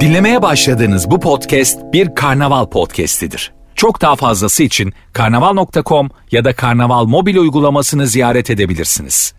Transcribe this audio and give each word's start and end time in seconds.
Dinlemeye 0.00 0.42
başladığınız 0.42 1.10
bu 1.10 1.20
podcast 1.20 1.78
bir 1.92 2.14
karnaval 2.14 2.66
podcastidir. 2.66 3.52
Çok 3.74 4.00
daha 4.00 4.16
fazlası 4.16 4.62
için 4.62 4.92
karnaval.com 5.12 6.10
ya 6.30 6.44
da 6.44 6.52
karnaval 6.56 7.04
mobil 7.04 7.36
uygulamasını 7.36 8.06
ziyaret 8.06 8.50
edebilirsiniz. 8.50 9.34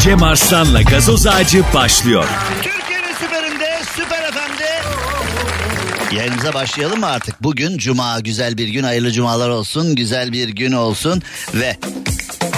Cem 0.00 0.22
Arslan'la 0.22 0.82
gazoz 0.82 1.26
ağacı 1.26 1.62
başlıyor. 1.74 2.24
Türkiye'nin 2.62 3.14
süperinde, 3.14 3.70
süper 3.96 4.30
FM'de. 4.30 6.16
Yayınımıza 6.16 6.54
başlayalım 6.54 7.00
mı 7.00 7.06
artık? 7.06 7.42
Bugün 7.42 7.78
cuma, 7.78 8.20
güzel 8.20 8.58
bir 8.58 8.68
gün, 8.68 8.82
hayırlı 8.82 9.10
cumalar 9.12 9.48
olsun, 9.48 9.94
güzel 9.94 10.32
bir 10.32 10.48
gün 10.48 10.72
olsun 10.72 11.22
ve 11.54 11.76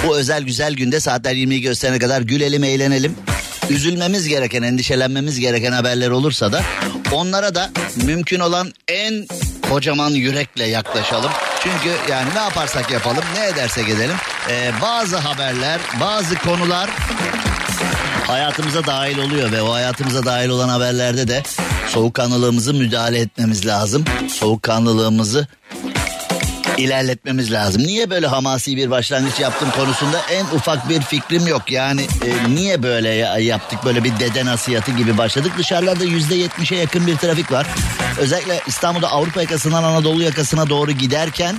bu 0.07 0.17
özel 0.17 0.43
güzel 0.43 0.73
günde 0.73 0.99
saatler 0.99 1.33
20'yi 1.35 1.61
gösterene 1.61 1.99
kadar 1.99 2.21
gülelim, 2.21 2.63
eğlenelim. 2.63 3.15
Üzülmemiz 3.69 4.27
gereken, 4.27 4.63
endişelenmemiz 4.63 5.39
gereken 5.39 5.71
haberler 5.71 6.09
olursa 6.09 6.51
da 6.51 6.61
onlara 7.11 7.55
da 7.55 7.69
mümkün 7.95 8.39
olan 8.39 8.73
en 8.87 9.27
kocaman 9.69 10.09
yürekle 10.09 10.65
yaklaşalım. 10.65 11.31
Çünkü 11.63 12.11
yani 12.11 12.29
ne 12.35 12.39
yaparsak 12.39 12.91
yapalım, 12.91 13.23
ne 13.35 13.47
edersek 13.47 13.89
edelim. 13.89 14.15
Ee, 14.49 14.71
bazı 14.81 15.17
haberler, 15.17 15.79
bazı 16.01 16.35
konular 16.35 16.89
hayatımıza 18.27 18.85
dahil 18.85 19.17
oluyor 19.17 19.51
ve 19.51 19.61
o 19.61 19.73
hayatımıza 19.73 20.25
dahil 20.25 20.49
olan 20.49 20.69
haberlerde 20.69 21.27
de 21.27 21.43
soğukkanlılığımızı 21.87 22.73
müdahale 22.73 23.19
etmemiz 23.19 23.65
lazım. 23.65 24.05
Soğukkanlılığımızı 24.29 25.47
ilerletmemiz 26.77 27.51
lazım. 27.51 27.83
Niye 27.83 28.09
böyle 28.09 28.27
hamasi 28.27 28.77
bir 28.77 28.89
başlangıç 28.91 29.39
yaptım 29.39 29.69
konusunda 29.75 30.21
en 30.31 30.45
ufak 30.45 30.89
bir 30.89 31.01
fikrim 31.01 31.47
yok. 31.47 31.71
Yani 31.71 32.01
e, 32.01 32.55
niye 32.55 32.83
böyle 32.83 33.09
ya- 33.09 33.37
yaptık 33.39 33.79
böyle 33.85 34.03
bir 34.03 34.19
dede 34.19 34.45
nasihatı 34.45 34.91
gibi 34.91 35.17
başladık. 35.17 35.51
Dışarılarda 35.57 36.03
yüzde 36.03 36.35
yetmişe 36.35 36.75
yakın 36.75 37.07
bir 37.07 37.17
trafik 37.17 37.51
var. 37.51 37.67
Özellikle 38.17 38.61
İstanbul'da 38.67 39.11
Avrupa 39.11 39.41
yakasından 39.41 39.83
Anadolu 39.83 40.23
yakasına 40.23 40.69
doğru 40.69 40.91
giderken 40.91 41.55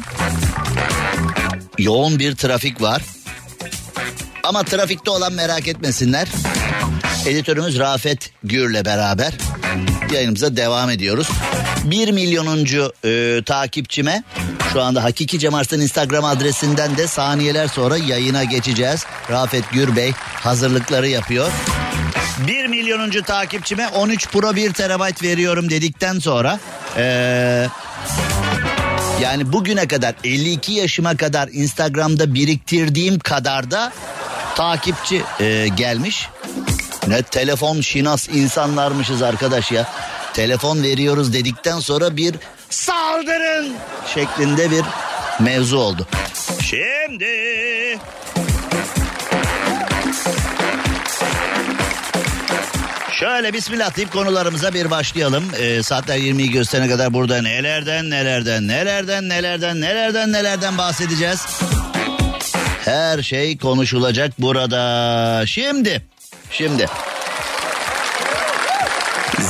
yoğun 1.79 2.19
bir 2.19 2.37
trafik 2.37 2.83
var. 2.83 3.03
Ama 4.45 4.63
trafikte 4.63 5.11
olan 5.11 5.33
merak 5.33 5.69
etmesinler. 5.69 6.29
Editörümüz 7.27 7.79
Rafet 7.79 8.31
Gür'le 8.45 8.85
beraber 8.85 9.33
yayınımıza 10.13 10.57
devam 10.57 10.91
ediyoruz. 10.91 11.29
1 11.85 12.13
milyonuncu 12.13 12.93
e, 13.05 13.43
takipçime 13.47 14.23
şu 14.73 14.83
anda 14.83 15.05
Hakiki 15.05 15.39
Cem 15.39 15.55
Arslan 15.55 15.81
Instagram 15.81 16.25
adresinden 16.25 16.97
de 16.97 17.07
saniyeler 17.07 17.69
sonra 17.69 17.97
yayına 17.97 18.45
geçeceğiz. 18.45 19.07
Rafet 19.31 19.71
Gür 19.73 19.97
Bey 19.97 20.13
hazırlıkları 20.35 21.09
yapıyor. 21.09 21.53
1 22.47 22.67
milyonuncu 22.67 23.23
takipçime 23.23 23.89
13 23.89 24.29
Pro 24.29 24.57
1 24.57 24.73
terabayt 24.73 25.23
veriyorum 25.23 25.71
dedikten 25.71 26.19
sonra 26.19 26.61
eee 26.99 27.69
yani 29.23 29.53
bugüne 29.53 29.89
kadar 29.89 30.15
52 30.25 30.73
yaşıma 30.73 31.17
kadar 31.17 31.49
Instagram'da 31.53 32.35
biriktirdiğim 32.35 33.19
kadar 33.19 33.71
da 33.71 33.93
takipçi 34.55 35.23
e, 35.41 35.69
gelmiş. 35.69 36.29
Ne 37.07 37.23
telefon 37.23 37.81
şinas 37.81 38.29
insanlarmışız 38.29 39.23
arkadaş 39.23 39.73
ya. 39.73 39.87
Telefon 40.39 40.83
veriyoruz 40.83 41.33
dedikten 41.33 41.81
sonra 41.81 42.17
bir 42.17 42.35
saldırın 42.71 43.75
şeklinde 44.15 44.71
bir 44.71 44.83
mevzu 45.41 45.79
oldu. 45.79 46.07
Şimdi 46.63 47.27
Şöyle 53.13 53.53
bismillah 53.53 53.97
deyip 53.97 54.13
konularımıza 54.13 54.75
bir 54.75 54.91
başlayalım. 54.91 55.45
Ee, 55.59 55.83
saatler 55.83 56.17
20'yi 56.19 56.51
gösterene 56.51 56.89
kadar 56.89 57.13
burada 57.13 57.43
nelerden 57.43 58.11
nelerden 58.11 58.69
nelerden 58.69 59.29
nelerden 59.29 59.81
nelerden 59.81 60.33
nelerden 60.33 60.79
bahsedeceğiz. 60.79 61.47
Her 62.85 63.23
şey 63.23 63.59
konuşulacak 63.59 64.33
burada. 64.39 65.47
Şimdi, 65.47 66.03
şimdi. 66.51 66.87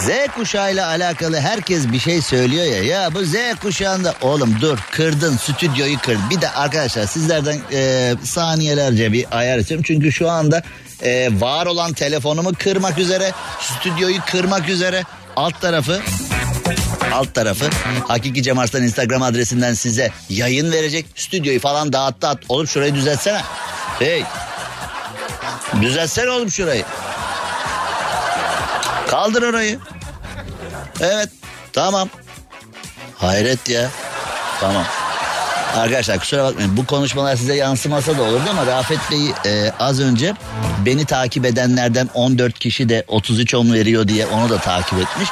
Z 0.07 0.11
kuşağıyla 0.35 0.87
alakalı 0.87 1.41
herkes 1.41 1.93
bir 1.93 1.99
şey 1.99 2.23
söylüyor 2.23 2.65
ya. 2.65 2.83
Ya 2.83 3.15
bu 3.15 3.25
Z 3.25 3.35
kuşağında 3.63 4.15
oğlum 4.23 4.57
dur 4.61 4.79
kırdın 4.91 5.37
stüdyoyu 5.37 5.99
kır. 5.99 6.19
Bir 6.31 6.41
de 6.41 6.51
arkadaşlar 6.51 7.07
sizlerden 7.07 7.59
e, 7.73 8.15
saniyelerce 8.25 9.13
bir 9.13 9.27
ayar 9.31 9.59
istiyorum. 9.59 9.85
Çünkü 9.87 10.13
şu 10.13 10.31
anda 10.31 10.63
e, 11.03 11.41
var 11.41 11.67
olan 11.67 11.93
telefonumu 11.93 12.53
kırmak 12.59 12.99
üzere, 12.99 13.33
stüdyoyu 13.61 14.21
kırmak 14.27 14.69
üzere 14.69 15.05
alt 15.37 15.61
tarafı 15.61 16.01
alt 17.13 17.35
tarafı 17.35 17.65
Hakiki 18.09 18.43
Cem 18.43 18.59
Arslan 18.59 18.83
Instagram 18.83 19.23
adresinden 19.23 19.75
size 19.75 20.11
yayın 20.29 20.73
verecek. 20.73 21.07
Stüdyoyu 21.15 21.61
falan 21.61 21.93
dağıttı 21.93 22.29
at. 22.29 22.39
Oğlum 22.49 22.67
şurayı 22.67 22.95
düzeltsene. 22.95 23.41
Hey. 23.99 24.25
Düzeltsene 25.83 26.31
oğlum 26.31 26.51
şurayı. 26.51 26.85
Kaldır 29.09 29.43
orayı. 29.43 29.79
Evet. 31.01 31.29
Tamam. 31.73 32.09
Hayret 33.19 33.69
ya. 33.69 33.91
Tamam. 34.61 34.85
Arkadaşlar 35.77 36.19
kusura 36.19 36.45
bakmayın 36.45 36.77
bu 36.77 36.87
konuşmalar 36.87 37.37
size 37.37 37.55
yansımasa 37.55 38.19
da 38.19 38.23
olurdu 38.23 38.45
ama 38.51 38.67
Rafet 38.67 38.99
Bey 39.11 39.31
e, 39.47 39.73
az 39.79 40.01
önce 40.01 40.35
beni 40.87 41.05
takip 41.05 41.45
edenlerden 41.45 42.09
14 42.15 42.59
kişi 42.59 42.89
de 42.89 43.05
33 43.09 43.55
on 43.55 43.73
veriyor 43.73 44.09
diye 44.09 44.27
onu 44.27 44.51
da 44.51 44.59
takip 44.59 44.99
etmiş. 44.99 45.29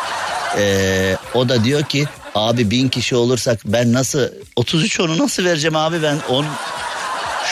E, 0.59 1.16
o 1.34 1.48
da 1.48 1.65
diyor 1.65 1.82
ki 1.82 2.04
abi 2.34 2.70
bin 2.70 2.88
kişi 2.88 3.16
olursak 3.16 3.60
ben 3.65 3.92
nasıl 3.92 4.28
33 4.56 5.00
onu 5.00 5.19
nasıl 5.19 5.44
vereceğim 5.44 5.76
abi 5.76 6.03
ben 6.03 6.16
on 6.28 6.47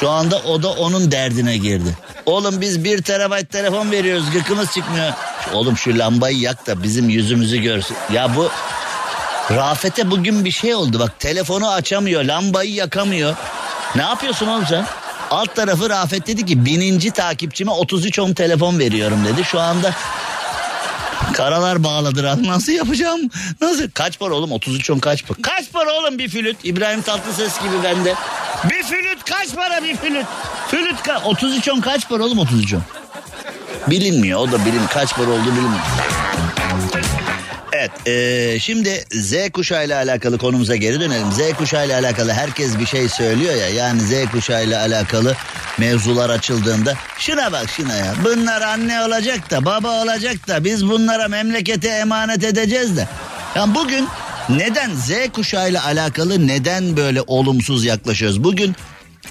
şu 0.00 0.10
anda 0.10 0.38
o 0.38 0.62
da 0.62 0.70
onun 0.70 1.10
derdine 1.10 1.56
girdi. 1.56 1.96
Oğlum 2.26 2.60
biz 2.60 2.84
bir 2.84 3.02
terabayt 3.02 3.50
telefon 3.50 3.90
veriyoruz 3.90 4.30
gıkımız 4.30 4.72
çıkmıyor. 4.72 5.12
Oğlum 5.52 5.76
şu 5.76 5.98
lambayı 5.98 6.38
yak 6.38 6.66
da 6.66 6.82
bizim 6.82 7.08
yüzümüzü 7.08 7.56
görsün. 7.56 7.96
Ya 8.12 8.36
bu 8.36 8.48
Rafet'e 9.50 10.10
bugün 10.10 10.44
bir 10.44 10.50
şey 10.50 10.74
oldu 10.74 10.98
bak 11.00 11.20
telefonu 11.20 11.70
açamıyor 11.70 12.24
lambayı 12.24 12.72
yakamıyor. 12.74 13.36
Ne 13.96 14.02
yapıyorsun 14.02 14.46
oğlum 14.46 14.66
sen? 14.66 14.86
Alt 15.30 15.54
tarafı 15.54 15.90
Rafet 15.90 16.26
dedi 16.26 16.46
ki 16.46 16.64
bininci 16.64 17.10
takipçime 17.10 17.70
33 17.70 18.18
on 18.18 18.32
telefon 18.32 18.78
veriyorum 18.78 19.24
dedi. 19.24 19.44
Şu 19.44 19.60
anda 19.60 19.94
karalar 21.32 21.84
bağladı. 21.84 22.22
Rafet. 22.22 22.44
Nasıl 22.46 22.72
yapacağım? 22.72 23.20
Nasıl? 23.60 23.90
Kaç 23.94 24.18
para 24.18 24.34
oğlum 24.34 24.52
33 24.52 24.90
on 24.90 24.98
kaç 24.98 25.26
para? 25.26 25.38
Kaç 25.42 25.72
para 25.72 25.92
oğlum 25.92 26.18
bir 26.18 26.28
flüt? 26.28 26.56
İbrahim 26.64 27.02
Tatlıses 27.02 27.62
gibi 27.62 27.84
bende. 27.84 28.14
Bir 28.64 28.82
flüt 28.82 29.24
kaç 29.24 29.54
para 29.54 29.82
bir 29.82 29.96
flüt? 29.96 30.26
Flüt 30.68 31.02
ka 31.02 31.22
33 31.24 31.68
on 31.68 31.80
kaç 31.80 32.08
para 32.08 32.24
oğlum 32.24 32.38
33 32.38 32.74
on? 32.74 32.82
Bilinmiyor 33.86 34.40
o 34.40 34.52
da 34.52 34.64
bilim 34.64 34.86
kaç 34.90 35.14
para 35.14 35.30
olduğu 35.30 35.42
bilinmiyor. 35.52 35.84
Evet 37.84 38.06
eee, 38.06 38.58
şimdi 38.60 39.04
Z 39.12 39.50
kuşağı 39.52 39.86
ile 39.86 39.94
alakalı 39.94 40.38
konumuza 40.38 40.76
geri 40.76 41.00
dönelim. 41.00 41.32
Z 41.32 41.56
kuşağı 41.58 41.86
ile 41.86 41.94
alakalı 41.94 42.32
herkes 42.32 42.78
bir 42.78 42.86
şey 42.86 43.08
söylüyor 43.08 43.54
ya 43.54 43.68
yani 43.68 44.00
Z 44.00 44.30
kuşağı 44.32 44.64
ile 44.64 44.76
alakalı 44.76 45.36
mevzular 45.78 46.30
açıldığında 46.30 46.94
şuna 47.18 47.52
bak 47.52 47.70
şuna 47.76 47.96
ya 47.96 48.14
bunlar 48.24 48.62
anne 48.62 49.02
olacak 49.02 49.50
da 49.50 49.64
baba 49.64 50.02
olacak 50.02 50.48
da 50.48 50.64
biz 50.64 50.88
bunlara 50.88 51.28
memlekete 51.28 51.88
emanet 51.88 52.44
edeceğiz 52.44 52.96
de. 52.96 53.08
Yani 53.56 53.74
bugün 53.74 54.08
neden 54.48 54.94
Z 54.94 55.10
kuşağı 55.32 55.70
ile 55.70 55.80
alakalı 55.80 56.46
neden 56.46 56.96
böyle 56.96 57.22
olumsuz 57.26 57.84
yaklaşıyoruz? 57.84 58.44
Bugün 58.44 58.76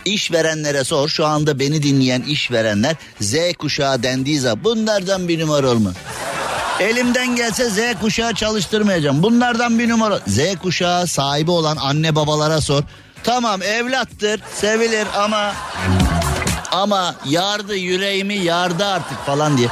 İşverenlere 0.05 0.83
sor 0.83 1.09
şu 1.09 1.25
anda 1.25 1.59
beni 1.59 1.83
dinleyen 1.83 2.21
işverenler 2.21 2.95
Z 3.21 3.35
kuşağı 3.59 4.03
dendiği 4.03 4.39
zaman 4.39 4.63
bunlardan 4.63 5.27
bir 5.27 5.39
numara 5.39 5.69
olma. 5.69 5.93
Elimden 6.79 7.35
gelse 7.35 7.69
Z 7.69 7.79
kuşağı 8.01 8.33
çalıştırmayacağım. 8.33 9.23
Bunlardan 9.23 9.79
bir 9.79 9.89
numara. 9.89 10.19
Z 10.27 10.39
kuşağı 10.61 11.07
sahibi 11.07 11.51
olan 11.51 11.77
anne 11.77 12.15
babalara 12.15 12.61
sor. 12.61 12.83
Tamam 13.23 13.61
evlattır 13.61 14.41
sevilir 14.55 15.07
ama 15.17 15.53
ama 16.71 17.15
yardı 17.29 17.75
yüreğimi 17.75 18.35
yardı 18.35 18.85
artık 18.85 19.25
falan 19.25 19.57
diye. 19.57 19.67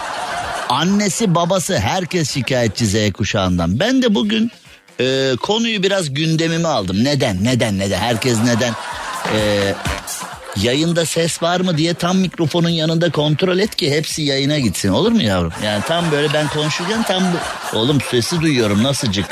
Annesi 0.69 1.35
babası 1.35 1.79
herkes 1.79 2.33
şikayetçi 2.33 2.85
Z 2.85 3.11
kuşağından. 3.13 3.79
Ben 3.79 4.01
de 4.01 4.15
bugün 4.15 4.51
e, 4.99 5.35
konuyu 5.41 5.83
biraz 5.83 6.13
gündemime 6.13 6.67
aldım. 6.67 7.03
Neden 7.03 7.43
neden 7.43 7.79
neden 7.79 7.99
herkes 7.99 8.37
neden 8.45 8.73
e, 9.35 9.73
yayında 10.57 11.05
ses 11.05 11.43
var 11.43 11.59
mı 11.59 11.77
diye 11.77 11.93
tam 11.93 12.17
mikrofonun 12.17 12.69
yanında 12.69 13.11
kontrol 13.11 13.59
et 13.59 13.75
ki 13.75 13.91
hepsi 13.91 14.21
yayına 14.21 14.59
gitsin 14.59 14.89
olur 14.89 15.11
mu 15.11 15.21
yavrum? 15.21 15.53
Yani 15.65 15.83
tam 15.87 16.11
böyle 16.11 16.33
ben 16.33 16.47
konuşurken 16.47 17.03
tam 17.03 17.23
bu. 17.23 17.77
Oğlum 17.77 18.01
sesi 18.11 18.41
duyuyorum 18.41 18.83
nasılcık? 18.83 19.25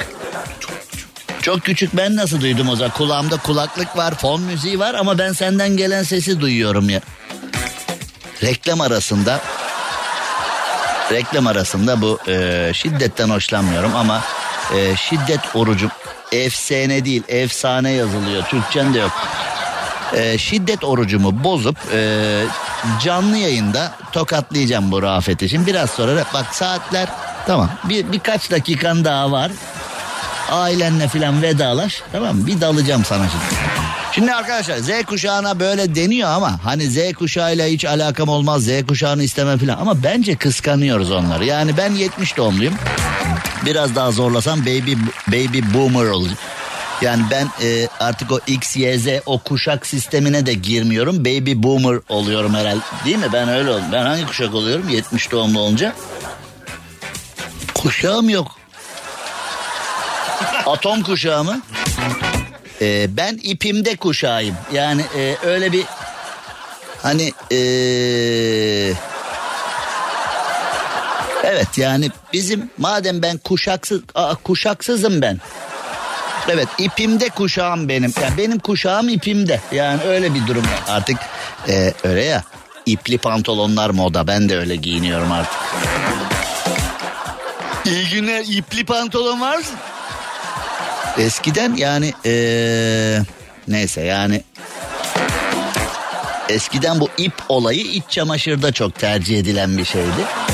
Çok 1.42 1.62
küçük 1.62 1.98
ben 1.98 2.16
nasıl 2.16 2.42
duydum 2.42 2.70
o 2.70 2.76
zaman? 2.76 2.94
Kulağımda 2.94 3.38
kulaklık 3.38 3.98
var, 3.98 4.14
fon 4.16 4.42
müziği 4.42 4.80
var 4.80 4.94
ama 4.94 5.18
ben 5.18 5.34
senden 5.34 5.78
gelen 5.78 6.04
sesi 6.04 6.42
duyuyorum 6.42 6.90
ya. 6.90 7.02
Reklam 8.44 8.82
arasında 8.82 9.42
reklam 11.12 11.48
arasında 11.48 12.02
bu 12.02 12.20
e, 12.28 12.72
şiddetten 12.74 13.30
hoşlanmıyorum 13.30 13.96
ama 13.96 14.22
e, 14.76 14.96
şiddet 14.96 15.40
orucum 15.56 15.92
efsane 16.32 17.06
değil 17.06 17.24
efsane 17.28 17.92
yazılıyor 17.92 18.44
Türkçen 18.44 18.94
de 18.94 19.00
yok. 19.00 19.12
E, 20.16 20.38
şiddet 20.38 20.84
orucumu 20.84 21.44
bozup 21.44 21.78
e, 21.94 22.44
canlı 23.04 23.38
yayında 23.38 23.92
tokatlayacağım 24.12 24.92
bu 24.92 25.02
Rafet'i. 25.02 25.50
Şimdi 25.50 25.68
biraz 25.68 25.90
sonra 25.90 26.26
bak 26.34 26.46
saatler 26.56 27.10
tamam 27.48 27.70
bir 27.84 28.12
birkaç 28.12 28.52
dakikan 28.52 29.06
daha 29.06 29.32
var. 29.32 29.52
Ailenle 30.52 31.08
filan 31.08 31.42
vedalaş 31.42 32.04
tamam 32.12 32.36
mı? 32.38 32.48
Bir 32.48 32.62
dalacağım 32.62 33.06
sana 33.06 33.24
şimdi. 33.30 33.44
Şimdi 34.12 34.34
arkadaşlar 34.34 34.78
Z 34.78 34.90
kuşağına 35.06 35.60
böyle 35.60 35.96
deniyor 35.96 36.30
ama 36.30 36.60
hani 36.64 36.84
Z 36.90 37.14
kuşağıyla 37.14 37.68
hiç 37.68 37.86
alakam 37.86 38.30
olmaz 38.30 38.64
Z 38.64 38.70
kuşağını 38.88 39.24
istemem 39.24 39.58
falan 39.58 39.78
ama 39.78 40.04
bence 40.04 40.36
kıskanıyoruz 40.36 41.12
onları. 41.12 41.46
Yani 41.46 41.78
ben 41.78 41.92
70 41.92 42.38
doğumluyum. 42.38 42.74
Biraz 43.66 43.96
daha 43.96 44.12
zorlasam 44.12 44.62
baby 44.62 44.94
baby 45.28 45.60
boomer 45.74 46.10
olacak. 46.10 46.38
Yani 47.02 47.24
ben 47.32 47.48
e, 47.66 47.88
artık 48.00 48.32
o 48.32 48.40
X, 48.48 48.78
Y, 48.78 48.98
Z 49.00 49.08
o 49.26 49.40
kuşak 49.40 49.86
sistemine 49.86 50.46
de 50.46 50.54
girmiyorum. 50.54 51.20
Baby 51.20 51.54
boomer 51.56 52.00
oluyorum 52.10 52.54
herhalde. 52.56 52.82
Değil 53.06 53.18
mi? 53.18 53.28
Ben 53.34 53.50
öyle 53.50 53.70
oldum. 53.70 53.86
Ben 53.92 54.06
hangi 54.06 54.26
kuşak 54.26 54.54
oluyorum 54.54 54.90
70 54.90 55.32
doğumlu 55.32 55.60
olunca? 55.60 55.94
Kuşağım 57.76 58.30
yok. 58.30 58.60
Atom 60.66 61.04
kuşağı 61.04 61.44
mı? 61.44 61.62
Ee, 62.82 63.08
ben 63.18 63.40
ipimde 63.44 63.96
kuşağıyım. 63.96 64.56
Yani 64.74 65.02
e, 65.18 65.36
öyle 65.44 65.72
bir 65.72 65.86
hani 67.04 67.34
e, 67.52 67.60
evet 71.44 71.78
yani 71.78 72.12
bizim 72.34 72.70
madem 72.78 73.22
ben 73.22 73.38
kuşaksız 73.38 74.02
aa, 74.16 74.36
kuşaksızım 74.36 75.22
ben. 75.22 75.40
Evet 76.50 76.68
ipimde 76.78 77.30
kuşağım 77.30 77.90
benim. 77.90 78.14
Yani 78.22 78.38
benim 78.38 78.60
kuşağım 78.60 79.10
ipimde. 79.10 79.62
Yani 79.72 80.04
öyle 80.04 80.34
bir 80.34 80.48
durum 80.48 80.64
artık 80.88 81.18
e, 81.70 81.94
öyle 82.04 82.24
ya. 82.24 82.44
İpli 82.86 83.18
pantolonlar 83.18 83.90
moda. 83.90 84.28
Ben 84.28 84.50
de 84.50 84.58
öyle 84.58 84.76
giyiniyorum 84.76 85.32
artık. 85.32 85.60
İyi 87.86 88.10
günler. 88.10 88.44
İpli 88.48 88.86
pantolon 88.86 89.42
var 89.42 89.58
mı? 89.58 89.64
Eskiden 91.18 91.76
yani 91.76 92.14
ee, 92.26 93.20
neyse 93.68 94.02
yani 94.02 94.44
eskiden 96.50 97.00
bu 97.00 97.10
ip 97.18 97.34
olayı 97.50 97.82
iç 97.82 98.04
çamaşırda 98.10 98.72
çok 98.72 98.96
tercih 99.00 99.40
edilen 99.40 99.78
bir 99.78 99.86
şeydi. 99.86 100.49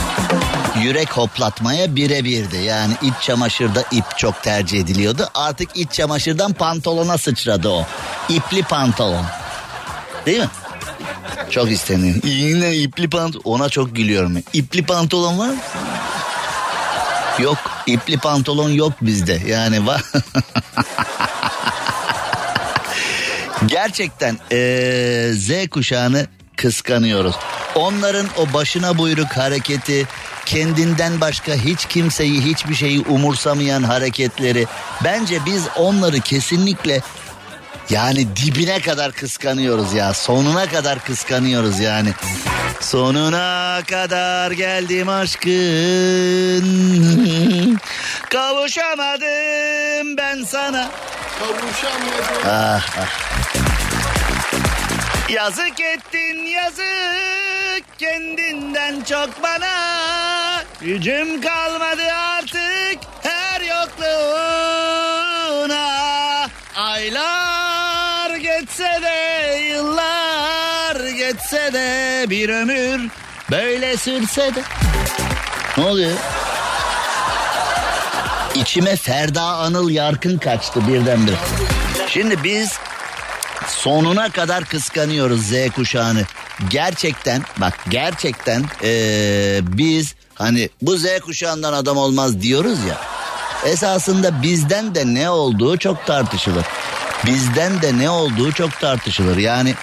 Yürek 0.81 1.11
hoplatmaya 1.11 1.95
birebirdi. 1.95 2.57
Yani 2.57 2.93
iç 3.01 3.13
çamaşırda 3.21 3.83
ip 3.91 4.17
çok 4.17 4.43
tercih 4.43 4.79
ediliyordu. 4.79 5.29
Artık 5.33 5.77
iç 5.77 5.91
çamaşırdan 5.91 6.53
pantolona 6.53 7.17
sıçradı 7.17 7.69
o. 7.69 7.85
İpli 8.29 8.63
pantolon. 8.63 9.25
Değil 10.25 10.39
mi? 10.39 10.49
Çok 11.49 11.71
isteniyor. 11.71 12.15
Yine 12.23 12.75
ipli 12.75 13.09
pantolon. 13.09 13.43
Ona 13.43 13.69
çok 13.69 13.95
gülüyorum. 13.95 14.37
İpli 14.53 14.85
pantolon 14.85 15.39
var 15.39 15.49
mı? 15.49 15.57
Yok 17.39 17.57
ipli 17.87 18.17
pantolon 18.17 18.69
yok 18.69 18.93
bizde 19.01 19.41
yani 19.47 19.85
var. 19.85 20.01
Gerçekten 23.65 24.37
ee, 24.51 25.31
Z 25.33 25.67
kuşağını 25.69 26.27
kıskanıyoruz. 26.65 27.35
Onların 27.75 28.27
o 28.37 28.53
başına 28.53 28.97
buyruk 28.97 29.37
hareketi, 29.37 30.07
kendinden 30.45 31.21
başka 31.21 31.53
hiç 31.53 31.85
kimseyi 31.85 32.41
hiçbir 32.41 32.75
şeyi 32.75 32.99
umursamayan 32.99 33.83
hareketleri 33.83 34.65
bence 35.03 35.39
biz 35.45 35.63
onları 35.75 36.19
kesinlikle 36.19 37.01
yani 37.89 38.35
dibine 38.35 38.79
kadar 38.81 39.11
kıskanıyoruz 39.11 39.93
ya. 39.93 40.13
Sonuna 40.13 40.69
kadar 40.69 40.99
kıskanıyoruz 40.99 41.79
yani. 41.79 42.09
Sonuna 42.79 43.81
kadar 43.89 44.51
geldim 44.51 45.09
aşkın. 45.09 45.45
Kavuşamadım 48.29 50.17
ben 50.17 50.43
sana. 50.43 50.91
Kavuşamadım. 51.39 52.45
Ah, 52.45 52.87
ah. 52.99 53.35
Yazık 55.29 55.79
ettin 55.79 56.45
yazık 56.45 57.99
kendinden 57.99 59.01
çok 59.01 59.43
bana. 59.43 59.73
Gücüm 60.81 61.41
kalmadı 61.41 62.01
artık 62.37 62.99
her 63.23 63.61
yokluğuna. 63.61 64.15
Aylar 66.75 68.35
geçse 68.35 68.99
de 69.01 69.57
yıllar 69.57 71.09
geçse 71.09 71.73
de 71.73 72.25
bir 72.29 72.49
ömür 72.49 73.09
böyle 73.51 73.97
sürse 73.97 74.55
de. 74.55 74.61
Ne 75.77 75.83
oluyor? 75.83 76.17
İçime 78.55 78.95
Ferda 78.95 79.41
Anıl 79.41 79.89
Yarkın 79.89 80.37
kaçtı 80.37 80.87
birdenbire. 80.87 81.35
Şimdi 82.07 82.43
biz 82.43 82.79
sonuna 83.67 84.29
kadar 84.29 84.65
kıskanıyoruz 84.65 85.41
Z 85.41 85.53
kuşağını. 85.75 86.21
Gerçekten 86.69 87.41
bak 87.57 87.79
gerçekten 87.89 88.63
ee, 88.83 89.59
biz 89.63 90.15
hani 90.35 90.69
bu 90.81 90.97
Z 90.97 91.05
kuşağından 91.19 91.73
adam 91.73 91.97
olmaz 91.97 92.41
diyoruz 92.41 92.79
ya. 92.89 92.97
Esasında 93.65 94.41
bizden 94.41 94.95
de 94.95 95.05
ne 95.05 95.29
olduğu 95.29 95.77
çok 95.77 96.05
tartışılır. 96.05 96.65
Bizden 97.25 97.81
de 97.81 97.97
ne 97.97 98.09
olduğu 98.09 98.51
çok 98.51 98.79
tartışılır. 98.79 99.37
Yani 99.37 99.75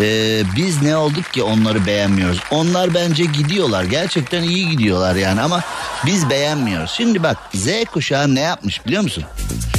ee, 0.00 0.42
biz 0.56 0.82
ne 0.82 0.96
olduk 0.96 1.32
ki 1.32 1.42
onları 1.42 1.86
beğenmiyoruz. 1.86 2.40
Onlar 2.50 2.94
bence 2.94 3.24
gidiyorlar. 3.24 3.84
Gerçekten 3.84 4.42
iyi 4.42 4.70
gidiyorlar 4.70 5.14
yani 5.14 5.40
ama 5.40 5.62
biz 6.06 6.30
beğenmiyoruz. 6.30 6.90
Şimdi 6.90 7.22
bak 7.22 7.36
Z 7.54 7.68
kuşağı 7.92 8.34
ne 8.34 8.40
yapmış 8.40 8.86
biliyor 8.86 9.02
musun? 9.02 9.24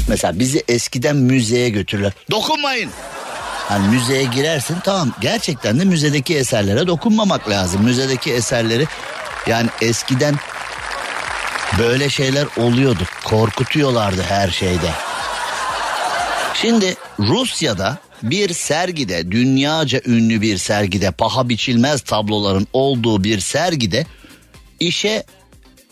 Mesela 0.09 0.39
bizi 0.39 0.63
eskiden 0.67 1.15
müzeye 1.15 1.69
götürürler. 1.69 2.13
Dokunmayın. 2.31 2.91
Hani 3.67 3.87
müzeye 3.87 4.23
girersin 4.23 4.77
tamam 4.83 5.11
gerçekten 5.21 5.79
de 5.79 5.85
müzedeki 5.85 6.37
eserlere 6.37 6.87
dokunmamak 6.87 7.49
lazım. 7.49 7.83
Müzedeki 7.83 8.33
eserleri 8.33 8.87
yani 9.47 9.69
eskiden 9.81 10.35
böyle 11.79 12.09
şeyler 12.09 12.47
oluyordu. 12.57 13.03
Korkutuyorlardı 13.23 14.21
her 14.21 14.49
şeyde. 14.49 14.89
Şimdi 16.53 16.95
Rusya'da 17.19 17.97
bir 18.23 18.53
sergide 18.53 19.31
dünyaca 19.31 20.01
ünlü 20.05 20.41
bir 20.41 20.57
sergide 20.57 21.11
paha 21.11 21.49
biçilmez 21.49 22.01
tabloların 22.01 22.67
olduğu 22.73 23.23
bir 23.23 23.39
sergide 23.39 24.05
işe 24.79 25.23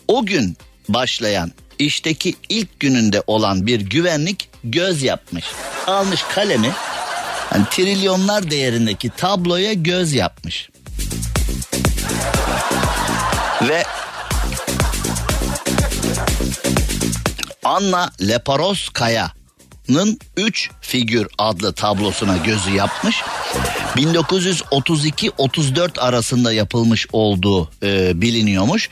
o 0.08 0.26
gün 0.26 0.56
başlayan 0.88 1.52
işteki 1.78 2.34
ilk 2.48 2.80
gününde 2.80 3.22
olan 3.26 3.66
bir 3.66 3.80
güvenlik 3.80 4.48
göz 4.64 5.02
yapmış. 5.02 5.44
Almış 5.86 6.22
kalemi 6.22 6.70
hani 7.52 7.64
trilyonlar 7.70 8.50
değerindeki 8.50 9.10
tabloya 9.10 9.72
göz 9.72 10.12
yapmış. 10.12 10.70
Ve 13.68 13.84
Anna 17.64 18.12
Leparoskaya'nın 18.20 20.18
3 20.36 20.70
figür 20.80 21.26
adlı 21.38 21.72
tablosuna 21.72 22.36
gözü 22.36 22.70
yapmış. 22.70 23.22
1932-34 23.96 26.00
arasında 26.00 26.52
yapılmış 26.52 27.06
olduğu 27.12 27.70
e, 27.82 28.20
biliniyormuş. 28.20 28.88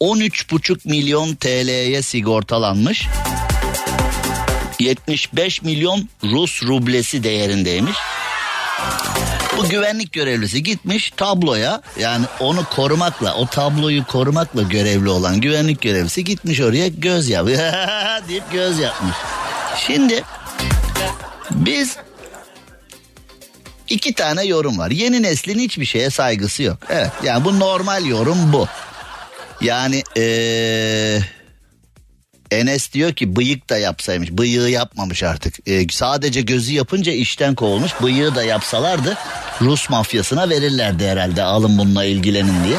13,5 0.00 0.88
milyon 0.88 1.34
TL'ye 1.34 2.02
sigortalanmış. 2.02 3.06
75 4.82 5.62
milyon 5.62 6.08
Rus 6.24 6.62
rublesi 6.62 7.24
değerindeymiş. 7.24 7.96
Bu 9.56 9.68
güvenlik 9.68 10.12
görevlisi 10.12 10.62
gitmiş 10.62 11.10
tabloya 11.16 11.82
yani 11.98 12.26
onu 12.40 12.64
korumakla 12.64 13.34
o 13.34 13.46
tabloyu 13.46 14.06
korumakla 14.06 14.62
görevli 14.62 15.08
olan 15.08 15.40
güvenlik 15.40 15.80
görevlisi 15.80 16.24
gitmiş 16.24 16.60
oraya 16.60 16.88
göz 16.88 17.28
yap 17.28 17.46
deyip 18.28 18.52
göz 18.52 18.78
yapmış. 18.78 19.16
Şimdi 19.86 20.24
biz 21.50 21.96
iki 23.88 24.14
tane 24.14 24.44
yorum 24.44 24.78
var. 24.78 24.90
Yeni 24.90 25.22
neslin 25.22 25.58
hiçbir 25.58 25.84
şeye 25.84 26.10
saygısı 26.10 26.62
yok. 26.62 26.78
Evet 26.90 27.10
yani 27.24 27.44
bu 27.44 27.58
normal 27.58 28.06
yorum 28.06 28.52
bu. 28.52 28.68
Yani 29.60 30.02
ee, 30.16 31.18
Enes 32.52 32.92
diyor 32.92 33.12
ki 33.12 33.36
bıyık 33.36 33.70
da 33.70 33.78
yapsaymış. 33.78 34.30
Bıyığı 34.30 34.68
yapmamış 34.68 35.22
artık. 35.22 35.68
Ee, 35.68 35.88
sadece 35.88 36.40
gözü 36.40 36.72
yapınca 36.72 37.12
işten 37.12 37.54
kovulmuş. 37.54 37.92
Bıyığı 38.02 38.34
da 38.34 38.42
yapsalardı 38.42 39.16
Rus 39.60 39.90
mafyasına 39.90 40.50
verirlerdi 40.50 41.06
herhalde. 41.06 41.42
Alın 41.42 41.78
bununla 41.78 42.04
ilgilenin 42.04 42.64
diye. 42.64 42.78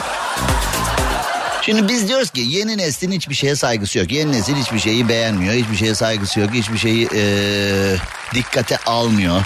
Şimdi 1.62 1.88
biz 1.88 2.08
diyoruz 2.08 2.30
ki 2.30 2.42
yeni 2.42 2.77
neslin 2.77 3.12
hiçbir 3.12 3.36
şeye 3.36 3.56
saygısı 3.56 4.00
yok. 4.00 4.12
Yeni 4.12 4.32
nesil 4.32 4.56
hiçbir 4.56 4.80
şeyi 4.80 5.10
beğenmiyor. 5.10 5.53
Hiçbir 5.53 5.75
şeye 5.75 5.96
saygısı 5.96 6.39
yok. 6.39 6.50
Hiçbir 6.53 6.77
şeyi 6.77 7.10
ee, 7.15 7.96
dikkate 8.34 8.77
almıyor 8.77 9.42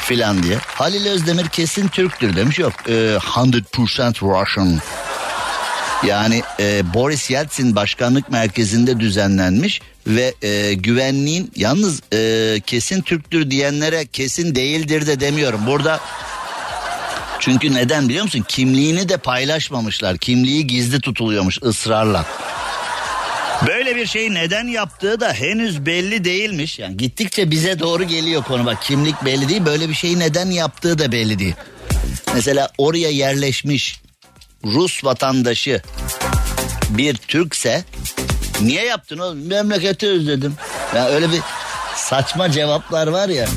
filan 0.00 0.42
diye. 0.42 0.58
Halil 0.66 1.06
Özdemir 1.06 1.48
kesin 1.48 1.88
Türktür 1.88 2.36
demiş. 2.36 2.58
Yok 2.58 2.72
e, 2.88 2.92
100% 2.92 4.22
Russian. 4.22 4.78
Yani 6.06 6.42
e, 6.60 6.94
Boris 6.94 7.30
Yeltsin 7.30 7.76
başkanlık 7.76 8.30
merkezinde 8.30 9.00
düzenlenmiş 9.00 9.80
ve 10.06 10.34
e, 10.42 10.74
güvenliğin 10.74 11.52
yalnız 11.56 12.02
e, 12.12 12.60
kesin 12.66 13.02
Türktür 13.02 13.50
diyenlere 13.50 14.06
kesin 14.06 14.54
değildir 14.54 15.06
de 15.06 15.20
demiyorum. 15.20 15.60
Burada 15.66 16.00
çünkü 17.38 17.74
neden 17.74 18.08
biliyor 18.08 18.24
musun? 18.24 18.44
Kimliğini 18.48 19.08
de 19.08 19.16
paylaşmamışlar. 19.16 20.18
Kimliği 20.18 20.66
gizli 20.66 21.00
tutuluyormuş 21.00 21.58
ısrarla. 21.62 22.26
Böyle 23.66 23.96
bir 23.96 24.06
şeyi 24.06 24.34
neden 24.34 24.66
yaptığı 24.66 25.20
da 25.20 25.32
henüz 25.32 25.86
belli 25.86 26.24
değilmiş. 26.24 26.78
Yani 26.78 26.96
gittikçe 26.96 27.50
bize 27.50 27.78
doğru 27.78 28.04
geliyor 28.04 28.42
konu. 28.42 28.66
Bak 28.66 28.82
kimlik 28.82 29.24
belli 29.24 29.48
değil. 29.48 29.66
Böyle 29.66 29.88
bir 29.88 29.94
şeyi 29.94 30.18
neden 30.18 30.50
yaptığı 30.50 30.98
da 30.98 31.12
belli 31.12 31.38
değil. 31.38 31.54
Mesela 32.34 32.68
oraya 32.78 33.10
yerleşmiş 33.10 34.00
Rus 34.64 35.04
vatandaşı 35.04 35.82
bir 36.90 37.14
Türkse 37.14 37.84
niye 38.60 38.84
yaptın 38.84 39.18
oğlum? 39.18 39.46
Memleketi 39.46 40.08
özledim. 40.08 40.54
Ya 40.94 41.00
yani 41.00 41.14
öyle 41.14 41.32
bir 41.32 41.40
saçma 41.96 42.50
cevaplar 42.50 43.06
var 43.06 43.28
ya. 43.28 43.48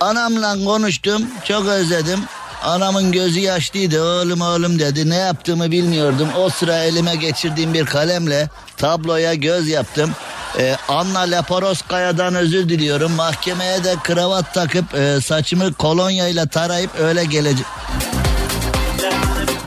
Anamla 0.00 0.64
konuştum 0.64 1.26
çok 1.44 1.66
özledim. 1.66 2.20
Anamın 2.62 3.12
gözü 3.12 3.40
yaşlıydı 3.40 4.02
oğlum 4.02 4.40
oğlum 4.40 4.78
dedi. 4.78 5.10
Ne 5.10 5.16
yaptığımı 5.16 5.70
bilmiyordum. 5.70 6.28
O 6.38 6.48
sıra 6.48 6.78
elime 6.78 7.16
geçirdiğim 7.16 7.74
bir 7.74 7.84
kalemle 7.84 8.48
tabloya 8.76 9.34
göz 9.34 9.68
yaptım. 9.68 10.10
Ee, 10.58 10.76
Anna 10.88 11.20
Laporoskaya'dan 11.20 12.34
özür 12.34 12.68
diliyorum. 12.68 13.12
Mahkemeye 13.12 13.84
de 13.84 13.94
kravat 14.04 14.54
takıp 14.54 14.94
e, 14.94 15.20
saçımı 15.20 15.74
kolonyayla 15.74 16.46
tarayıp 16.46 16.90
öyle 17.00 17.24
gelecek. 17.24 17.66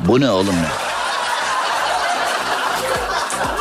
Bu 0.07 0.21
ne 0.21 0.29
oğlum 0.29 0.55
ya? 0.55 0.71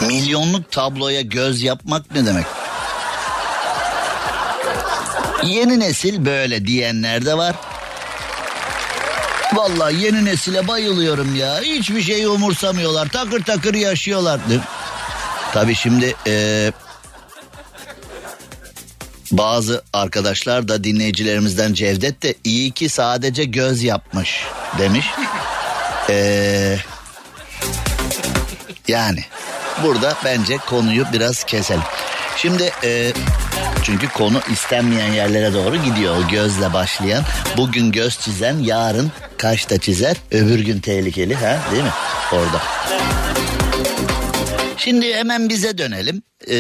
Milyonluk 0.09 0.71
tabloya 0.71 1.21
göz 1.21 1.63
yapmak 1.63 2.15
ne 2.15 2.27
demek? 2.27 2.47
Yeni 5.45 5.81
nesil 5.81 6.25
böyle 6.25 6.67
diyenler 6.67 7.27
de 7.27 7.37
var. 7.37 7.55
Vallahi 9.55 10.05
yeni 10.05 10.25
nesile 10.25 10.69
bayılıyorum 10.69 11.37
ya. 11.37 11.61
Hiçbir 11.61 12.03
şeyi 12.03 12.29
umursamıyorlar. 12.29 13.09
Takır 13.09 13.45
takır 13.45 13.75
yaşıyorlar. 13.75 14.41
Tabii 15.53 15.75
şimdi 15.75 16.17
e, 16.27 16.73
bazı 19.33 19.83
arkadaşlar 19.93 20.69
da 20.69 20.85
dinleyicilerimizden 20.85 21.75
Cevdet 21.75 22.23
de 22.23 22.35
iyi 22.45 22.71
ki 22.71 22.89
sadece 22.89 23.45
göz 23.45 23.83
yapmış 23.83 24.45
demiş. 24.79 25.07
Ee, 26.11 26.77
yani 28.89 29.25
burada 29.83 30.15
bence 30.25 30.57
konuyu 30.57 31.05
biraz 31.13 31.45
keselim. 31.45 31.83
Şimdi 32.37 32.73
e, 32.85 33.13
çünkü 33.83 34.09
konu 34.09 34.41
istenmeyen 34.53 35.13
yerlere 35.13 35.55
doğru 35.55 35.77
gidiyor. 35.77 36.17
Gözle 36.31 36.73
başlayan 36.73 37.25
bugün 37.57 37.93
göz 37.93 38.19
çizen 38.21 38.59
yarın 38.59 39.13
kaşta 39.39 39.79
çizer 39.79 40.17
öbür 40.31 40.59
gün 40.59 40.81
tehlikeli 40.81 41.35
ha 41.35 41.59
değil 41.73 41.85
mi 41.85 41.93
orada. 42.33 42.63
Şimdi 44.87 45.15
hemen 45.15 45.49
bize 45.49 45.79
dönelim. 45.79 46.23
Ee, 46.49 46.55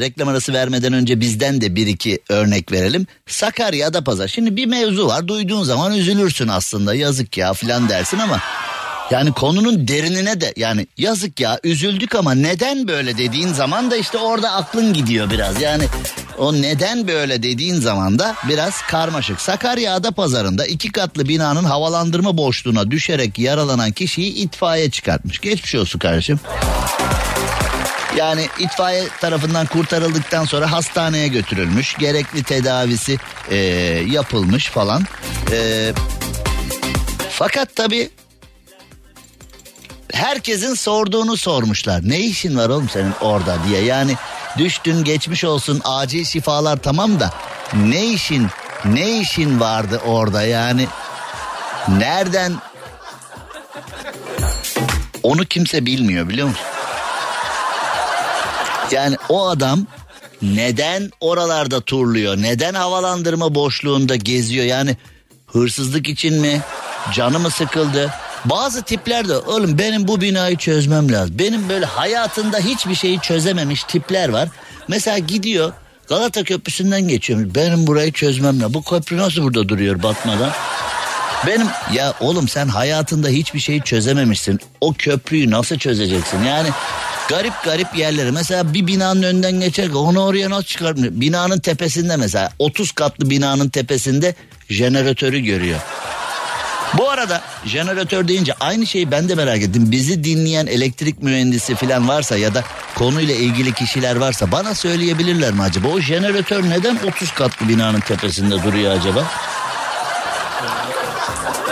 reklam 0.00 0.28
arası 0.28 0.52
vermeden 0.52 0.92
önce 0.92 1.20
bizden 1.20 1.60
de 1.60 1.76
bir 1.76 1.86
iki 1.86 2.18
örnek 2.28 2.72
verelim. 2.72 3.06
Sakarya'da 3.26 4.04
pazar. 4.04 4.28
Şimdi 4.28 4.56
bir 4.56 4.66
mevzu 4.66 5.06
var. 5.06 5.28
Duyduğun 5.28 5.62
zaman 5.62 5.92
üzülürsün 5.92 6.48
aslında. 6.48 6.94
Yazık 6.94 7.38
ya 7.38 7.52
filan 7.52 7.88
dersin 7.88 8.18
ama 8.18 8.40
yani 9.10 9.32
konunun 9.32 9.88
derinine 9.88 10.40
de 10.40 10.52
yani 10.56 10.86
yazık 10.98 11.40
ya 11.40 11.60
üzüldük 11.64 12.14
ama 12.14 12.34
neden 12.34 12.88
böyle 12.88 13.18
dediğin 13.18 13.52
zaman 13.52 13.90
da 13.90 13.96
işte 13.96 14.18
orada 14.18 14.52
aklın 14.52 14.92
gidiyor 14.92 15.30
biraz. 15.30 15.62
Yani 15.62 15.84
o 16.38 16.54
neden 16.54 17.08
böyle 17.08 17.42
dediğin 17.42 17.74
zaman 17.74 18.18
da 18.18 18.34
biraz 18.48 18.82
karmaşık. 18.82 19.40
Sakarya 19.40 19.94
Ada 19.94 20.10
Pazarında 20.10 20.66
iki 20.66 20.92
katlı 20.92 21.28
binanın 21.28 21.64
havalandırma 21.64 22.36
boşluğuna 22.36 22.90
düşerek 22.90 23.38
yaralanan 23.38 23.92
kişiyi 23.92 24.34
itfaiye 24.34 24.90
çıkartmış. 24.90 25.38
Geçmiş 25.38 25.74
olsun 25.74 25.98
kardeşim. 25.98 26.40
Yani 28.16 28.48
itfaiye 28.58 29.08
tarafından 29.20 29.66
kurtarıldıktan 29.66 30.44
sonra 30.44 30.72
hastaneye 30.72 31.28
götürülmüş. 31.28 31.96
Gerekli 31.98 32.42
tedavisi 32.42 33.18
e, 33.50 33.56
yapılmış 34.08 34.68
falan. 34.68 35.02
E, 35.52 35.92
fakat 37.30 37.76
tabii 37.76 38.10
herkesin 40.12 40.74
sorduğunu 40.74 41.36
sormuşlar. 41.36 42.00
Ne 42.04 42.20
işin 42.20 42.56
var 42.56 42.68
oğlum 42.68 42.88
senin 42.88 43.12
orada 43.20 43.58
diye. 43.68 43.84
Yani 43.84 44.14
düştün 44.58 45.04
geçmiş 45.04 45.44
olsun 45.44 45.80
acil 45.84 46.24
şifalar 46.24 46.76
tamam 46.76 47.20
da 47.20 47.30
ne 47.74 48.06
işin 48.06 48.48
ne 48.84 49.20
işin 49.20 49.60
vardı 49.60 50.00
orada 50.06 50.42
yani 50.42 50.86
nereden 51.88 52.52
onu 55.22 55.44
kimse 55.44 55.86
bilmiyor 55.86 56.28
biliyor 56.28 56.48
musun? 56.48 56.66
Yani 58.90 59.16
o 59.28 59.48
adam 59.48 59.86
neden 60.42 61.10
oralarda 61.20 61.80
turluyor? 61.80 62.36
Neden 62.36 62.74
havalandırma 62.74 63.54
boşluğunda 63.54 64.16
geziyor? 64.16 64.64
Yani 64.64 64.96
hırsızlık 65.46 66.08
için 66.08 66.34
mi? 66.34 66.60
Canı 67.12 67.38
mı 67.38 67.50
sıkıldı? 67.50 68.10
Bazı 68.44 68.82
tipler 68.82 69.28
de 69.28 69.36
oğlum 69.36 69.78
benim 69.78 70.08
bu 70.08 70.20
binayı 70.20 70.56
çözmem 70.56 71.12
lazım. 71.12 71.38
Benim 71.38 71.68
böyle 71.68 71.84
hayatında 71.86 72.58
hiçbir 72.58 72.94
şeyi 72.94 73.20
çözememiş 73.20 73.84
tipler 73.84 74.28
var. 74.28 74.48
Mesela 74.88 75.18
gidiyor 75.18 75.72
Galata 76.08 76.44
Köprüsü'nden 76.44 77.08
geçiyor. 77.08 77.40
Benim 77.54 77.86
burayı 77.86 78.12
çözmem 78.12 78.60
lazım. 78.60 78.74
Bu 78.74 78.82
köprü 78.82 79.16
nasıl 79.16 79.42
burada 79.42 79.68
duruyor 79.68 80.02
batmadan? 80.02 80.50
Benim 81.46 81.66
ya 81.92 82.14
oğlum 82.20 82.48
sen 82.48 82.68
hayatında 82.68 83.28
hiçbir 83.28 83.60
şeyi 83.60 83.82
çözememişsin. 83.82 84.60
O 84.80 84.92
köprüyü 84.92 85.50
nasıl 85.50 85.78
çözeceksin? 85.78 86.42
Yani 86.42 86.68
garip 87.28 87.54
garip 87.64 87.96
yerleri. 87.96 88.32
Mesela 88.32 88.74
bir 88.74 88.86
binanın 88.86 89.22
önünden 89.22 89.60
geçer 89.60 89.90
onu 89.90 90.24
oraya 90.24 90.50
nasıl 90.50 90.64
çıkartmıyor? 90.64 91.12
Binanın 91.12 91.58
tepesinde 91.58 92.16
mesela 92.16 92.52
30 92.58 92.92
katlı 92.92 93.30
binanın 93.30 93.68
tepesinde 93.68 94.34
jeneratörü 94.68 95.38
görüyor. 95.38 95.80
Bu 96.98 97.10
arada 97.10 97.42
jeneratör 97.64 98.28
deyince 98.28 98.54
aynı 98.60 98.86
şeyi 98.86 99.10
ben 99.10 99.28
de 99.28 99.34
merak 99.34 99.62
ettim. 99.62 99.90
Bizi 99.90 100.24
dinleyen 100.24 100.66
elektrik 100.66 101.22
mühendisi 101.22 101.74
falan 101.74 102.08
varsa 102.08 102.36
ya 102.36 102.54
da 102.54 102.64
konuyla 102.94 103.34
ilgili 103.34 103.72
kişiler 103.72 104.16
varsa 104.16 104.52
bana 104.52 104.74
söyleyebilirler 104.74 105.52
mi 105.52 105.62
acaba? 105.62 105.88
O 105.88 106.00
jeneratör 106.00 106.70
neden 106.70 106.98
30 107.06 107.32
katlı 107.32 107.68
binanın 107.68 108.00
tepesinde 108.00 108.62
duruyor 108.62 108.96
acaba? 108.96 109.24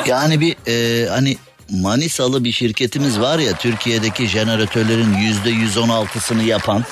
Yani 0.07 0.41
bir 0.41 0.57
e, 0.67 1.09
hani 1.09 1.37
Manisalı 1.71 2.45
bir 2.45 2.53
şirketimiz 2.53 3.21
var 3.21 3.39
ya 3.39 3.53
Türkiye'deki 3.53 4.27
jeneratörlerin 4.27 5.15
yüzde 5.15 5.51
116'sını 5.51 6.43
yapan 6.43 6.85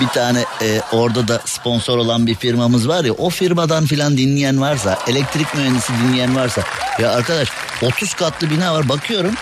bir 0.00 0.08
tane 0.08 0.44
e, 0.62 0.80
orada 0.92 1.28
da 1.28 1.40
sponsor 1.44 1.98
olan 1.98 2.26
bir 2.26 2.34
firmamız 2.34 2.88
var 2.88 3.04
ya 3.04 3.12
o 3.12 3.30
firmadan 3.30 3.86
filan 3.86 4.18
dinleyen 4.18 4.60
varsa 4.60 4.98
elektrik 5.06 5.54
mühendisi 5.54 5.92
dinleyen 5.92 6.36
varsa 6.36 6.62
ya 6.98 7.10
arkadaş 7.10 7.48
30 7.82 8.14
katlı 8.14 8.50
bina 8.50 8.74
var 8.74 8.88
bakıyorum 8.88 9.34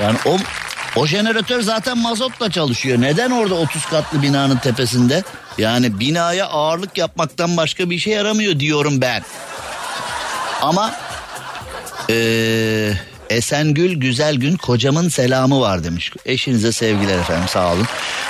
yani 0.00 0.18
o 0.26 0.36
o 0.96 1.06
jeneratör 1.06 1.60
zaten 1.60 1.98
mazotla 1.98 2.50
çalışıyor. 2.50 3.00
Neden 3.00 3.30
orada 3.30 3.54
30 3.54 3.86
katlı 3.86 4.22
binanın 4.22 4.56
tepesinde? 4.56 5.22
Yani 5.58 6.00
binaya 6.00 6.46
ağırlık 6.46 6.98
yapmaktan 6.98 7.56
başka 7.56 7.90
bir 7.90 7.98
şey 7.98 8.12
yaramıyor 8.12 8.60
diyorum 8.60 9.00
ben. 9.00 9.22
Ama 10.62 10.94
ee, 12.10 12.92
Esengül 13.30 13.94
Güzel 13.94 14.36
Gün 14.36 14.56
kocamın 14.56 15.08
selamı 15.08 15.60
var 15.60 15.84
demiş. 15.84 16.12
Eşinize 16.26 16.72
sevgiler 16.72 17.18
efendim 17.18 17.48
sağ 17.48 17.72
olun. 17.72 17.86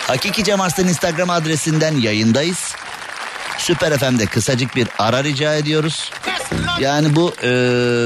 Hakiki 0.06 0.44
Cem 0.44 0.60
Arslan 0.60 0.88
Instagram 0.88 1.30
adresinden 1.30 1.96
yayındayız. 1.96 2.74
Süper 3.58 3.98
FM'de 3.98 4.26
kısacık 4.26 4.76
bir 4.76 4.88
ara 4.98 5.24
rica 5.24 5.54
ediyoruz. 5.54 6.10
Yani 6.80 7.16
bu 7.16 7.32
e, 7.42 7.48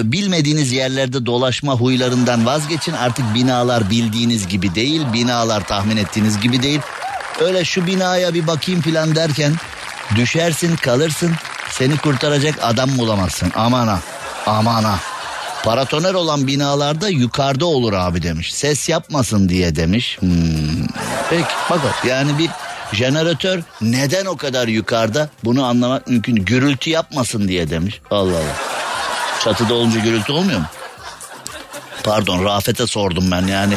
bilmediğiniz 0.04 0.72
yerlerde 0.72 1.26
dolaşma 1.26 1.72
huylarından 1.72 2.46
vazgeçin. 2.46 2.92
Artık 2.92 3.34
binalar 3.34 3.90
bildiğiniz 3.90 4.48
gibi 4.48 4.74
değil. 4.74 5.02
Binalar 5.12 5.64
tahmin 5.64 5.96
ettiğiniz 5.96 6.40
gibi 6.40 6.62
değil. 6.62 6.80
Öyle 7.40 7.64
şu 7.64 7.86
binaya 7.86 8.34
bir 8.34 8.46
bakayım 8.46 8.80
falan 8.80 9.14
derken 9.14 9.52
düşersin 10.16 10.76
kalırsın. 10.76 11.32
Seni 11.70 11.96
kurtaracak 11.96 12.54
adam 12.62 12.98
bulamazsın. 12.98 13.52
Aman 13.54 13.88
ha. 13.88 14.00
Aman 14.46 14.84
ha. 14.84 15.13
Paratoner 15.64 16.14
olan 16.14 16.46
binalarda 16.46 17.08
yukarıda 17.08 17.66
olur 17.66 17.92
abi 17.92 18.22
demiş. 18.22 18.54
Ses 18.54 18.88
yapmasın 18.88 19.48
diye 19.48 19.76
demiş. 19.76 20.16
Hmm. 20.20 20.86
Peki 21.30 21.48
bakalım 21.70 21.94
yani 22.08 22.38
bir 22.38 22.50
jeneratör 22.92 23.62
neden 23.80 24.26
o 24.26 24.36
kadar 24.36 24.68
yukarıda 24.68 25.28
bunu 25.44 25.64
anlamak 25.64 26.08
mümkün. 26.08 26.36
Gürültü 26.36 26.90
yapmasın 26.90 27.48
diye 27.48 27.70
demiş. 27.70 28.00
Allah 28.10 28.36
Allah. 28.36 28.56
Çatıda 29.44 29.74
olunca 29.74 30.00
gürültü 30.00 30.32
olmuyor 30.32 30.58
mu? 30.58 30.66
Pardon 32.02 32.44
Rafet'e 32.44 32.86
sordum 32.86 33.30
ben 33.30 33.46
yani. 33.46 33.74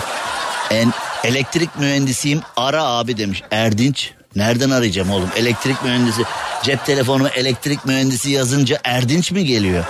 En 0.71 0.93
elektrik 1.23 1.79
mühendisiyim 1.79 2.41
ara 2.57 2.83
abi 2.83 3.17
demiş. 3.17 3.43
Erdinç 3.51 4.11
nereden 4.35 4.69
arayacağım 4.69 5.11
oğlum? 5.11 5.29
Elektrik 5.35 5.83
mühendisi 5.83 6.23
cep 6.63 6.85
telefonuma 6.85 7.29
elektrik 7.29 7.85
mühendisi 7.85 8.29
yazınca 8.31 8.79
Erdinç 8.83 9.31
mi 9.31 9.45
geliyor? 9.45 9.85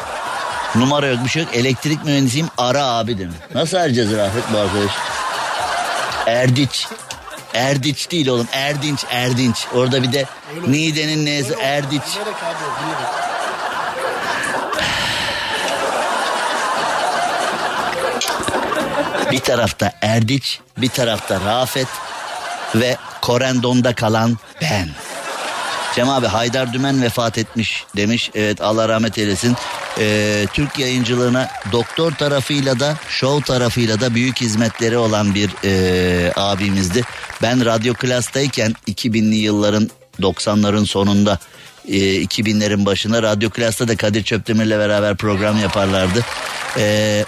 Numara 0.76 1.08
yok 1.08 1.20
bir 1.24 1.30
şey 1.30 1.44
yok. 1.44 1.56
Elektrik 1.56 2.04
mühendisiyim 2.06 2.48
ara 2.58 2.84
abi 2.86 3.18
demiş. 3.18 3.36
Nasıl 3.54 3.78
arayacağız 3.78 4.12
Rafet 4.18 4.44
bu 4.54 4.58
arkadaş? 4.58 4.92
Erdiç. 6.28 6.88
Erdiç 7.54 8.12
değil 8.12 8.28
oğlum. 8.28 8.48
Erdinç, 8.52 9.06
Erdinç. 9.12 9.66
Orada 9.76 10.04
bir 10.04 10.14
de 10.14 10.26
Niğde'nin 10.68 11.26
neyse 11.26 11.56
Erdiç. 11.62 12.02
Bir 19.32 19.40
tarafta 19.40 19.92
Erdiç, 20.02 20.60
bir 20.78 20.90
tarafta 20.90 21.40
Rafet 21.46 21.88
ve 22.76 22.98
Korendon'da 23.22 23.96
kalan 23.96 24.38
ben. 24.62 24.90
Cem 25.98 26.10
abi 26.10 26.28
Haydar 26.28 26.74
Dümen 26.74 27.02
vefat 27.02 27.38
etmiş 27.38 27.86
demiş. 27.96 28.32
Evet 28.36 28.62
Allah 28.62 28.90
rahmet 28.90 29.18
eylesin. 29.18 29.56
Ee, 30.00 30.46
Türk 30.54 30.80
yayıncılığına 30.80 31.50
doktor 31.72 32.12
tarafıyla 32.12 32.80
da 32.80 32.98
show 33.10 33.54
tarafıyla 33.54 34.02
da 34.02 34.16
büyük 34.16 34.42
hizmetleri 34.42 34.98
olan 34.98 35.36
bir 35.36 35.50
e, 35.64 36.34
abimizdi. 36.36 37.04
Ben 37.42 37.66
radyo 37.66 37.94
klastayken 37.94 38.76
2000'li 38.88 39.36
yılların 39.36 39.90
90'ların 40.22 40.86
sonunda 40.86 41.40
e, 41.88 41.98
2000'lerin 41.98 42.86
başında 42.86 43.24
radyo 43.24 43.50
klasta 43.50 43.88
da 43.88 43.96
Kadir 43.96 44.24
Çöptemir'le 44.24 44.80
beraber 44.80 45.16
program 45.16 45.60
yaparlardı. 45.60 46.26
E, 46.78 47.26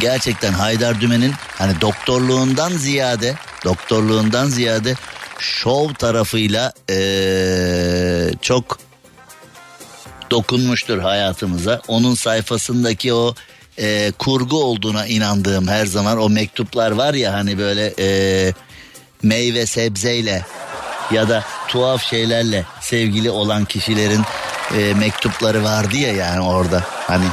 gerçekten 0.00 0.52
Haydar 0.52 1.00
Dümen'in 1.00 1.32
hani 1.58 1.80
doktorluğundan 1.80 2.72
ziyade 2.72 3.34
doktorluğundan 3.64 4.46
ziyade 4.46 4.94
şov 5.40 5.94
tarafıyla 5.94 6.72
ee, 6.90 8.30
çok 8.42 8.78
dokunmuştur 10.30 10.98
hayatımıza. 10.98 11.80
Onun 11.88 12.14
sayfasındaki 12.14 13.14
o 13.14 13.34
e, 13.78 14.12
kurgu 14.18 14.64
olduğuna 14.64 15.06
inandığım 15.06 15.68
her 15.68 15.86
zaman 15.86 16.18
o 16.18 16.28
mektuplar 16.28 16.90
var 16.90 17.14
ya 17.14 17.32
hani 17.32 17.58
böyle 17.58 17.94
e, 17.98 18.08
meyve 19.22 19.66
sebzeyle 19.66 20.46
ya 21.10 21.28
da 21.28 21.44
tuhaf 21.68 22.02
şeylerle 22.02 22.64
sevgili 22.80 23.30
olan 23.30 23.64
kişilerin 23.64 24.22
e, 24.78 24.94
mektupları 24.94 25.64
vardı 25.64 25.96
ya 25.96 26.12
yani 26.12 26.40
orada 26.40 26.84
hani 26.86 27.24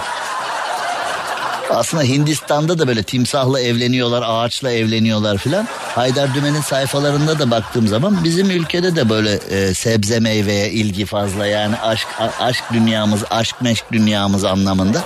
aslında 1.69 2.03
Hindistan'da 2.03 2.79
da 2.79 2.87
böyle 2.87 3.03
timsahla 3.03 3.61
evleniyorlar, 3.61 4.23
ağaçla 4.25 4.71
evleniyorlar 4.71 5.37
filan. 5.37 5.67
Haydar 5.95 6.33
Dümen'in 6.33 6.61
sayfalarında 6.61 7.39
da 7.39 7.51
baktığım 7.51 7.87
zaman 7.87 8.23
bizim 8.23 8.51
ülkede 8.51 8.95
de 8.95 9.09
böyle 9.09 9.33
e, 9.33 9.73
sebze 9.73 10.19
meyveye 10.19 10.71
ilgi 10.71 11.05
fazla 11.05 11.47
yani 11.47 11.75
aşk 11.79 12.07
aşk 12.39 12.63
dünyamız, 12.73 13.23
aşk 13.29 13.61
meşk 13.61 13.85
dünyamız 13.91 14.43
anlamında. 14.43 15.03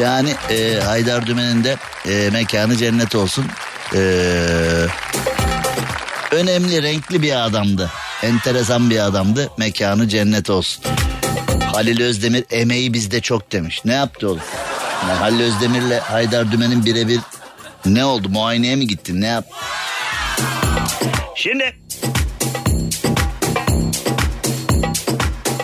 Yani 0.00 0.34
e, 0.50 0.80
Haydar 0.80 1.26
Dümen'in 1.26 1.64
de 1.64 1.76
e, 2.08 2.30
mekanı 2.30 2.76
cennet 2.76 3.14
olsun. 3.14 3.46
E, 3.94 3.98
önemli, 6.30 6.82
renkli 6.82 7.22
bir 7.22 7.44
adamdı. 7.46 7.90
Enteresan 8.22 8.90
bir 8.90 8.98
adamdı. 8.98 9.50
Mekanı 9.58 10.08
cennet 10.08 10.50
olsun. 10.50 10.84
Halil 11.72 12.02
Özdemir 12.02 12.44
emeği 12.50 12.92
bizde 12.92 13.20
çok 13.20 13.52
demiş. 13.52 13.82
Ne 13.84 13.92
yaptı 13.92 14.28
oğlum? 14.28 14.40
Yani 15.02 15.12
Halil 15.12 15.40
Özdemir'le 15.40 16.00
Haydar 16.00 16.52
Dümen'in 16.52 16.84
birebir 16.84 17.20
ne 17.86 18.04
oldu? 18.04 18.28
Muayeneye 18.28 18.76
mi 18.76 18.86
gittin? 18.86 19.20
Ne 19.20 19.26
yap? 19.26 19.44
Şimdi 21.36 21.76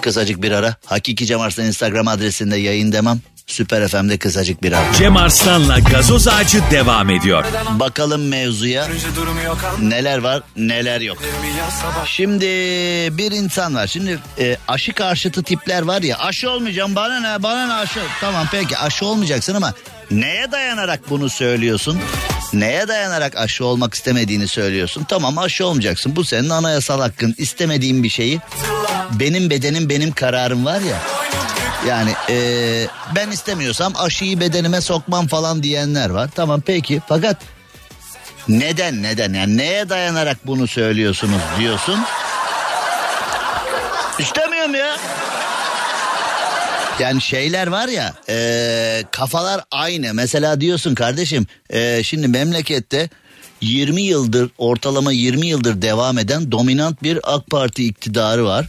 kısacık 0.02 0.42
bir 0.42 0.52
ara. 0.52 0.76
Hakiki 0.86 1.26
Cem 1.26 1.40
Arslan 1.40 1.66
Instagram 1.66 2.08
adresinde 2.08 2.56
yayın 2.56 2.92
demem. 2.92 3.20
Süper 3.48 3.88
FM'de 3.88 4.18
kısacık 4.18 4.62
bir 4.62 4.72
ara. 4.72 4.92
Cem 4.92 5.16
Arslan'la 5.16 5.78
gazoz 5.78 6.28
ağacı 6.28 6.62
devam 6.70 7.10
ediyor. 7.10 7.44
Bakalım 7.70 8.28
mevzuya 8.28 8.88
neler 9.82 10.18
var 10.18 10.42
neler 10.56 11.00
yok. 11.00 11.18
Şimdi 12.04 12.44
bir 13.18 13.32
insan 13.32 13.74
var. 13.74 13.86
Şimdi 13.86 14.18
e, 14.38 14.56
aşı 14.68 14.92
karşıtı 14.92 15.42
tipler 15.42 15.82
var 15.82 16.02
ya 16.02 16.18
aşı 16.18 16.50
olmayacağım 16.50 16.94
bana 16.94 17.20
ne 17.20 17.42
bana 17.42 17.66
ne 17.66 17.74
aşı. 17.74 18.00
Tamam 18.20 18.46
peki 18.50 18.78
aşı 18.78 19.06
olmayacaksın 19.06 19.54
ama 19.54 19.74
neye 20.10 20.52
dayanarak 20.52 21.10
bunu 21.10 21.28
söylüyorsun? 21.30 21.98
Neye 22.52 22.88
dayanarak 22.88 23.36
aşı 23.36 23.64
olmak 23.64 23.94
istemediğini 23.94 24.48
söylüyorsun? 24.48 25.04
Tamam 25.08 25.38
aşı 25.38 25.66
olmayacaksın. 25.66 26.16
Bu 26.16 26.24
senin 26.24 26.50
anayasal 26.50 27.00
hakkın. 27.00 27.34
İstemediğin 27.38 28.02
bir 28.02 28.08
şeyi 28.08 28.40
benim 29.12 29.50
bedenim 29.50 29.88
benim 29.88 30.12
kararım 30.12 30.64
var 30.64 30.80
ya. 30.80 30.96
Yani 31.86 32.12
e, 32.30 32.36
ben 33.14 33.30
istemiyorsam 33.30 33.92
aşıyı 33.96 34.40
bedenime 34.40 34.80
sokmam 34.80 35.26
falan 35.26 35.62
diyenler 35.62 36.10
var. 36.10 36.30
Tamam 36.34 36.60
peki 36.60 37.02
fakat 37.08 37.36
neden 38.48 39.02
neden 39.02 39.32
yani 39.32 39.56
neye 39.56 39.88
dayanarak 39.88 40.46
bunu 40.46 40.66
söylüyorsunuz 40.66 41.42
diyorsun. 41.58 42.00
İstemiyorum 44.18 44.74
ya. 44.74 44.96
Yani 47.00 47.22
şeyler 47.22 47.66
var 47.66 47.88
ya 47.88 48.14
e, 48.28 49.04
kafalar 49.10 49.64
aynı. 49.70 50.14
Mesela 50.14 50.60
diyorsun 50.60 50.94
kardeşim 50.94 51.46
e, 51.70 52.02
şimdi 52.02 52.28
memlekette 52.28 53.08
20 53.60 54.02
yıldır 54.02 54.50
ortalama 54.58 55.12
20 55.12 55.46
yıldır 55.46 55.82
devam 55.82 56.18
eden 56.18 56.52
dominant 56.52 57.02
bir 57.02 57.20
AK 57.22 57.46
Parti 57.46 57.84
iktidarı 57.84 58.44
var. 58.44 58.66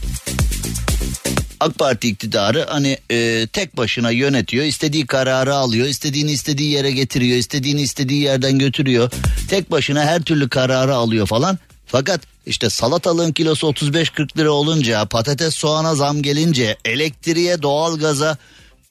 AK 1.59 1.79
Parti 1.79 2.07
iktidarı 2.07 2.65
hani 2.69 2.97
e, 3.11 3.47
tek 3.47 3.77
başına 3.77 4.11
yönetiyor. 4.11 4.65
istediği 4.65 5.05
kararı 5.07 5.55
alıyor. 5.55 5.87
istediğini 5.87 6.31
istediği 6.31 6.71
yere 6.71 6.91
getiriyor. 6.91 7.37
istediğini 7.37 7.81
istediği 7.81 8.21
yerden 8.21 8.59
götürüyor. 8.59 9.11
Tek 9.49 9.71
başına 9.71 10.05
her 10.05 10.21
türlü 10.21 10.49
kararı 10.49 10.95
alıyor 10.95 11.27
falan. 11.27 11.57
Fakat 11.85 12.21
işte 12.45 12.69
salatalığın 12.69 13.31
kilosu 13.31 13.67
35-40 13.67 14.37
lira 14.37 14.51
olunca 14.51 15.05
patates 15.05 15.55
soğana 15.55 15.95
zam 15.95 16.21
gelince 16.21 16.77
elektriğe 16.85 17.61
doğalgaza 17.61 18.37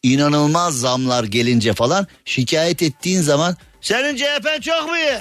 inanılmaz 0.03 0.81
zamlar 0.81 1.25
gelince 1.25 1.73
falan 1.73 2.07
şikayet 2.25 2.83
ettiğin 2.83 3.21
zaman 3.21 3.57
senin 3.81 4.17
CHP 4.17 4.63
çok 4.63 4.89
mu 4.89 4.97
iyi? 4.97 5.19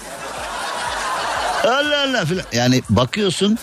Allah 1.63 2.01
Allah 2.01 2.25
filan. 2.25 2.45
Yani 2.53 2.81
bakıyorsun 2.89 3.57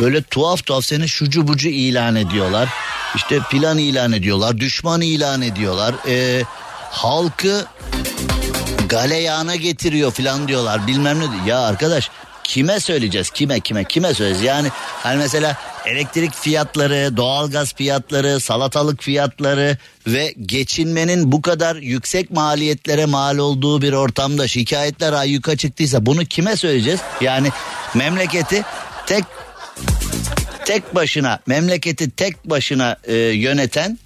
böyle 0.00 0.22
tuhaf 0.22 0.66
tuhaf 0.66 0.84
seni 0.84 1.08
şucu 1.08 1.48
bucu 1.48 1.68
ilan 1.68 2.16
ediyorlar. 2.16 2.68
İşte 3.16 3.38
plan 3.50 3.78
ilan 3.78 4.12
ediyorlar, 4.12 4.58
düşman 4.58 5.00
ilan 5.00 5.42
ediyorlar. 5.42 5.94
Ee, 6.08 6.42
halkı 6.90 7.66
galeyana 8.88 9.56
getiriyor 9.56 10.12
filan 10.12 10.48
diyorlar 10.48 10.86
bilmem 10.86 11.20
ne. 11.20 11.48
Ya 11.48 11.60
arkadaş 11.60 12.10
kime 12.44 12.80
söyleyeceğiz 12.80 13.30
kime 13.30 13.60
kime 13.60 13.84
kime 13.84 14.14
söyleyeceğiz 14.14 14.46
yani 14.46 14.68
hani 15.02 15.16
mesela 15.16 15.56
elektrik 15.86 16.34
fiyatları 16.34 17.16
doğalgaz 17.16 17.74
fiyatları 17.74 18.40
salatalık 18.40 19.02
fiyatları 19.02 19.78
ve 20.06 20.34
geçinmenin 20.46 21.32
bu 21.32 21.42
kadar 21.42 21.76
yüksek 21.76 22.30
maliyetlere 22.30 23.06
mal 23.06 23.38
olduğu 23.38 23.82
bir 23.82 23.92
ortamda 23.92 24.48
şikayetler 24.48 25.12
ayyuka 25.12 25.56
çıktıysa 25.56 26.06
bunu 26.06 26.24
kime 26.24 26.56
söyleyeceğiz 26.56 27.00
yani 27.20 27.50
memleketi 27.94 28.64
tek 29.06 29.24
tek 30.64 30.94
başına 30.94 31.38
memleketi 31.46 32.10
tek 32.10 32.44
başına 32.44 32.96
e, 33.04 33.14
yöneten 33.16 33.98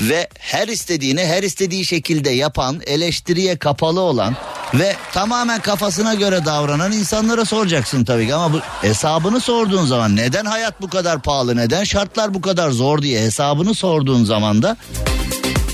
ve 0.00 0.28
her 0.38 0.68
istediğini 0.68 1.26
her 1.26 1.42
istediği 1.42 1.84
şekilde 1.84 2.30
yapan 2.30 2.80
eleştiriye 2.86 3.56
kapalı 3.56 4.00
olan 4.00 4.36
ve 4.74 4.96
tamamen 5.12 5.60
kafasına 5.60 6.14
göre 6.14 6.44
davranan 6.44 6.92
insanlara 6.92 7.44
soracaksın 7.44 8.04
tabii 8.04 8.26
ki 8.26 8.34
ama 8.34 8.52
bu 8.52 8.60
hesabını 8.60 9.40
sorduğun 9.40 9.84
zaman 9.84 10.16
neden 10.16 10.44
hayat 10.44 10.80
bu 10.82 10.88
kadar 10.88 11.22
pahalı 11.22 11.56
neden 11.56 11.84
şartlar 11.84 12.34
bu 12.34 12.40
kadar 12.40 12.70
zor 12.70 13.02
diye 13.02 13.20
hesabını 13.20 13.74
sorduğun 13.74 14.24
zaman 14.24 14.62
da 14.62 14.76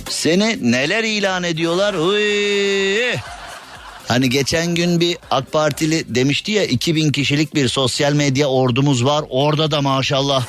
seni 0.09 0.73
neler 0.73 1.05
ilan 1.05 1.43
ediyorlar 1.43 1.95
Uy! 1.95 3.38
Hani 4.09 4.31
geçen 4.31 4.75
gün 4.75 5.01
bir 5.01 5.19
AK 5.31 5.53
Partili 5.53 6.15
demişti 6.15 6.53
ya 6.53 6.65
2000 6.65 7.13
kişilik 7.13 7.55
bir 7.55 7.69
sosyal 7.69 8.13
medya 8.13 8.47
ordumuz 8.47 9.05
var. 9.05 9.25
Orada 9.31 9.71
da 9.71 9.83
maşallah 9.83 10.47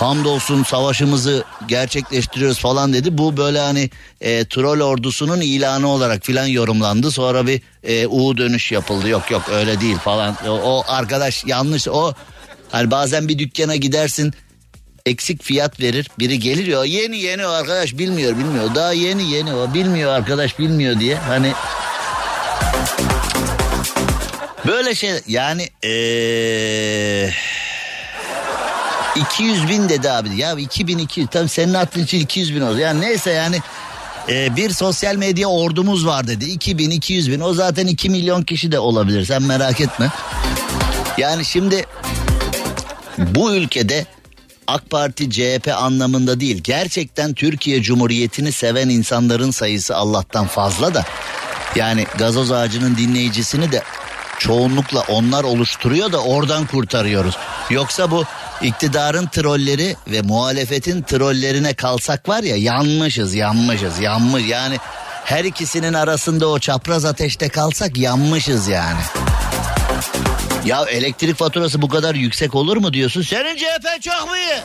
hamdolsun 0.00 0.62
savaşımızı 0.62 1.44
gerçekleştiriyoruz 1.68 2.58
falan 2.58 2.92
dedi. 2.92 3.18
Bu 3.18 3.36
böyle 3.36 3.60
hani 3.60 3.90
e, 4.20 4.44
troll 4.44 4.80
ordusunun 4.80 5.40
ilanı 5.40 5.88
olarak 5.88 6.24
filan 6.24 6.46
yorumlandı. 6.46 7.10
Sonra 7.10 7.46
bir 7.46 7.62
e, 7.82 8.06
U 8.06 8.36
dönüş 8.36 8.72
yapıldı. 8.72 9.08
Yok 9.08 9.30
yok 9.30 9.42
öyle 9.52 9.80
değil 9.80 9.96
falan. 9.96 10.36
O, 10.48 10.50
o 10.50 10.84
arkadaş 10.88 11.44
yanlış 11.46 11.88
o 11.88 12.12
hani 12.70 12.90
bazen 12.90 13.28
bir 13.28 13.38
dükkana 13.38 13.76
gidersin 13.76 14.32
eksik 15.06 15.42
fiyat 15.42 15.80
verir. 15.80 16.10
Biri 16.18 16.38
gelir 16.38 16.66
ya 16.66 16.84
yeni 16.84 17.18
yeni 17.18 17.46
o 17.46 17.50
arkadaş 17.50 17.98
bilmiyor 17.98 18.38
bilmiyor. 18.38 18.74
Daha 18.74 18.92
yeni 18.92 19.30
yeni 19.30 19.54
o 19.54 19.74
bilmiyor 19.74 20.12
arkadaş 20.12 20.58
bilmiyor 20.58 21.00
diye. 21.00 21.16
Hani 21.16 21.52
böyle 24.70 24.94
şey 24.94 25.10
yani 25.26 25.68
ee, 25.84 27.30
200 29.16 29.68
bin 29.68 29.88
dedi 29.88 30.10
abi. 30.10 30.36
Ya 30.36 30.52
2200 30.52 31.28
tabii 31.30 31.48
senin 31.48 31.74
attığın 31.74 32.02
için 32.02 32.20
200 32.20 32.54
bin 32.54 32.60
oldu. 32.60 32.78
Yani 32.78 33.00
neyse 33.00 33.30
yani 33.30 33.60
e, 34.28 34.56
bir 34.56 34.70
sosyal 34.70 35.16
medya 35.16 35.48
ordumuz 35.48 36.06
var 36.06 36.26
dedi. 36.26 36.44
2000 36.44 36.90
200 36.90 37.30
bin 37.30 37.40
o 37.40 37.54
zaten 37.54 37.86
2 37.86 38.10
milyon 38.10 38.42
kişi 38.42 38.72
de 38.72 38.78
olabilir 38.78 39.24
sen 39.24 39.42
merak 39.42 39.80
etme. 39.80 40.10
Yani 41.18 41.44
şimdi 41.44 41.86
bu 43.18 43.54
ülkede 43.54 44.06
AK 44.66 44.90
Parti 44.90 45.30
CHP 45.30 45.68
anlamında 45.76 46.40
değil 46.40 46.60
gerçekten 46.64 47.34
Türkiye 47.34 47.82
Cumhuriyeti'ni 47.82 48.52
seven 48.52 48.88
insanların 48.88 49.50
sayısı 49.50 49.96
Allah'tan 49.96 50.46
fazla 50.46 50.94
da 50.94 51.04
yani 51.76 52.06
gazoz 52.18 52.52
ağacının 52.52 52.96
dinleyicisini 52.96 53.72
de 53.72 53.82
çoğunlukla 54.40 55.00
onlar 55.08 55.44
oluşturuyor 55.44 56.12
da 56.12 56.22
oradan 56.22 56.66
kurtarıyoruz. 56.66 57.36
Yoksa 57.70 58.10
bu 58.10 58.24
iktidarın 58.62 59.26
trolleri 59.26 59.96
ve 60.06 60.22
muhalefetin 60.22 61.02
trollerine 61.02 61.74
kalsak 61.74 62.28
var 62.28 62.42
ya 62.42 62.56
yanmışız 62.56 63.34
yanmışız 63.34 63.98
yanmış 63.98 64.44
yani 64.48 64.78
her 65.24 65.44
ikisinin 65.44 65.92
arasında 65.92 66.48
o 66.48 66.58
çapraz 66.58 67.04
ateşte 67.04 67.48
kalsak 67.48 67.98
yanmışız 67.98 68.68
yani. 68.68 69.00
Ya 70.64 70.84
elektrik 70.84 71.36
faturası 71.36 71.82
bu 71.82 71.88
kadar 71.88 72.14
yüksek 72.14 72.54
olur 72.54 72.76
mu 72.76 72.92
diyorsun? 72.92 73.22
Senin 73.22 73.56
CHP 73.56 74.02
çok 74.02 74.28
mu 74.28 74.36
iyi? 74.36 74.60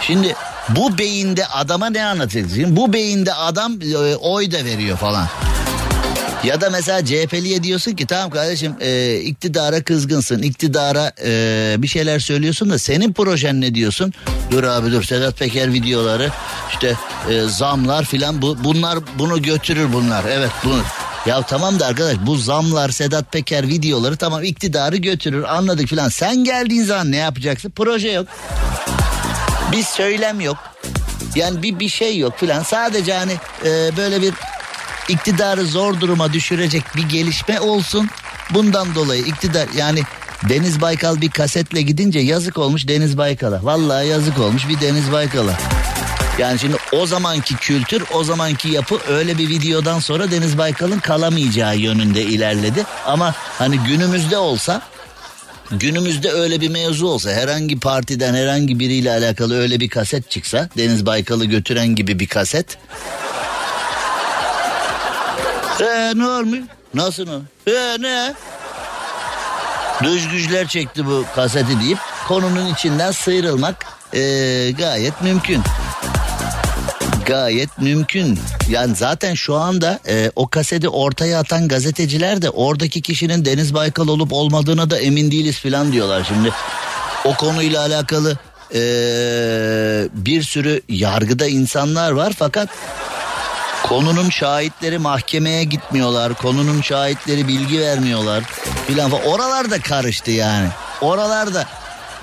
Şimdi 0.00 0.34
bu 0.68 0.98
beyinde 0.98 1.46
adama 1.46 1.90
ne 1.90 2.04
anlatacaksın? 2.04 2.76
Bu 2.76 2.92
beyinde 2.92 3.34
adam 3.34 3.72
e, 3.82 4.16
oy 4.16 4.52
da 4.52 4.64
veriyor 4.64 4.98
falan. 4.98 5.28
Ya 6.44 6.60
da 6.60 6.70
mesela 6.70 7.04
CHP'liye 7.04 7.62
diyorsun 7.62 7.92
ki 7.92 8.06
tamam 8.06 8.30
kardeşim 8.30 8.74
e, 8.80 9.16
iktidara 9.16 9.82
kızgınsın. 9.82 10.42
iktidara 10.42 11.12
e, 11.24 11.74
bir 11.78 11.88
şeyler 11.88 12.18
söylüyorsun 12.18 12.70
da 12.70 12.78
senin 12.78 13.12
projen 13.12 13.60
ne 13.60 13.74
diyorsun? 13.74 14.12
Dur 14.50 14.64
abi 14.64 14.92
dur 14.92 15.02
Sedat 15.02 15.38
Peker 15.38 15.72
videoları 15.72 16.30
işte 16.72 16.94
e, 17.30 17.42
zamlar 17.42 18.04
filan 18.04 18.42
bu, 18.42 18.64
bunlar 18.64 18.98
bunu 19.18 19.42
götürür 19.42 19.92
bunlar. 19.92 20.24
Evet 20.24 20.50
bunu. 20.64 20.82
Ya 21.26 21.42
tamam 21.42 21.80
da 21.80 21.86
arkadaş 21.86 22.16
bu 22.26 22.36
zamlar 22.36 22.88
Sedat 22.88 23.32
Peker 23.32 23.68
videoları 23.68 24.16
tamam 24.16 24.42
iktidarı 24.42 24.96
götürür 24.96 25.44
anladık 25.44 25.88
filan. 25.88 26.08
Sen 26.08 26.44
geldiğin 26.44 26.84
zaman 26.84 27.12
ne 27.12 27.16
yapacaksın? 27.16 27.72
Proje 27.76 28.10
yok. 28.10 28.26
Bir 29.72 29.82
söylem 29.82 30.40
yok. 30.40 30.56
Yani 31.34 31.62
bir 31.62 31.78
bir 31.80 31.88
şey 31.88 32.18
yok 32.18 32.38
filan. 32.38 32.62
Sadece 32.62 33.14
hani 33.14 33.32
e, 33.64 33.96
böyle 33.96 34.22
bir 34.22 34.34
iktidarı 35.08 35.66
zor 35.66 36.00
duruma 36.00 36.32
düşürecek 36.32 36.82
bir 36.96 37.08
gelişme 37.08 37.60
olsun. 37.60 38.08
Bundan 38.50 38.94
dolayı 38.94 39.22
iktidar 39.22 39.68
yani 39.76 40.02
Deniz 40.48 40.80
Baykal 40.80 41.20
bir 41.20 41.30
kasetle 41.30 41.82
gidince 41.82 42.18
yazık 42.18 42.58
olmuş 42.58 42.88
Deniz 42.88 43.18
Baykal'a. 43.18 43.64
Vallahi 43.64 44.06
yazık 44.06 44.38
olmuş 44.38 44.68
bir 44.68 44.80
Deniz 44.80 45.12
Baykal'a. 45.12 45.52
Yani 46.38 46.58
şimdi 46.58 46.76
o 46.92 47.06
zamanki 47.06 47.56
kültür, 47.56 48.04
o 48.14 48.24
zamanki 48.24 48.68
yapı 48.68 48.98
öyle 49.08 49.38
bir 49.38 49.48
videodan 49.48 49.98
sonra 49.98 50.30
Deniz 50.30 50.58
Baykal'ın 50.58 50.98
kalamayacağı 50.98 51.76
yönünde 51.76 52.22
ilerledi. 52.22 52.84
Ama 53.06 53.34
hani 53.58 53.78
günümüzde 53.78 54.36
olsa 54.38 54.82
günümüzde 55.70 56.30
öyle 56.30 56.60
bir 56.60 56.68
mevzu 56.68 57.06
olsa 57.06 57.30
herhangi 57.30 57.80
partiden 57.80 58.34
herhangi 58.34 58.78
biriyle 58.78 59.10
alakalı 59.10 59.58
öyle 59.58 59.80
bir 59.80 59.88
kaset 59.88 60.30
çıksa 60.30 60.68
Deniz 60.76 61.06
Baykal'ı 61.06 61.44
götüren 61.44 61.88
gibi 61.88 62.18
bir 62.18 62.26
kaset 62.26 62.78
ee, 65.80 66.12
ne 66.16 66.28
olmuş? 66.28 66.58
Nasıl 66.94 67.28
o? 67.28 67.70
Ee, 67.70 67.96
ne? 68.00 68.34
Dış 70.04 70.28
güçler 70.28 70.68
çekti 70.68 71.06
bu 71.06 71.24
kaseti 71.34 71.80
deyip 71.80 71.98
konunun 72.28 72.74
içinden 72.74 73.10
sıyrılmak 73.10 73.86
ee, 74.14 74.70
gayet 74.78 75.22
mümkün. 75.22 75.62
Gayet 77.26 77.78
mümkün. 77.78 78.38
Yani 78.68 78.96
zaten 78.96 79.34
şu 79.34 79.54
anda 79.54 79.98
e, 80.08 80.30
o 80.36 80.48
kaseti 80.48 80.88
ortaya 80.88 81.38
atan 81.38 81.68
gazeteciler 81.68 82.42
de 82.42 82.50
oradaki 82.50 83.02
kişinin 83.02 83.44
Deniz 83.44 83.74
Baykal 83.74 84.08
olup 84.08 84.32
olmadığına 84.32 84.90
da 84.90 84.98
emin 84.98 85.30
değiliz 85.30 85.58
falan 85.58 85.92
diyorlar. 85.92 86.24
Şimdi 86.28 86.52
o 87.24 87.34
konuyla 87.34 87.80
alakalı 87.80 88.38
e, 88.74 88.80
bir 90.12 90.42
sürü 90.42 90.80
yargıda 90.88 91.46
insanlar 91.46 92.10
var 92.10 92.32
fakat 92.38 92.68
Konunun 93.88 94.30
şahitleri 94.30 94.98
mahkemeye 94.98 95.64
gitmiyorlar. 95.64 96.34
Konunun 96.34 96.80
şahitleri 96.80 97.48
bilgi 97.48 97.80
vermiyorlar. 97.80 98.44
Filan 98.86 99.10
Oralar 99.10 99.70
da 99.70 99.80
karıştı 99.80 100.30
yani. 100.30 100.68
Oralarda 101.00 101.66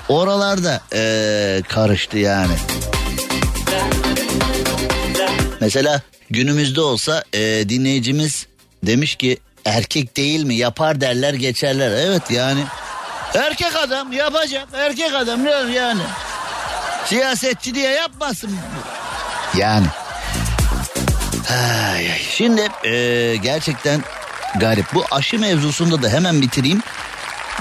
oralarda 0.10 0.82
ee, 0.94 1.62
karıştı 1.70 2.18
yani. 2.18 2.54
Mesela 5.62 6.02
günümüzde 6.30 6.82
olsa 6.82 7.24
e, 7.34 7.40
dinleyicimiz 7.70 8.48
demiş 8.84 9.16
ki 9.16 9.38
erkek 9.66 10.18
değil 10.18 10.44
mi 10.44 10.56
yapar 10.56 11.02
derler 11.02 11.34
geçerler. 11.34 11.92
Evet 11.92 12.32
yani 12.32 12.64
erkek 13.36 13.76
adam 13.76 14.12
yapacak 14.12 14.68
erkek 14.74 15.14
adam 15.14 15.46
ne 15.46 15.50
yani. 15.50 16.02
Siyasetçi 17.06 17.76
diye 17.76 17.92
yapmasın. 17.92 18.52
Yani 19.58 19.88
Ay, 21.52 22.12
ay. 22.12 22.20
Şimdi 22.20 22.62
e, 22.86 23.36
gerçekten 23.36 24.04
garip. 24.60 24.86
Bu 24.94 25.04
aşı 25.12 25.40
mevzusunda 25.40 26.04
da 26.04 26.10
hemen 26.10 26.42
bitireyim. 26.42 26.82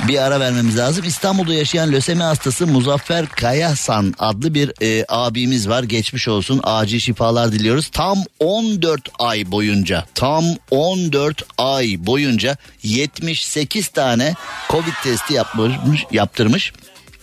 Bir 0.09 0.22
ara 0.22 0.40
vermemiz 0.40 0.79
lazım. 0.79 1.05
İstanbul'da 1.05 1.55
yaşayan 1.55 1.92
lösemi 1.92 2.22
hastası 2.22 2.66
Muzaffer 2.66 3.26
Kayasan 3.26 4.14
adlı 4.18 4.55
bir 4.55 4.72
e, 4.83 5.05
abimiz 5.09 5.68
var. 5.68 5.83
Geçmiş 5.83 6.29
olsun. 6.29 6.61
Acil 6.64 6.98
şifalar 6.98 7.53
diliyoruz. 7.53 7.88
Tam 7.88 8.18
14 8.38 9.00
ay 9.18 9.50
boyunca, 9.50 10.05
tam 10.14 10.44
14 10.70 11.42
ay 11.59 11.96
boyunca 11.98 12.57
78 12.83 13.88
tane 13.88 14.35
Covid 14.70 14.94
testi 15.03 15.35
yapmış, 15.35 16.07
yaptırmış. 16.11 16.72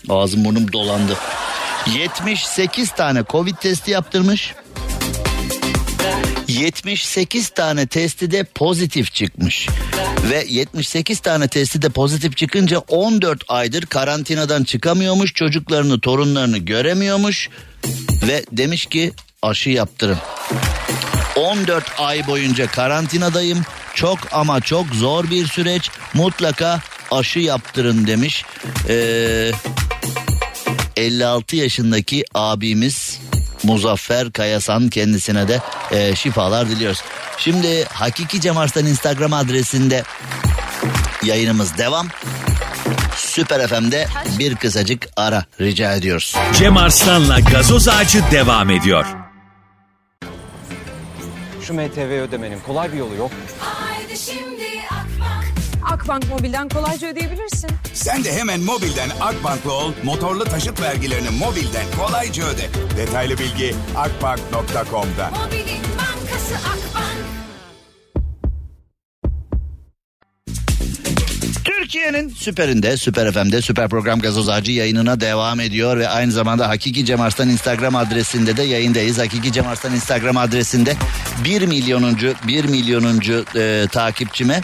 Ağzım 0.09 0.45
burnum 0.45 0.71
dolandı. 0.73 1.17
78 1.99 2.91
tane 2.91 3.23
Covid 3.29 3.55
testi 3.55 3.91
yaptırmış. 3.91 4.53
78 6.47 7.49
tane 7.49 7.87
testi 7.87 8.31
de 8.31 8.43
pozitif 8.43 9.13
çıkmış. 9.13 9.67
Ve 10.29 10.45
78 10.49 11.19
tane 11.19 11.47
testi 11.47 11.81
de 11.81 11.89
pozitif 11.89 12.37
çıkınca 12.37 12.77
14 12.77 13.43
aydır 13.47 13.85
karantinadan 13.85 14.63
çıkamıyormuş. 14.63 15.33
Çocuklarını, 15.33 15.99
torunlarını 15.99 16.57
göremiyormuş. 16.57 17.49
Ve 18.27 18.43
demiş 18.51 18.85
ki 18.85 19.11
aşı 19.41 19.69
yaptırın. 19.69 20.17
14 21.35 21.83
ay 21.97 22.27
boyunca 22.27 22.67
karantinadayım. 22.67 23.61
Çok 23.93 24.19
ama 24.31 24.61
çok 24.61 24.87
zor 24.87 25.29
bir 25.29 25.47
süreç. 25.47 25.89
Mutlaka 26.13 26.81
aşı 27.11 27.39
yaptırın 27.39 28.07
demiş. 28.07 28.45
Ee, 28.89 29.51
56 30.97 31.55
yaşındaki 31.55 32.23
abimiz 32.33 33.19
Muzaffer 33.63 34.31
Kayasan 34.31 34.89
kendisine 34.89 35.47
de 35.47 35.61
e, 35.91 36.15
şifalar 36.15 36.69
diliyoruz. 36.69 37.03
Şimdi 37.37 37.85
Hakiki 37.85 38.41
Cem 38.41 38.57
Arslan 38.57 38.85
Instagram 38.85 39.33
adresinde 39.33 40.03
yayınımız 41.23 41.77
devam. 41.77 42.07
Süper 43.15 43.67
FM'de 43.67 44.07
bir 44.39 44.55
kısacık 44.55 45.07
ara 45.17 45.45
rica 45.61 45.93
ediyoruz. 45.93 46.35
Cem 46.57 46.77
Arslan'la 46.77 47.39
gazoz 47.39 47.87
ağacı 47.87 48.23
devam 48.31 48.69
ediyor. 48.69 49.05
Şu 51.61 51.73
MTV 51.73 52.21
ödemenin 52.21 52.59
kolay 52.59 52.93
bir 52.93 52.97
yolu 52.97 53.15
yok. 53.15 53.31
Haydi 53.59 54.19
şimdi 54.19 54.63
Akbank 55.97 56.29
Mobil'den 56.29 56.69
kolayca 56.69 57.07
ödeyebilirsin. 57.07 57.69
Sen 57.93 58.23
de 58.23 58.33
hemen 58.33 58.59
mobilden 58.61 59.09
Akbank'la 59.21 59.71
ol, 59.71 59.91
motorlu 60.03 60.43
taşıt 60.43 60.81
vergilerini 60.81 61.29
mobilden 61.29 61.85
kolayca 61.97 62.43
öde. 62.43 62.69
Detaylı 62.97 63.37
bilgi 63.37 63.75
akbank.com'da. 63.95 65.29
Mobilin 65.29 65.81
bankası 65.97 66.55
Akbank. 66.55 67.17
Türkiye'nin 71.63 72.29
süperinde, 72.29 72.97
süper 72.97 73.31
FM'de, 73.31 73.61
süper 73.61 73.89
program 73.89 74.19
gazoz 74.19 74.49
ağacı 74.49 74.71
yayınına 74.71 75.19
devam 75.19 75.59
ediyor 75.59 75.97
ve 75.97 76.07
aynı 76.07 76.31
zamanda 76.31 76.69
Hakiki 76.69 77.05
Cem 77.05 77.21
Arslan 77.21 77.49
Instagram 77.49 77.95
adresinde 77.95 78.57
de 78.57 78.63
yayındayız. 78.63 79.17
Hakiki 79.17 79.51
Cem 79.51 79.67
Arslan 79.67 79.95
Instagram 79.95 80.37
adresinde 80.37 80.95
1 81.43 81.61
milyonuncu, 81.61 82.33
1 82.47 82.65
milyonuncu 82.65 83.45
e, 83.55 83.85
takipçime 83.91 84.61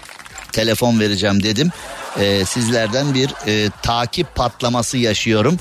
telefon 0.54 1.00
vereceğim 1.00 1.44
dedim. 1.44 1.72
E, 2.20 2.46
sizlerden 2.46 3.14
bir 3.14 3.30
e, 3.48 3.70
takip 3.82 4.36
patlaması 4.36 4.98
yaşıyorum. 4.98 5.58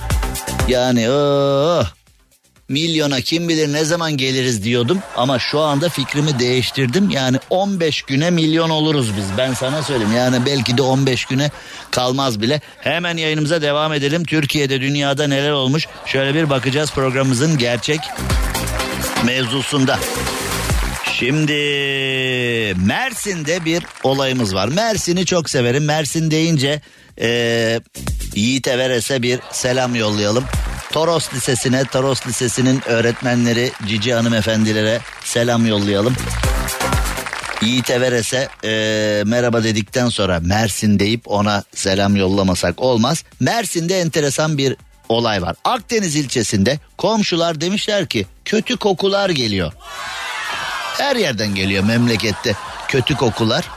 Yani 0.68 1.10
oh, 1.10 1.84
milyona 2.68 3.20
kim 3.20 3.48
bilir 3.48 3.72
ne 3.72 3.84
zaman 3.84 4.16
geliriz 4.16 4.64
diyordum 4.64 4.98
ama 5.16 5.38
şu 5.38 5.60
anda 5.60 5.88
fikrimi 5.88 6.38
değiştirdim. 6.38 7.10
Yani 7.10 7.36
15 7.50 8.02
güne 8.02 8.30
milyon 8.30 8.70
oluruz 8.70 9.16
biz 9.16 9.24
ben 9.38 9.54
sana 9.54 9.82
söyleyeyim. 9.82 10.16
Yani 10.16 10.46
belki 10.46 10.78
de 10.78 10.82
15 10.82 11.24
güne 11.24 11.50
kalmaz 11.90 12.40
bile. 12.40 12.60
Hemen 12.80 13.16
yayınımıza 13.16 13.62
devam 13.62 13.92
edelim. 13.92 14.24
Türkiye'de 14.24 14.80
dünyada 14.80 15.26
neler 15.26 15.50
olmuş 15.50 15.86
şöyle 16.06 16.34
bir 16.34 16.50
bakacağız 16.50 16.90
programımızın 16.90 17.58
gerçek 17.58 18.00
mevzusunda. 19.24 19.98
Şimdi 21.22 21.52
Mersin'de 22.86 23.64
bir 23.64 23.82
olayımız 24.02 24.54
var. 24.54 24.68
Mersin'i 24.68 25.26
çok 25.26 25.50
severim. 25.50 25.84
Mersin 25.84 26.30
deyince 26.30 26.80
e, 27.20 27.80
Yiğit 28.34 28.68
Everes'e 28.68 29.22
bir 29.22 29.40
selam 29.52 29.94
yollayalım. 29.94 30.44
Toros 30.92 31.34
Lisesi'ne, 31.34 31.84
Toros 31.84 32.26
Lisesi'nin 32.26 32.82
öğretmenleri 32.86 33.70
Cici 33.86 34.14
hanımefendilere 34.14 35.00
selam 35.24 35.66
yollayalım. 35.66 36.14
Yiğit 37.62 37.90
Everes'e 37.90 38.48
e, 38.64 39.22
merhaba 39.26 39.64
dedikten 39.64 40.08
sonra 40.08 40.40
Mersin 40.40 40.98
deyip 40.98 41.22
ona 41.30 41.64
selam 41.74 42.16
yollamasak 42.16 42.82
olmaz. 42.82 43.24
Mersin'de 43.40 44.00
enteresan 44.00 44.58
bir 44.58 44.76
olay 45.08 45.42
var. 45.42 45.56
Akdeniz 45.64 46.16
ilçesinde 46.16 46.78
komşular 46.98 47.60
demişler 47.60 48.06
ki 48.06 48.26
kötü 48.44 48.76
kokular 48.76 49.30
geliyor. 49.30 49.72
Her 50.98 51.16
yerden 51.16 51.54
geliyor 51.54 51.84
memlekette 51.84 52.54
kötü 52.88 53.16
kokular. 53.16 53.68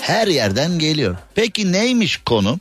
Her 0.00 0.26
yerden 0.26 0.78
geliyor. 0.78 1.16
Peki 1.34 1.72
neymiş 1.72 2.16
konu? 2.16 2.58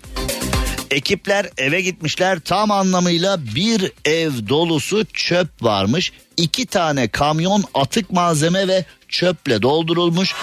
Ekipler 0.92 1.50
eve 1.58 1.82
gitmişler 1.82 2.40
tam 2.40 2.72
anlamıyla 2.72 3.38
bir 3.56 3.92
ev 4.06 4.32
dolusu 4.50 5.06
çöp 5.06 5.64
varmış. 5.64 6.12
İki 6.38 6.66
tane 6.66 7.08
kamyon 7.08 7.64
atık 7.74 8.12
malzeme 8.12 8.68
ve 8.68 8.86
çöple 9.10 9.62
doldurulmuş. 9.62 10.36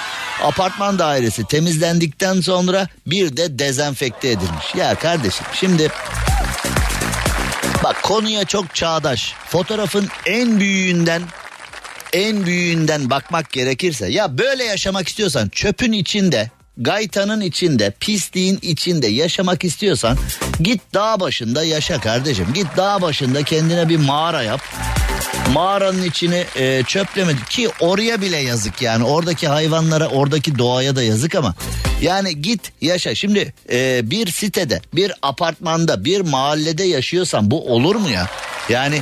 Apartman 0.43 0.99
dairesi 0.99 1.47
temizlendikten 1.47 2.41
sonra 2.41 2.89
bir 3.07 3.37
de 3.37 3.59
dezenfekte 3.59 4.29
edilmiş. 4.29 4.75
Ya 4.77 4.95
kardeşim 4.95 5.47
şimdi 5.55 5.89
bak 7.85 8.03
konuya 8.03 8.45
çok 8.45 8.75
çağdaş. 8.75 9.35
Fotoğrafın 9.49 10.09
en 10.27 10.61
büyüğünden 10.61 11.23
en 12.15 12.47
büyüğünden 12.47 13.11
bakmak 13.11 13.51
gerekirse 13.53 14.09
ya 14.09 14.39
böyle 14.39 14.65
yaşamak 14.65 15.09
istiyorsan 15.09 15.49
çöpün 15.49 15.93
içinde 15.93 16.51
gaytanın 16.77 17.41
içinde, 17.41 17.93
pisliğin 18.01 18.59
içinde 18.63 19.07
yaşamak 19.07 19.65
istiyorsan 19.65 20.19
git 20.61 20.81
dağ 20.95 21.21
başında 21.21 21.65
yaşa 21.65 22.01
kardeşim. 22.01 22.47
Git 22.55 22.67
dağ 22.77 23.03
başında 23.03 23.43
kendine 23.43 23.89
bir 23.89 23.97
mağara 23.97 24.43
yap. 24.43 24.61
Mağaranın 25.53 26.03
içini 26.03 26.45
e, 26.57 26.83
çöpleme 26.87 27.33
ki 27.51 27.69
oraya 27.81 28.21
bile 28.21 28.37
yazık 28.37 28.83
yani 28.83 29.05
oradaki 29.05 29.49
hayvanlara 29.49 30.09
oradaki 30.09 30.59
doğaya 30.59 30.97
da 30.97 31.03
yazık 31.03 31.35
ama 31.35 31.55
yani 32.03 32.43
git 32.43 32.73
yaşa 32.81 33.15
şimdi 33.15 33.55
e, 33.71 34.11
bir 34.11 34.27
sitede 34.31 34.81
bir 34.95 35.13
apartmanda 35.23 36.05
bir 36.05 36.21
mahallede 36.21 36.85
yaşıyorsan 36.85 37.51
bu 37.51 37.73
olur 37.75 37.97
mu 37.97 38.11
ya 38.11 38.29
yani 38.69 39.01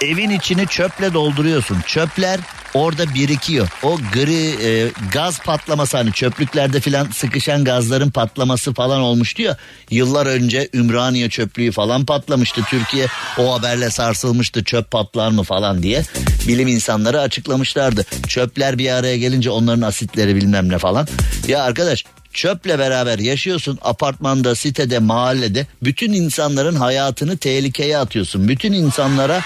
evin 0.00 0.30
içini 0.30 0.66
çöple 0.66 1.14
dolduruyorsun 1.14 1.80
çöpler 1.86 2.40
orada 2.74 3.14
birikiyor. 3.14 3.68
O 3.82 3.98
gri 4.12 4.66
e, 4.66 4.90
gaz 5.12 5.38
patlaması 5.40 5.96
hani 5.96 6.12
çöplüklerde 6.12 6.80
filan 6.80 7.06
sıkışan 7.10 7.64
gazların 7.64 8.10
patlaması 8.10 8.74
falan 8.74 9.00
olmuştu 9.00 9.42
ya. 9.42 9.56
Yıllar 9.90 10.26
önce 10.26 10.68
Ümraniye 10.74 11.28
çöplüğü 11.28 11.72
falan 11.72 12.06
patlamıştı. 12.06 12.62
Türkiye 12.70 13.06
o 13.38 13.54
haberle 13.58 13.90
sarsılmıştı 13.90 14.64
çöp 14.64 14.90
patlar 14.90 15.30
mı 15.30 15.42
falan 15.42 15.82
diye. 15.82 16.02
Bilim 16.48 16.68
insanları 16.68 17.20
açıklamışlardı. 17.20 18.04
Çöpler 18.28 18.78
bir 18.78 18.90
araya 18.90 19.16
gelince 19.18 19.50
onların 19.50 19.82
asitleri 19.82 20.36
bilmem 20.36 20.68
ne 20.68 20.78
falan. 20.78 21.08
Ya 21.48 21.62
arkadaş 21.62 22.04
çöple 22.32 22.78
beraber 22.78 23.18
yaşıyorsun 23.18 23.78
apartmanda, 23.82 24.54
sitede, 24.54 24.98
mahallede 24.98 25.66
bütün 25.82 26.12
insanların 26.12 26.76
hayatını 26.76 27.36
tehlikeye 27.36 27.98
atıyorsun. 27.98 28.48
Bütün 28.48 28.72
insanlara 28.72 29.40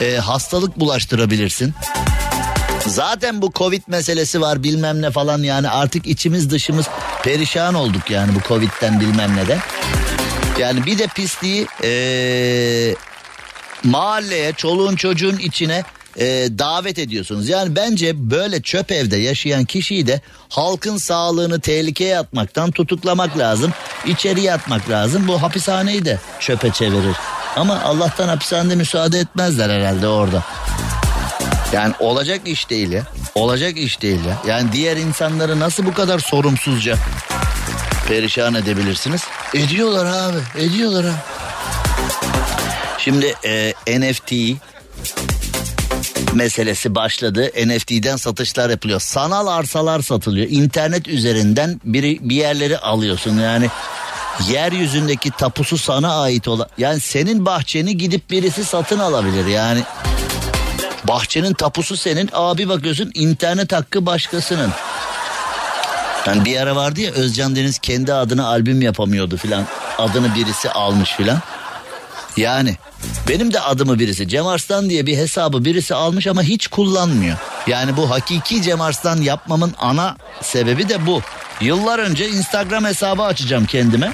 e, 0.00 0.16
hastalık 0.16 0.80
bulaştırabilirsin. 0.80 1.74
Zaten 2.86 3.42
bu 3.42 3.52
Covid 3.54 3.82
meselesi 3.86 4.40
var 4.40 4.62
bilmem 4.62 5.02
ne 5.02 5.10
falan 5.10 5.42
yani 5.42 5.68
artık 5.68 6.06
içimiz 6.06 6.50
dışımız 6.50 6.86
perişan 7.22 7.74
olduk 7.74 8.10
yani 8.10 8.34
bu 8.34 8.48
Covid'den 8.48 9.00
bilmem 9.00 9.36
neden. 9.36 9.58
Yani 10.58 10.86
bir 10.86 10.98
de 10.98 11.06
pisliği 11.06 11.66
ee, 11.84 12.94
mahalleye, 13.84 14.52
çoluğun 14.52 14.96
çocuğun 14.96 15.36
içine 15.36 15.84
e, 16.18 16.24
davet 16.58 16.98
ediyorsunuz. 16.98 17.48
Yani 17.48 17.76
bence 17.76 18.30
böyle 18.30 18.62
çöp 18.62 18.92
evde 18.92 19.16
yaşayan 19.16 19.64
kişiyi 19.64 20.06
de 20.06 20.20
halkın 20.48 20.96
sağlığını 20.96 21.60
tehlikeye 21.60 22.18
atmaktan 22.18 22.70
tutuklamak 22.70 23.38
lazım. 23.38 23.72
İçeriye 24.06 24.52
atmak 24.52 24.90
lazım. 24.90 25.28
Bu 25.28 25.42
hapishaneyi 25.42 26.04
de 26.04 26.18
çöpe 26.40 26.70
çevirir. 26.70 27.16
Ama 27.56 27.80
Allah'tan 27.80 28.28
hapishanede 28.28 28.74
müsaade 28.74 29.18
etmezler 29.18 29.70
herhalde 29.70 30.08
orada. 30.08 30.44
Yani 31.72 31.94
olacak 31.98 32.40
iş 32.44 32.70
değil 32.70 32.92
ya. 32.92 33.02
Olacak 33.34 33.76
iş 33.76 34.02
değil 34.02 34.24
ya. 34.24 34.38
Yani 34.46 34.72
diğer 34.72 34.96
insanları 34.96 35.60
nasıl 35.60 35.86
bu 35.86 35.94
kadar 35.94 36.18
sorumsuzca 36.18 36.96
perişan 38.08 38.54
edebilirsiniz? 38.54 39.22
Ediyorlar 39.54 40.06
abi, 40.06 40.64
ediyorlar 40.64 41.04
abi. 41.04 41.14
Şimdi 42.98 43.34
e, 43.44 43.74
NFT 44.00 44.32
meselesi 46.36 46.94
başladı. 46.94 47.50
NFT'den 47.66 48.16
satışlar 48.16 48.70
yapılıyor. 48.70 49.00
Sanal 49.00 49.46
arsalar 49.46 50.02
satılıyor. 50.02 50.46
İnternet 50.50 51.08
üzerinden 51.08 51.80
biri 51.84 52.18
bir 52.20 52.36
yerleri 52.36 52.78
alıyorsun. 52.78 53.38
Yani 53.38 53.70
yeryüzündeki 54.48 55.30
tapusu 55.30 55.78
sana 55.78 56.20
ait 56.20 56.48
olan 56.48 56.68
yani 56.78 57.00
senin 57.00 57.46
bahçeni 57.46 57.96
gidip 57.96 58.30
birisi 58.30 58.64
satın 58.64 58.98
alabilir 58.98 59.46
yani 59.46 59.82
bahçenin 61.08 61.54
tapusu 61.54 61.96
senin 61.96 62.30
abi 62.32 62.68
bakıyorsun 62.68 63.10
internet 63.14 63.72
hakkı 63.72 64.06
başkasının 64.06 64.70
yani 66.26 66.44
bir 66.44 66.56
ara 66.56 66.76
vardı 66.76 67.00
ya 67.00 67.12
Özcan 67.12 67.56
Deniz 67.56 67.78
kendi 67.78 68.12
adına 68.12 68.46
albüm 68.46 68.82
yapamıyordu 68.82 69.36
filan 69.36 69.64
adını 69.98 70.34
birisi 70.34 70.70
almış 70.70 71.12
filan 71.12 71.40
yani 72.36 72.76
benim 73.28 73.52
de 73.52 73.60
adımı 73.60 73.98
birisi 73.98 74.28
Cem 74.28 74.46
Arslan 74.46 74.90
diye 74.90 75.06
bir 75.06 75.16
hesabı 75.16 75.64
birisi 75.64 75.94
almış 75.94 76.26
ama 76.26 76.42
hiç 76.42 76.66
kullanmıyor. 76.66 77.36
Yani 77.66 77.96
bu 77.96 78.10
hakiki 78.10 78.62
Cem 78.62 78.80
Arslan 78.80 79.16
yapmamın 79.16 79.74
ana 79.78 80.16
sebebi 80.42 80.88
de 80.88 81.06
bu. 81.06 81.20
Yıllar 81.60 81.98
önce 81.98 82.28
Instagram 82.28 82.84
hesabı 82.84 83.22
açacağım 83.22 83.66
kendime. 83.66 84.12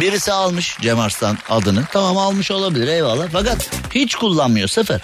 Birisi 0.00 0.32
almış 0.32 0.76
Cem 0.80 1.00
Arslan 1.00 1.38
adını. 1.48 1.84
Tamam 1.92 2.18
almış 2.18 2.50
olabilir 2.50 2.88
eyvallah. 2.88 3.28
Fakat 3.32 3.70
hiç 3.94 4.14
kullanmıyor 4.14 4.68
sıfır. 4.68 5.00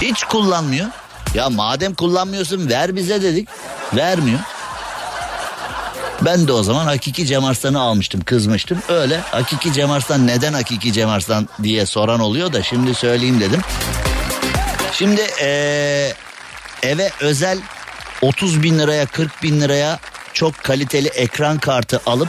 Hiç 0.00 0.24
kullanmıyor. 0.24 0.86
Ya 1.34 1.50
madem 1.50 1.94
kullanmıyorsun 1.94 2.68
ver 2.68 2.96
bize 2.96 3.22
dedik. 3.22 3.48
Vermiyor. 3.96 4.40
Ben 6.24 6.48
de 6.48 6.52
o 6.52 6.62
zaman 6.62 6.86
hakiki 6.86 7.26
Cem 7.26 7.44
Arslan'ı 7.44 7.80
almıştım 7.80 8.20
kızmıştım. 8.20 8.78
Öyle 8.88 9.18
hakiki 9.18 9.72
Cem 9.72 9.90
Arslan 9.90 10.26
neden 10.26 10.52
hakiki 10.52 10.92
Cem 10.92 11.08
Arslan 11.08 11.48
diye 11.62 11.86
soran 11.86 12.20
oluyor 12.20 12.52
da 12.52 12.62
şimdi 12.62 12.94
söyleyeyim 12.94 13.40
dedim. 13.40 13.60
Şimdi 14.92 15.20
ee, 15.42 16.12
eve 16.82 17.10
özel 17.20 17.58
30 18.22 18.62
bin 18.62 18.78
liraya 18.78 19.06
40 19.06 19.42
bin 19.42 19.60
liraya 19.60 19.98
çok 20.32 20.58
kaliteli 20.58 21.08
ekran 21.08 21.58
kartı 21.58 22.00
alıp 22.06 22.28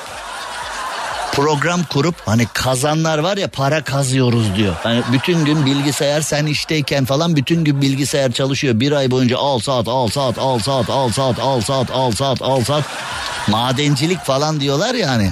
program 1.33 1.83
kurup 1.83 2.15
hani 2.25 2.47
kazanlar 2.53 3.17
var 3.17 3.37
ya 3.37 3.47
para 3.47 3.83
kazıyoruz 3.83 4.55
diyor. 4.55 4.75
Hani 4.83 5.01
bütün 5.13 5.45
gün 5.45 5.65
bilgisayar 5.65 6.21
sen 6.21 6.45
işteyken 6.45 7.05
falan 7.05 7.35
bütün 7.35 7.63
gün 7.63 7.81
bilgisayar 7.81 8.31
çalışıyor. 8.31 8.79
Bir 8.79 8.91
ay 8.91 9.11
boyunca 9.11 9.37
al 9.37 9.59
saat 9.59 9.87
al 9.87 10.07
saat 10.07 10.37
al 10.37 10.59
saat 10.59 10.89
al 10.89 11.09
saat 11.09 11.39
al 11.39 11.61
saat 11.61 11.91
al 11.91 12.11
saat 12.11 12.41
al 12.41 12.63
saat. 12.63 12.83
Madencilik 13.47 14.19
falan 14.19 14.59
diyorlar 14.59 14.93
ya 14.93 15.09
hani. 15.09 15.31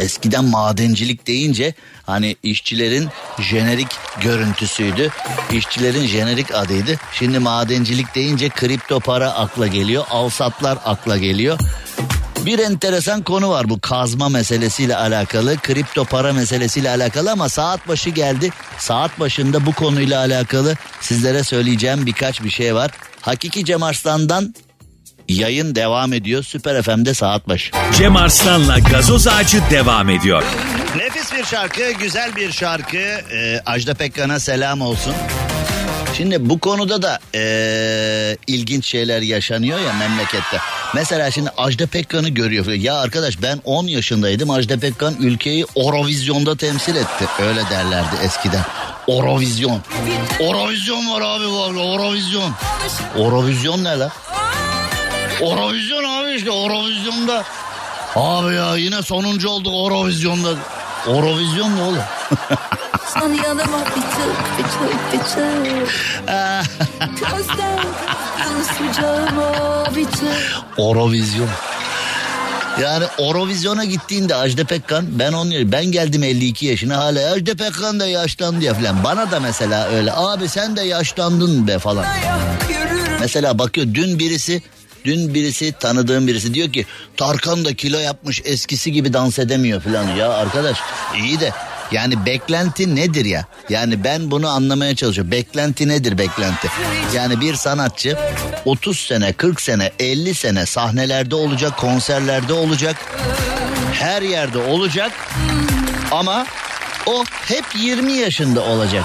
Eskiden 0.00 0.44
madencilik 0.44 1.26
deyince 1.26 1.74
hani 2.06 2.36
işçilerin 2.42 3.08
jenerik 3.38 3.88
görüntüsüydü. 4.20 5.10
İşçilerin 5.52 6.06
jenerik 6.06 6.54
adıydı. 6.54 6.96
Şimdi 7.12 7.38
madencilik 7.38 8.14
deyince 8.14 8.48
kripto 8.48 9.00
para 9.00 9.30
akla 9.30 9.66
geliyor. 9.66 10.04
Alsatlar 10.10 10.78
akla 10.84 11.18
geliyor. 11.18 11.58
Bir 12.46 12.58
enteresan 12.58 13.22
konu 13.22 13.50
var 13.50 13.68
bu 13.68 13.80
kazma 13.80 14.28
meselesiyle 14.28 14.96
alakalı, 14.96 15.56
kripto 15.56 16.04
para 16.04 16.32
meselesiyle 16.32 16.90
alakalı 16.90 17.32
ama 17.32 17.48
saat 17.48 17.88
başı 17.88 18.10
geldi. 18.10 18.50
Saat 18.78 19.20
başında 19.20 19.66
bu 19.66 19.72
konuyla 19.72 20.18
alakalı 20.18 20.76
sizlere 21.00 21.42
söyleyeceğim 21.44 22.06
birkaç 22.06 22.42
bir 22.42 22.50
şey 22.50 22.74
var. 22.74 22.90
Hakiki 23.20 23.64
Cem 23.64 23.82
Arslan'dan 23.82 24.54
yayın 25.28 25.74
devam 25.74 26.12
ediyor. 26.12 26.42
Süper 26.42 26.82
FM'de 26.82 27.14
saat 27.14 27.48
başı. 27.48 27.70
Cem 27.98 28.16
Arslan'la 28.16 28.78
gazoz 28.78 29.26
ağacı 29.26 29.60
devam 29.70 30.10
ediyor. 30.10 30.42
Nefis 30.96 31.32
bir 31.32 31.44
şarkı, 31.44 31.90
güzel 31.90 32.36
bir 32.36 32.52
şarkı. 32.52 32.96
Ee, 32.96 33.62
Ajda 33.66 33.94
Pekkan'a 33.94 34.40
selam 34.40 34.80
olsun. 34.80 35.14
Şimdi 36.16 36.50
bu 36.50 36.58
konuda 36.58 37.02
da 37.02 37.18
ee, 37.34 38.36
ilginç 38.46 38.86
şeyler 38.86 39.22
yaşanıyor 39.22 39.78
ya 39.80 39.92
memlekette. 39.92 40.58
Mesela 40.94 41.30
şimdi 41.30 41.50
Ajda 41.56 41.86
Pekkan'ı 41.86 42.28
görüyor. 42.28 42.66
Ya 42.66 42.94
arkadaş 42.94 43.42
ben 43.42 43.60
10 43.64 43.86
yaşındaydım. 43.86 44.50
Ajda 44.50 44.78
Pekkan 44.78 45.14
ülkeyi 45.20 45.66
Eurovizyon'da 45.76 46.56
temsil 46.56 46.96
etti. 46.96 47.26
Öyle 47.42 47.60
derlerdi 47.70 48.16
eskiden. 48.24 48.64
Eurovizyon. 49.08 49.80
Eurovizyon 50.40 51.10
var 51.10 51.20
abi 51.20 51.46
var. 51.46 51.92
Eurovizyon. 51.92 52.52
Eurovizyon 53.18 53.84
ne 53.84 53.98
la? 53.98 54.10
Eurovizyon 55.40 56.04
abi 56.04 56.32
işte 56.34 56.50
Eurovizyon'da. 56.50 57.44
Abi 58.16 58.54
ya 58.54 58.76
yine 58.76 59.02
sonuncu 59.02 59.48
olduk 59.48 59.72
Eurovizyon'da. 59.72 60.54
Eurovizyon 61.08 61.76
ne 61.76 61.82
oğlum? 61.82 61.98
Son 63.18 63.34
yanıma 63.34 63.84
tık 63.84 63.94
bir 65.12 65.18
tık. 65.18 65.50
Gözden 67.20 67.78
ısıcağıma 68.60 69.84
bir 69.96 70.04
tık. 70.04 70.52
Eurovizyon. 70.78 71.48
Yani 72.82 73.04
Eurovizyon'a 73.18 73.84
gittiğinde 73.84 74.34
Ajda 74.36 74.64
Pekkan 74.64 75.06
ben 75.18 75.32
onu 75.32 75.72
ben 75.72 75.84
geldim 75.84 76.22
52 76.22 76.66
yaşına 76.66 76.96
hala 76.96 77.32
Ajda 77.32 77.54
Pekkan 77.54 78.00
da 78.00 78.06
yaşlandı 78.06 78.64
ya 78.64 78.74
falan. 78.74 79.04
Bana 79.04 79.30
da 79.30 79.40
mesela 79.40 79.88
öyle 79.88 80.12
abi 80.12 80.48
sen 80.48 80.76
de 80.76 80.82
yaşlandın 80.82 81.66
be 81.68 81.78
falan. 81.78 82.04
Mesela 83.20 83.58
bakıyor 83.58 83.86
dün 83.94 84.18
birisi 84.18 84.62
dün 85.04 85.34
birisi 85.34 85.72
tanıdığım 85.80 86.26
birisi 86.26 86.54
diyor 86.54 86.72
ki 86.72 86.86
Tarkan 87.16 87.64
da 87.64 87.74
kilo 87.74 87.98
yapmış 87.98 88.42
eskisi 88.44 88.92
gibi 88.92 89.12
dans 89.12 89.38
edemiyor 89.38 89.80
falan. 89.80 90.16
Ya 90.16 90.32
arkadaş 90.32 90.78
iyi 91.18 91.40
de 91.40 91.52
yani 91.92 92.26
beklenti 92.26 92.96
nedir 92.96 93.24
ya? 93.24 93.44
Yani 93.68 94.04
ben 94.04 94.30
bunu 94.30 94.48
anlamaya 94.48 94.96
çalışıyorum. 94.96 95.32
Beklenti 95.32 95.88
nedir 95.88 96.18
beklenti? 96.18 96.68
Yani 97.14 97.40
bir 97.40 97.54
sanatçı 97.54 98.18
30 98.64 98.98
sene, 98.98 99.32
40 99.32 99.60
sene, 99.60 99.92
50 99.98 100.34
sene 100.34 100.66
sahnelerde 100.66 101.34
olacak, 101.34 101.76
konserlerde 101.76 102.52
olacak. 102.52 102.96
Her 103.92 104.22
yerde 104.22 104.58
olacak. 104.58 105.12
Ama 106.10 106.46
o 107.06 107.24
hep 107.48 107.64
20 107.78 108.12
yaşında 108.12 108.60
olacak. 108.60 109.04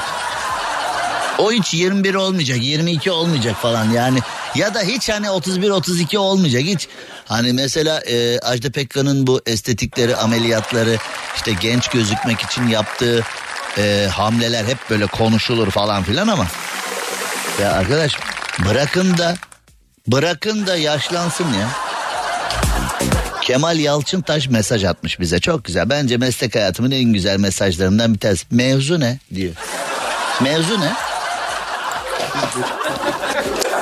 O 1.37 1.51
hiç 1.51 1.73
21 1.73 2.13
olmayacak, 2.15 2.57
22 2.61 3.11
olmayacak 3.11 3.55
falan 3.55 3.91
yani. 3.91 4.19
Ya 4.55 4.73
da 4.73 4.81
hiç 4.81 5.09
hani 5.09 5.29
31 5.29 5.69
32 5.69 6.19
olmayacak 6.19 6.61
hiç. 6.61 6.87
Hani 7.29 7.53
mesela 7.53 7.99
e, 8.01 8.39
Ajda 8.39 8.71
Pekkan'ın 8.71 9.27
bu 9.27 9.41
estetikleri, 9.45 10.15
ameliyatları, 10.15 10.97
işte 11.35 11.53
genç 11.61 11.87
gözükmek 11.87 12.41
için 12.41 12.67
yaptığı 12.67 13.25
e, 13.77 14.07
hamleler 14.11 14.65
hep 14.65 14.77
böyle 14.89 15.05
konuşulur 15.05 15.71
falan 15.71 16.03
filan 16.03 16.27
ama 16.27 16.47
ya 17.61 17.71
arkadaş 17.71 18.17
bırakın 18.65 19.17
da 19.17 19.35
bırakın 20.07 20.67
da 20.67 20.75
yaşlansın 20.75 21.53
ya. 21.53 21.69
Kemal 23.41 23.79
Yalçıntaş 23.79 24.47
mesaj 24.47 24.83
atmış 24.83 25.19
bize 25.19 25.39
çok 25.39 25.65
güzel. 25.65 25.89
Bence 25.89 26.17
meslek 26.17 26.55
hayatımın 26.55 26.91
en 26.91 27.13
güzel 27.13 27.39
mesajlarından 27.39 28.13
bir 28.13 28.19
tanesi. 28.19 28.45
Mevzu 28.51 28.99
ne 28.99 29.19
diyor. 29.35 29.53
Mevzu 30.41 30.79
ne? 30.79 30.93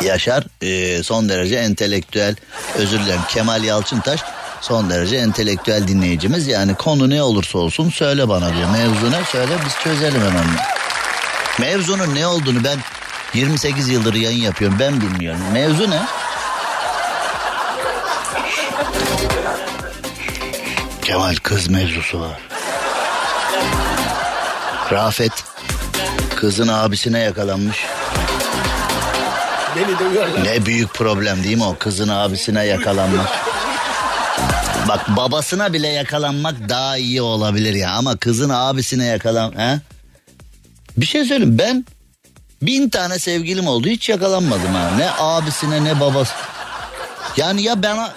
Yaşar 0.02 0.44
e, 0.62 1.04
son 1.04 1.30
derece 1.30 1.56
entelektüel 1.56 2.36
özür 2.76 3.00
dilerim 3.00 3.22
Kemal 3.30 3.64
Yalçıntaş 3.64 4.20
son 4.62 4.90
derece 4.90 5.16
entelektüel 5.16 5.88
dinleyicimiz 5.88 6.48
yani 6.48 6.76
konu 6.76 7.10
ne 7.10 7.24
olursa 7.24 7.58
olsun 7.58 7.90
söyle 7.90 8.30
bana 8.30 8.56
diyor 8.56 8.70
mevzu 8.70 9.12
ne 9.12 9.24
söyle 9.32 9.52
biz 9.66 9.74
çözelim 9.84 10.22
hemen. 10.22 10.46
Mevzunun 11.60 12.16
ne 12.16 12.28
olduğunu 12.28 12.64
ben 12.64 12.80
28 13.34 13.90
yıldır 13.90 14.14
yayın 14.14 14.42
yapıyorum 14.42 14.78
ben 14.80 15.02
bilmiyorum 15.02 15.42
mevzu 15.54 15.90
ne? 15.90 16.02
Kemal 21.02 21.36
kız 21.36 21.68
mevzusu 21.68 22.20
var. 22.20 22.40
Rafet 24.92 25.32
kızın 26.36 26.68
abisine 26.68 27.20
yakalanmış. 27.20 27.86
Beni 29.78 30.00
de 30.00 30.06
uyarlar. 30.06 30.44
Ne 30.44 30.66
büyük 30.66 30.94
problem 30.94 31.44
değil 31.44 31.58
mi 31.58 31.64
o 31.64 31.76
kızın 31.80 32.08
abisine 32.08 32.66
yakalanmak. 32.66 33.28
Bak 34.88 35.18
babasına 35.18 35.74
bile 35.74 35.88
yakalanmak 35.88 36.70
daha 36.70 36.98
iyi 36.98 37.22
olabilir 37.22 37.74
ya 37.74 37.92
ama 37.92 38.18
kızın 38.18 38.50
abisine 38.50 39.06
yakalan... 39.06 39.54
He? 39.58 39.80
Bir 40.98 41.06
şey 41.06 41.26
söyleyeyim 41.26 41.58
ben 41.60 41.86
bin 42.62 42.90
tane 42.90 43.20
sevgilim 43.20 43.68
oldu 43.68 43.88
hiç 43.88 44.10
yakalanmadım 44.10 44.74
ha. 44.76 44.92
Ne 44.98 45.10
abisine 45.20 45.84
ne 45.84 46.00
babası. 46.00 46.34
Yani 47.38 47.62
ya 47.62 47.84
bana 47.84 48.14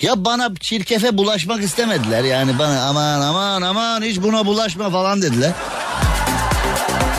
ya 0.00 0.24
bana 0.24 0.54
çirkefe 0.60 1.18
bulaşmak 1.18 1.62
istemediler 1.62 2.24
yani 2.24 2.58
bana 2.58 2.82
aman 2.82 3.20
aman 3.20 3.62
aman 3.62 4.02
hiç 4.02 4.22
buna 4.22 4.46
bulaşma 4.46 4.90
falan 4.90 5.22
dediler. 5.22 5.52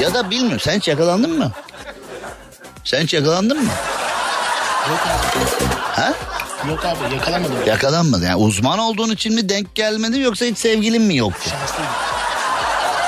Ya 0.01 0.13
da 0.13 0.31
bilmiyorum 0.31 0.59
sen 0.59 0.77
hiç 0.77 0.87
yakalandın 0.87 1.37
mı? 1.37 1.51
Sen 2.85 3.01
hiç 3.03 3.13
yakalandın 3.13 3.63
mı? 3.63 3.69
Ha? 5.95 6.13
Yok 6.69 6.85
abi 6.85 7.13
yakalamadım. 7.15 7.55
Yakalanmadın. 7.67 8.25
Yani 8.25 8.35
uzman 8.35 8.79
olduğun 8.79 9.09
için 9.11 9.33
mi 9.33 9.49
denk 9.49 9.75
gelmedi 9.75 10.19
yoksa 10.19 10.45
hiç 10.45 10.57
sevgilin 10.57 11.01
mi 11.01 11.15
yoktu? 11.17 11.49
Şanslıyım. 11.49 11.91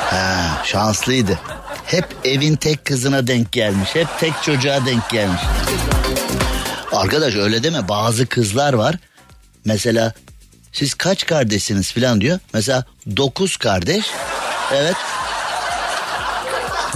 Ha, 0.09 0.61
şanslıydı. 0.63 1.39
Hep 1.85 2.05
evin 2.23 2.55
tek 2.55 2.85
kızına 2.85 3.27
denk 3.27 3.51
gelmiş. 3.51 3.89
Hep 3.95 4.07
tek 4.19 4.33
çocuğa 4.43 4.85
denk 4.85 5.09
gelmiş. 5.09 5.41
Arkadaş 6.91 7.35
öyle 7.35 7.63
deme. 7.63 7.87
Bazı 7.87 8.25
kızlar 8.27 8.73
var. 8.73 8.95
Mesela 9.65 10.13
siz 10.73 10.93
kaç 10.93 11.25
kardeşsiniz 11.25 11.91
falan 11.91 12.21
diyor. 12.21 12.39
Mesela 12.53 12.85
dokuz 13.17 13.57
kardeş. 13.57 14.05
Evet. 14.73 14.95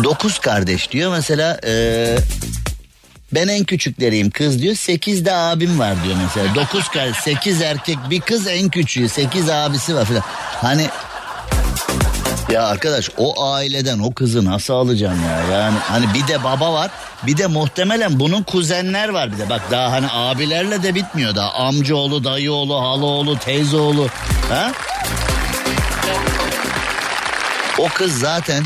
Dokuz 0.04 0.40
kardeş 0.40 0.92
diyor. 0.92 1.12
Mesela 1.12 1.60
eee, 1.66 2.18
ben 3.34 3.48
en 3.48 3.64
küçükleriyim 3.64 4.30
kız 4.30 4.62
diyor. 4.62 4.76
Sekiz 4.76 5.26
de 5.26 5.34
abim 5.34 5.80
var 5.80 6.04
diyor 6.04 6.16
mesela. 6.24 6.56
Dokuz 6.56 6.90
kardeş, 6.90 7.18
sekiz 7.18 7.62
erkek, 7.62 7.98
bir 8.10 8.22
kız 8.22 8.48
en 8.48 8.70
küçüğü. 8.70 9.10
Sekiz 9.10 9.50
abisi 9.50 9.96
var 9.96 10.06
falan. 10.06 10.24
Hani 10.62 10.88
ya 12.52 12.66
arkadaş 12.66 13.10
o 13.18 13.46
aileden 13.46 14.00
o 14.00 14.14
kızı 14.14 14.46
nasıl 14.46 14.74
alacaksın 14.74 15.22
ya? 15.22 15.58
Yani 15.58 15.78
hani 15.80 16.14
bir 16.14 16.28
de 16.28 16.44
baba 16.44 16.74
var. 16.74 16.92
Bir 17.28 17.38
de 17.38 17.48
muhtemelen 17.48 18.20
bunun 18.20 18.44
kuzenler 18.44 19.10
var 19.10 19.32
bir 19.32 19.38
de. 19.38 19.50
Bak 19.50 19.62
daha 19.72 19.92
hani 19.92 20.08
abilerle 20.12 20.84
de 20.84 20.96
bitmiyor 20.96 21.36
daha. 21.36 21.52
Amcaoğlu, 21.52 22.24
dayıoğlu, 22.24 22.76
halaoğlu, 22.82 23.40
teyzeoğlu. 23.40 24.08
Ha? 24.50 24.72
O 27.78 27.88
kız 27.88 28.20
zaten 28.20 28.64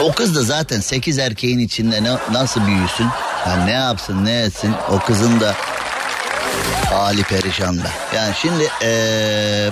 O 0.00 0.12
kız 0.12 0.34
da 0.36 0.42
zaten 0.42 0.80
sekiz 0.80 1.18
erkeğin 1.18 1.58
içinde 1.58 2.02
ne, 2.02 2.10
nasıl 2.32 2.66
büyüsün? 2.66 3.06
Yani 3.46 3.66
ne 3.66 3.70
yapsın 3.70 4.24
ne 4.24 4.42
etsin 4.42 4.74
o 4.90 4.98
kızın 4.98 5.40
da 5.40 5.54
hali 6.90 7.22
perişan 7.22 7.78
da. 7.78 7.90
Yani 8.14 8.34
şimdi 8.42 8.68
eee 8.82 9.70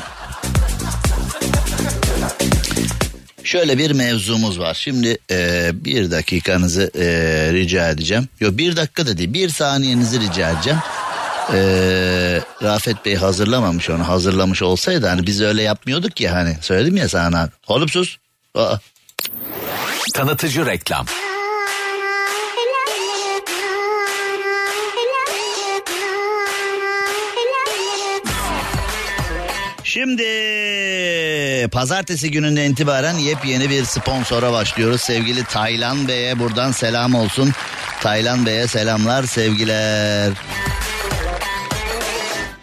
Şöyle 3.45 3.79
bir 3.79 3.91
mevzumuz 3.91 4.59
var. 4.59 4.75
Şimdi 4.75 5.19
eee, 5.31 5.71
bir 5.75 6.11
dakikanızı 6.11 6.91
eee, 6.95 7.53
rica 7.53 7.89
edeceğim. 7.91 8.29
Yok 8.41 8.59
bir 8.59 8.77
dakika 8.77 9.07
da 9.07 9.19
değil 9.19 9.33
bir 9.35 9.49
saniyenizi 9.49 10.21
rica 10.21 10.51
edeceğim. 10.51 10.79
Eee, 11.53 12.41
Rafet 12.63 13.05
Bey 13.05 13.15
hazırlamamış 13.17 13.91
onu. 13.91 14.09
Hazırlamış 14.09 14.63
olsaydı 14.63 15.07
hani 15.07 15.27
biz 15.27 15.41
öyle 15.41 15.63
yapmıyorduk 15.63 16.21
ya 16.21 16.35
hani. 16.35 16.57
Söyledim 16.61 16.97
ya 16.97 17.09
sana. 17.09 17.49
Oğlum 17.69 17.89
sus. 17.89 18.17
Aa. 18.55 18.77
Tanıtıcı 20.13 20.67
reklam. 20.67 21.07
Şimdi 29.85 31.69
pazartesi 31.73 32.31
gününden 32.31 32.71
itibaren 32.71 33.15
yepyeni 33.15 33.71
bir 33.71 33.85
sponsora 33.85 34.53
başlıyoruz. 34.53 35.01
Sevgili 35.01 35.45
Taylan 35.45 36.09
Bey'e 36.09 36.39
buradan 36.39 36.73
selam 36.73 37.15
olsun. 37.15 37.53
Taylan 38.01 38.47
Bey'e 38.47 38.69
selamlar, 38.69 39.23
sevgiler. 39.25 40.33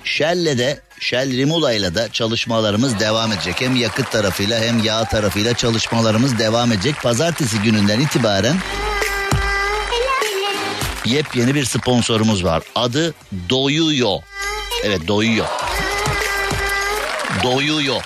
Shell'le 0.04 0.80
de 1.00 1.06
Shell 1.06 1.38
Rimula'yla 1.38 1.95
da 1.95 2.12
çalışmalarımız 2.12 3.00
devam 3.00 3.32
edecek. 3.32 3.62
Hem 3.62 3.76
yakıt 3.76 4.12
tarafıyla 4.12 4.60
hem 4.60 4.84
yağ 4.84 5.04
tarafıyla 5.06 5.54
çalışmalarımız 5.54 6.39
devam 6.39 6.72
edecek. 6.72 6.95
Pazartesi 7.04 7.60
gününden 7.60 8.00
itibaren 8.00 8.56
yepyeni 11.06 11.56
bir 11.56 11.66
sponsorumuz 11.66 12.43
var. 12.43 12.64
Adı 12.76 13.14
Doyuyor. 13.50 14.18
Evet 14.84 15.08
Doyuyor. 15.08 15.45
Doyuyor. 17.43 18.04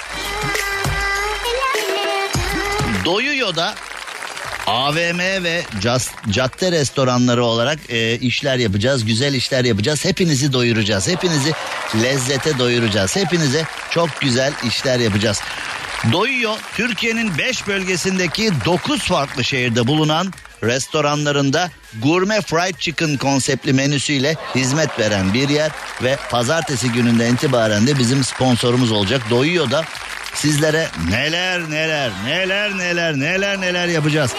Doyuyor 3.05 3.55
da 3.55 3.75
AVM 4.67 5.19
ve 5.19 5.63
cadde 6.29 6.71
restoranları 6.71 7.43
olarak 7.43 7.79
e, 7.89 8.17
işler 8.17 8.57
yapacağız. 8.57 9.05
Güzel 9.05 9.33
işler 9.33 9.65
yapacağız. 9.65 10.05
Hepinizi 10.05 10.53
doyuracağız. 10.53 11.07
Hepinizi 11.07 11.51
lezzete 12.01 12.59
doyuracağız. 12.59 13.15
Hepinize 13.15 13.63
çok 13.89 14.21
güzel 14.21 14.53
işler 14.67 14.99
yapacağız. 14.99 15.41
Doyuyor 16.11 16.57
Türkiye'nin 16.75 17.37
5 17.37 17.67
bölgesindeki 17.67 18.51
9 18.65 18.99
farklı 18.99 19.43
şehirde 19.43 19.87
bulunan 19.87 20.33
restoranlarında 20.63 21.71
gurme 22.01 22.41
fried 22.41 22.75
chicken 22.79 23.17
konseptli 23.17 23.73
menüsüyle 23.73 24.35
hizmet 24.55 24.99
veren 24.99 25.33
bir 25.33 25.49
yer 25.49 25.71
ve 26.03 26.17
pazartesi 26.31 26.91
gününden 26.91 27.33
itibaren 27.33 27.87
de 27.87 27.99
bizim 27.99 28.23
sponsorumuz 28.23 28.91
olacak. 28.91 29.21
Doyuyor 29.29 29.71
da 29.71 29.83
sizlere 30.35 30.87
neler 31.09 31.69
neler 31.69 32.11
neler 32.25 32.77
neler 32.77 33.19
neler 33.19 33.61
neler 33.61 33.87
yapacağız. 33.87 34.31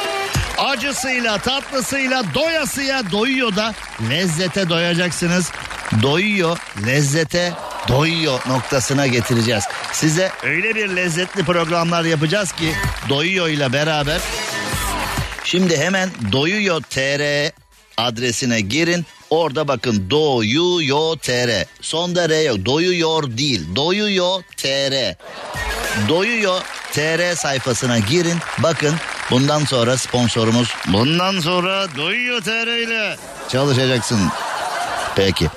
Acısıyla 0.58 1.38
tatlısıyla 1.38 2.24
doyasıya 2.34 3.10
doyuyor 3.12 3.56
da 3.56 3.74
lezzete 4.10 4.68
doyacaksınız. 4.68 5.50
Doyuyor 6.02 6.58
lezzete 6.86 7.52
doyuyor 7.88 8.40
noktasına 8.48 9.06
getireceğiz. 9.06 9.64
Size 9.92 10.30
öyle 10.42 10.74
bir 10.74 10.96
lezzetli 10.96 11.44
programlar 11.44 12.04
yapacağız 12.04 12.52
ki 12.52 12.72
doyuyor 13.08 13.48
ile 13.48 13.72
beraber. 13.72 14.20
Şimdi 15.44 15.76
hemen 15.76 16.10
doyuyor 16.32 16.82
tr 16.82 17.50
adresine 17.96 18.60
girin. 18.60 19.06
Orada 19.30 19.68
bakın 19.68 20.10
doyuyor 20.10 21.16
tr. 21.16 21.66
Sonda 21.80 22.28
R 22.28 22.42
yok. 22.42 22.64
Doyuyor 22.64 23.38
değil. 23.38 23.76
Doyuyor 23.76 24.42
tr. 24.56 25.14
Doyuyor 26.08 26.60
TR 26.92 27.36
sayfasına 27.36 27.98
girin. 27.98 28.38
Bakın 28.58 28.94
bundan 29.30 29.64
sonra 29.64 29.98
sponsorumuz 29.98 30.74
bundan 30.86 31.40
sonra 31.40 31.86
Doyuyor 31.96 32.40
TR 32.40 32.66
ile 32.66 33.16
çalışacaksın. 33.48 34.20
Peki. 35.16 35.48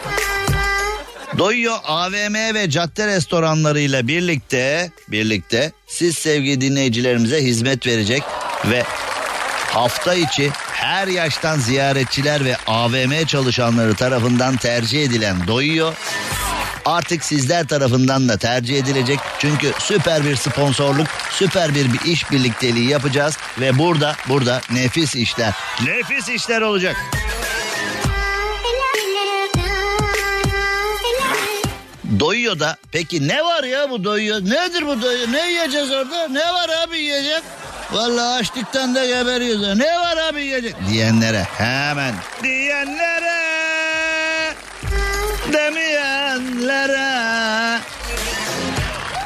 Doyuyor 1.38 1.78
AVM 1.84 2.56
ve 2.56 2.70
cadde 2.70 3.08
restoranlarıyla 3.08 4.08
birlikte 4.08 4.92
birlikte 5.08 5.72
siz 5.88 6.18
sevgili 6.18 6.62
dinleyicilerimize 6.62 7.44
hizmet 7.44 7.88
verecek 7.88 8.24
ve 8.66 8.84
hafta 9.74 10.14
içi 10.14 10.52
her 10.74 11.08
yaştan 11.08 11.60
ziyaretçiler 11.60 12.46
ve 12.46 12.56
AVM 12.68 13.26
çalışanları 13.26 13.96
tarafından 13.96 14.58
tercih 14.58 15.04
edilen 15.04 15.48
Doyuyor 15.48 15.94
artık 16.88 17.24
sizler 17.24 17.68
tarafından 17.68 18.30
da 18.30 18.38
tercih 18.38 18.78
edilecek. 18.78 19.20
Çünkü 19.40 19.72
süper 19.80 20.26
bir 20.26 20.36
sponsorluk, 20.36 21.08
süper 21.32 21.76
bir, 21.76 21.94
bir 21.94 22.02
iş 22.02 22.32
birlikteliği 22.32 22.90
yapacağız 22.90 23.38
ve 23.60 23.80
burada 23.80 24.16
burada 24.30 24.62
nefis 24.72 25.16
işler, 25.16 25.54
nefis 25.86 26.30
işler 26.30 26.62
olacak. 26.62 26.96
Doyuyor 32.20 32.60
da 32.60 32.78
peki 32.92 33.28
ne 33.28 33.44
var 33.44 33.64
ya 33.64 33.90
bu 33.90 34.04
doyuyor? 34.04 34.42
Nedir 34.42 34.88
bu 34.88 35.02
doyuyor? 35.02 35.32
Ne 35.32 35.50
yiyeceğiz 35.52 35.92
orada? 35.92 36.28
Ne 36.28 36.54
var 36.54 36.70
abi 36.84 36.98
yiyecek? 36.98 37.44
Vallahi 37.92 38.40
açlıktan 38.40 38.96
da 38.96 39.06
geberiyoruz. 39.06 39.78
Ne 39.78 40.00
var 40.00 40.18
abi 40.18 40.42
yiyecek? 40.44 40.76
Diyenlere 40.90 41.44
hemen. 41.58 42.14
Diyenlere 42.44 43.47
demeyenlere. 45.54 47.08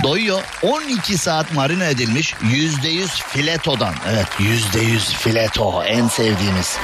Doyuyor 0.04 0.42
12 0.62 1.18
saat 1.18 1.54
marine 1.54 1.90
edilmiş 1.90 2.34
%100 2.34 3.08
filetodan. 3.08 3.94
Evet 4.10 4.28
%100 4.40 5.00
fileto 5.00 5.84
en 5.84 6.08
sevdiğimiz. 6.08 6.78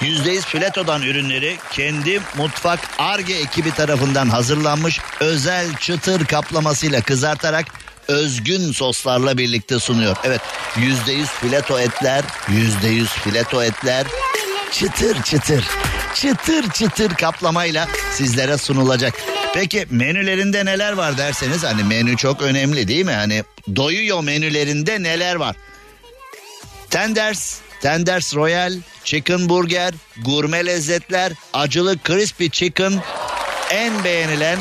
%100 0.00 0.40
filetodan 0.40 1.02
ürünleri 1.02 1.58
kendi 1.72 2.20
mutfak 2.36 2.80
ARGE 2.98 3.34
ekibi 3.34 3.70
tarafından 3.70 4.28
hazırlanmış 4.28 5.00
özel 5.20 5.76
çıtır 5.76 6.24
kaplamasıyla 6.26 7.00
kızartarak 7.00 7.66
özgün 8.08 8.72
soslarla 8.72 9.38
birlikte 9.38 9.78
sunuyor. 9.78 10.16
Evet 10.24 10.40
%100 10.76 11.26
fileto 11.26 11.78
etler, 11.80 12.24
%100 12.48 13.06
fileto 13.06 13.62
etler 13.62 14.06
çıtır 14.72 15.22
çıtır 15.22 15.64
çıtır 16.14 16.70
çıtır 16.70 17.14
kaplamayla 17.14 17.88
sizlere 18.12 18.58
sunulacak. 18.58 19.14
Peki 19.54 19.86
menülerinde 19.90 20.64
neler 20.64 20.92
var 20.92 21.18
derseniz 21.18 21.64
hani 21.64 21.84
menü 21.84 22.16
çok 22.16 22.42
önemli 22.42 22.88
değil 22.88 23.04
mi? 23.04 23.12
Hani 23.12 23.44
doyuyor 23.76 24.22
menülerinde 24.22 25.02
neler 25.02 25.34
var? 25.34 25.56
Tenders, 26.90 27.58
Tenders 27.80 28.34
Royal, 28.34 28.72
Chicken 29.04 29.48
Burger, 29.48 29.94
gurme 30.24 30.66
lezzetler, 30.66 31.32
acılı 31.52 31.96
crispy 32.06 32.48
chicken 32.48 32.92
en 33.70 34.04
beğenilen 34.04 34.58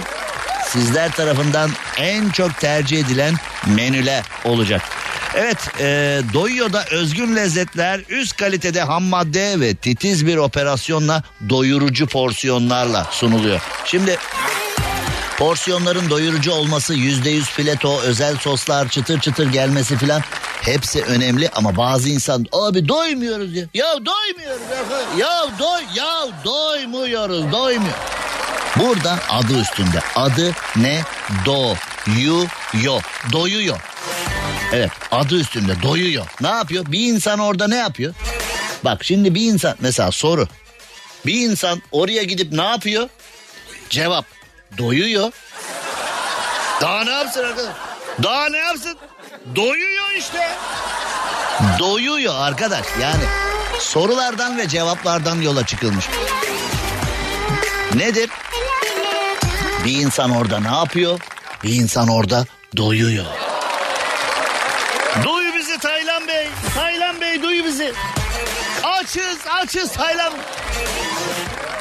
sizler 0.68 1.12
tarafından 1.12 1.72
en 1.98 2.30
çok 2.30 2.60
tercih 2.60 3.00
edilen 3.06 3.34
menüler 3.66 4.24
olacak. 4.46 4.82
Evet 5.38 5.58
e, 5.80 6.22
Doyuyor'da 6.34 6.86
özgün 6.92 7.36
lezzetler 7.36 8.02
üst 8.10 8.38
kalitede 8.38 8.82
ham 8.82 9.04
madde 9.04 9.60
ve 9.60 9.76
titiz 9.76 10.26
bir 10.26 10.38
operasyonla 10.38 11.24
doyurucu 11.50 12.08
porsiyonlarla 12.08 13.08
sunuluyor. 13.12 13.62
Şimdi 13.86 14.18
Porsiyonların 15.38 16.10
doyurucu 16.10 16.52
olması, 16.52 16.94
yüzde 16.94 17.30
yüz 17.30 17.50
fileto, 17.50 18.00
özel 18.02 18.38
soslar, 18.38 18.90
çıtır 18.90 19.20
çıtır 19.20 19.52
gelmesi 19.52 19.98
filan 19.98 20.22
hepsi 20.62 21.04
önemli 21.04 21.50
ama 21.56 21.78
bazı 21.78 22.10
insan 22.10 22.46
abi 22.52 22.88
doymuyoruz 22.88 23.56
ya. 23.56 23.66
Ya 23.74 23.94
doymuyoruz 23.94 24.62
ya. 24.72 25.28
Ya 25.28 25.46
doy 25.60 25.82
ya 25.96 26.28
doymuyoruz, 26.46 27.52
doymuyor. 27.52 27.94
Burada 28.80 29.20
adı 29.30 29.62
üstünde. 29.62 30.00
Adı 30.16 30.52
ne? 30.76 31.02
Doyuyor. 31.46 33.04
Doyuyor. 33.32 33.80
Evet 34.74 34.92
adı 35.12 35.36
üstünde 35.40 35.82
doyuyor. 35.82 36.26
Ne 36.42 36.48
yapıyor? 36.48 36.86
Bir 36.88 37.00
insan 37.00 37.40
orada 37.40 37.68
ne 37.68 37.76
yapıyor? 37.76 38.14
Bak 38.86 39.04
şimdi 39.04 39.36
bir 39.36 39.42
insan 39.42 39.76
mesela 39.80 40.12
soru. 40.12 40.48
Bir 41.26 41.50
insan 41.50 41.82
oraya 41.92 42.24
gidip 42.24 42.52
ne 42.52 42.64
yapıyor? 42.64 43.10
Cevap 43.90 44.26
doyuyor. 44.78 45.32
Daha 46.82 47.04
ne 47.04 47.12
yapsın 47.12 47.44
arkadaş? 47.44 47.76
Daha 48.24 48.50
ne 48.50 48.58
yapsın? 48.58 48.98
Doyuyor 49.56 50.12
işte. 50.18 50.50
Doyuyor 51.80 52.36
arkadaş 52.36 52.86
yani 53.02 53.24
sorulardan 53.80 54.58
ve 54.58 54.68
cevaplardan 54.68 55.42
yola 55.42 55.66
çıkılmış. 55.66 56.06
Nedir? 57.96 58.30
Bir 59.86 60.02
insan 60.02 60.32
orada 60.32 60.60
ne 60.60 60.76
yapıyor? 60.76 61.20
Bir 61.64 61.74
insan 61.74 62.08
orada 62.08 62.46
doyuyor. 62.78 63.47
Açız 69.08 69.40
açız 69.62 69.92
Taylan. 69.92 70.34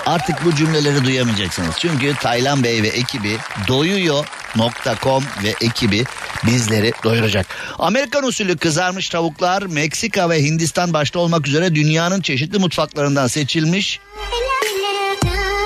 Artık 0.07 0.45
bu 0.45 0.55
cümleleri 0.55 1.05
duyamayacaksınız. 1.05 1.75
Çünkü 1.79 2.15
Taylan 2.15 2.65
Bey 2.65 2.83
ve 2.83 2.89
ekibi 2.89 3.39
doyuyor.com 3.69 5.25
ve 5.45 5.55
ekibi 5.61 6.05
bizleri 6.47 6.93
doyuracak. 7.05 7.47
Amerikan 7.79 8.25
usulü 8.25 8.57
kızarmış 8.57 9.09
tavuklar 9.09 9.63
Meksika 9.63 10.31
ve 10.31 10.43
Hindistan 10.43 10.93
başta 10.93 11.19
olmak 11.19 11.49
üzere 11.49 11.75
dünyanın 11.75 12.21
çeşitli 12.21 12.59
mutfaklarından 12.59 13.27
seçilmiş 13.27 14.01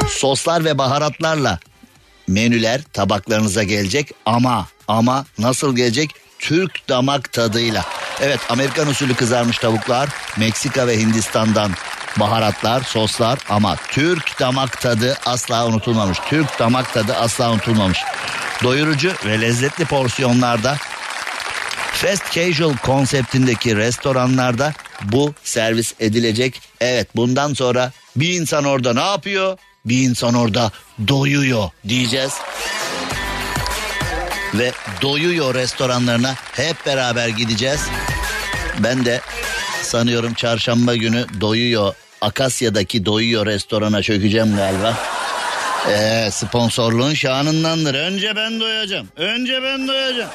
soslar 0.08 0.64
ve 0.64 0.78
baharatlarla 0.78 1.58
menüler 2.28 2.80
tabaklarınıza 2.92 3.62
gelecek 3.62 4.10
ama 4.26 4.68
ama 4.88 5.26
nasıl 5.38 5.76
gelecek? 5.76 6.10
Türk 6.38 6.88
damak 6.88 7.32
tadıyla. 7.32 7.99
Evet 8.22 8.40
Amerikan 8.48 8.88
usulü 8.88 9.14
kızarmış 9.14 9.58
tavuklar 9.58 10.08
Meksika 10.38 10.86
ve 10.86 10.98
Hindistan'dan 10.98 11.72
baharatlar, 12.20 12.82
soslar 12.82 13.38
ama 13.48 13.76
Türk 13.76 14.40
damak 14.40 14.80
tadı 14.80 15.18
asla 15.26 15.66
unutulmamış. 15.66 16.18
Türk 16.28 16.58
damak 16.58 16.94
tadı 16.94 17.14
asla 17.14 17.52
unutulmamış. 17.52 17.98
Doyurucu 18.62 19.12
ve 19.26 19.40
lezzetli 19.40 19.84
porsiyonlarda 19.84 20.76
fast 21.92 22.32
casual 22.32 22.76
konseptindeki 22.76 23.76
restoranlarda 23.76 24.72
bu 25.02 25.34
servis 25.44 25.94
edilecek. 26.00 26.62
Evet 26.80 27.16
bundan 27.16 27.54
sonra 27.54 27.92
bir 28.16 28.40
insan 28.40 28.64
orada 28.64 28.94
ne 28.94 29.10
yapıyor? 29.10 29.58
Bir 29.84 30.02
insan 30.02 30.34
orada 30.34 30.70
doyuyor 31.08 31.70
diyeceğiz. 31.88 32.32
Ve 34.54 34.72
doyuyor 35.02 35.54
restoranlarına 35.54 36.34
hep 36.52 36.86
beraber 36.86 37.28
gideceğiz. 37.28 37.80
Ben 38.78 39.04
de 39.04 39.20
sanıyorum 39.82 40.34
çarşamba 40.34 40.96
günü 40.96 41.26
doyuyor 41.40 41.94
Akasya'daki 42.20 43.06
doyuyor 43.06 43.46
restorana 43.46 44.02
çökeceğim 44.02 44.56
galiba. 44.56 44.96
Ee, 45.88 46.28
sponsorluğun 46.32 47.14
şanındandır. 47.14 47.94
Önce 47.94 48.36
ben 48.36 48.60
doyacağım. 48.60 49.08
Önce 49.16 49.62
ben 49.62 49.88
doyacağım. 49.88 50.30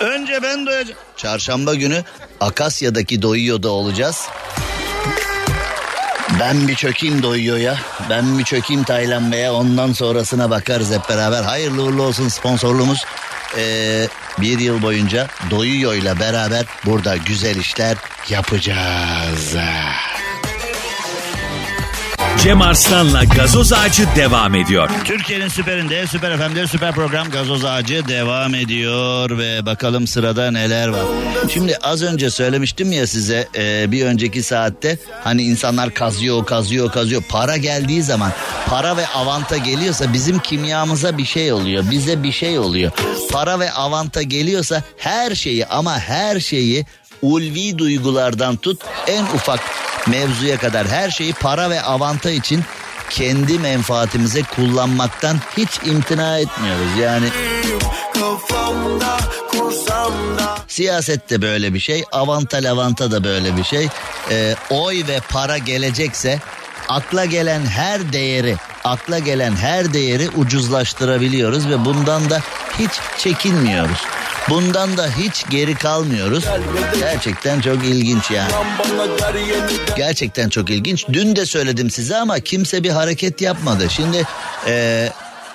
Önce 0.00 0.42
ben 0.42 0.66
doyacağım. 0.66 0.98
Çarşamba 1.16 1.74
günü 1.74 2.04
Akasya'daki 2.40 3.22
doyuyorda 3.22 3.70
olacağız. 3.70 4.28
Ben 6.40 6.68
bir 6.68 6.74
çökeyim 6.74 7.22
doyuyor 7.22 7.56
ya. 7.56 7.78
Ben 8.10 8.38
bir 8.38 8.44
çökeyim 8.44 8.82
Taylan 8.84 9.32
Bey'e. 9.32 9.50
Ondan 9.50 9.92
sonrasına 9.92 10.50
bakarız 10.50 10.92
hep 10.92 11.08
beraber. 11.08 11.42
Hayırlı 11.42 11.82
uğurlu 11.82 12.02
olsun 12.02 12.28
sponsorluğumuz. 12.28 13.04
Ee, 13.58 14.08
bir 14.40 14.58
yıl 14.58 14.82
boyunca 14.82 15.26
doyuyor 15.50 15.94
ile 15.94 16.20
beraber 16.20 16.64
burada 16.86 17.16
güzel 17.16 17.56
işler 17.56 17.96
yapacağız. 18.28 19.54
Cem 22.44 22.62
Arslan'la 22.62 23.24
gazoz 23.24 23.72
ağacı 23.72 24.06
devam 24.16 24.54
ediyor. 24.54 24.90
Türkiye'nin 25.04 25.48
süperinde, 25.48 26.06
süper 26.06 26.38
FM'de 26.38 26.66
süper 26.66 26.94
program 26.94 27.30
Gazoz 27.30 27.64
Ağacı 27.64 28.08
devam 28.08 28.54
ediyor 28.54 29.38
ve 29.38 29.66
bakalım 29.66 30.06
sırada 30.06 30.50
neler 30.50 30.88
var. 30.88 31.04
Şimdi 31.50 31.76
az 31.76 32.02
önce 32.02 32.30
söylemiştim 32.30 32.92
ya 32.92 33.06
size 33.06 33.48
e, 33.56 33.92
bir 33.92 34.06
önceki 34.06 34.42
saatte 34.42 34.98
hani 35.24 35.42
insanlar 35.42 35.94
kazıyor, 35.94 36.46
kazıyor, 36.46 36.92
kazıyor. 36.92 37.22
Para 37.28 37.56
geldiği 37.56 38.02
zaman, 38.02 38.32
para 38.66 38.96
ve 38.96 39.06
avanta 39.06 39.56
geliyorsa 39.56 40.12
bizim 40.12 40.38
kimyamıza 40.38 41.18
bir 41.18 41.24
şey 41.24 41.52
oluyor, 41.52 41.84
bize 41.90 42.22
bir 42.22 42.32
şey 42.32 42.58
oluyor. 42.58 42.92
Para 43.32 43.60
ve 43.60 43.72
avanta 43.72 44.22
geliyorsa 44.22 44.82
her 44.96 45.34
şeyi 45.34 45.66
ama 45.66 45.98
her 45.98 46.40
şeyi 46.40 46.86
ulvi 47.22 47.78
duygulardan 47.78 48.56
tut 48.56 48.82
en 49.06 49.22
ufak 49.22 49.60
mevzuya 50.06 50.58
kadar 50.58 50.88
her 50.88 51.10
şeyi 51.10 51.32
para 51.32 51.70
ve 51.70 51.82
avanta 51.82 52.30
için 52.30 52.64
kendi 53.10 53.58
menfaatimize 53.58 54.42
kullanmaktan 54.42 55.36
hiç 55.56 55.70
imtina 55.84 56.38
etmiyoruz. 56.38 56.98
Yani 57.00 57.26
siyaset 60.68 61.30
de 61.30 61.42
böyle 61.42 61.74
bir 61.74 61.80
şey, 61.80 62.04
avanta 62.12 62.56
lavanta 62.56 63.10
da 63.10 63.24
böyle 63.24 63.56
bir 63.56 63.64
şey. 63.64 63.88
Ee, 64.30 64.56
oy 64.70 65.06
ve 65.08 65.20
para 65.28 65.58
gelecekse 65.58 66.40
akla 66.88 67.24
gelen 67.24 67.66
her 67.66 68.12
değeri, 68.12 68.56
akla 68.84 69.18
gelen 69.18 69.56
her 69.56 69.92
değeri 69.92 70.28
ucuzlaştırabiliyoruz 70.28 71.68
ve 71.68 71.84
bundan 71.84 72.30
da 72.30 72.40
hiç 72.78 72.90
çekinmiyoruz. 73.18 73.98
Bundan 74.48 74.96
da 74.96 75.08
hiç 75.18 75.44
geri 75.50 75.74
kalmıyoruz. 75.74 76.44
Gerçekten 76.98 77.60
çok 77.60 77.84
ilginç 77.84 78.30
yani. 78.30 78.52
Gerçekten 79.96 80.48
çok 80.48 80.70
ilginç. 80.70 81.06
Dün 81.12 81.36
de 81.36 81.46
söyledim 81.46 81.90
size 81.90 82.16
ama 82.16 82.40
kimse 82.40 82.84
bir 82.84 82.90
hareket 82.90 83.40
yapmadı. 83.40 83.86
Şimdi 83.90 84.24
e, 84.66 85.08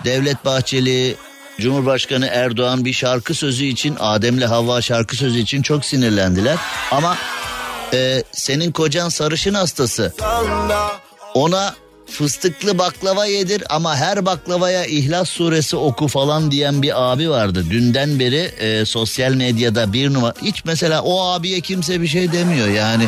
Devlet 0.05 0.45
Bahçeli, 0.45 1.15
Cumhurbaşkanı 1.59 2.27
Erdoğan 2.27 2.85
bir 2.85 2.93
şarkı 2.93 3.33
sözü 3.33 3.65
için 3.65 3.97
Adem'le 3.99 4.47
Havva 4.47 4.81
şarkı 4.81 5.15
sözü 5.15 5.39
için 5.39 5.61
çok 5.61 5.85
sinirlendiler. 5.85 6.57
Ama 6.91 7.17
e, 7.93 8.23
senin 8.31 8.71
kocan 8.71 9.09
sarışın 9.09 9.53
hastası. 9.53 10.13
Ona 11.33 11.75
fıstıklı 12.11 12.77
baklava 12.77 13.25
yedir 13.25 13.63
ama 13.69 13.95
her 13.95 14.25
baklavaya 14.25 14.85
İhlas 14.85 15.29
suresi 15.29 15.75
oku 15.75 16.07
falan 16.07 16.51
diyen 16.51 16.81
bir 16.81 17.11
abi 17.11 17.29
vardı. 17.29 17.65
Dünden 17.69 18.19
beri 18.19 18.51
e, 18.59 18.85
sosyal 18.85 19.33
medyada 19.33 19.93
bir 19.93 20.13
numara. 20.13 20.33
Hiç 20.41 20.65
mesela 20.65 21.01
o 21.01 21.21
abiye 21.21 21.61
kimse 21.61 22.01
bir 22.01 22.07
şey 22.07 22.31
demiyor 22.31 22.67
yani. 22.67 23.07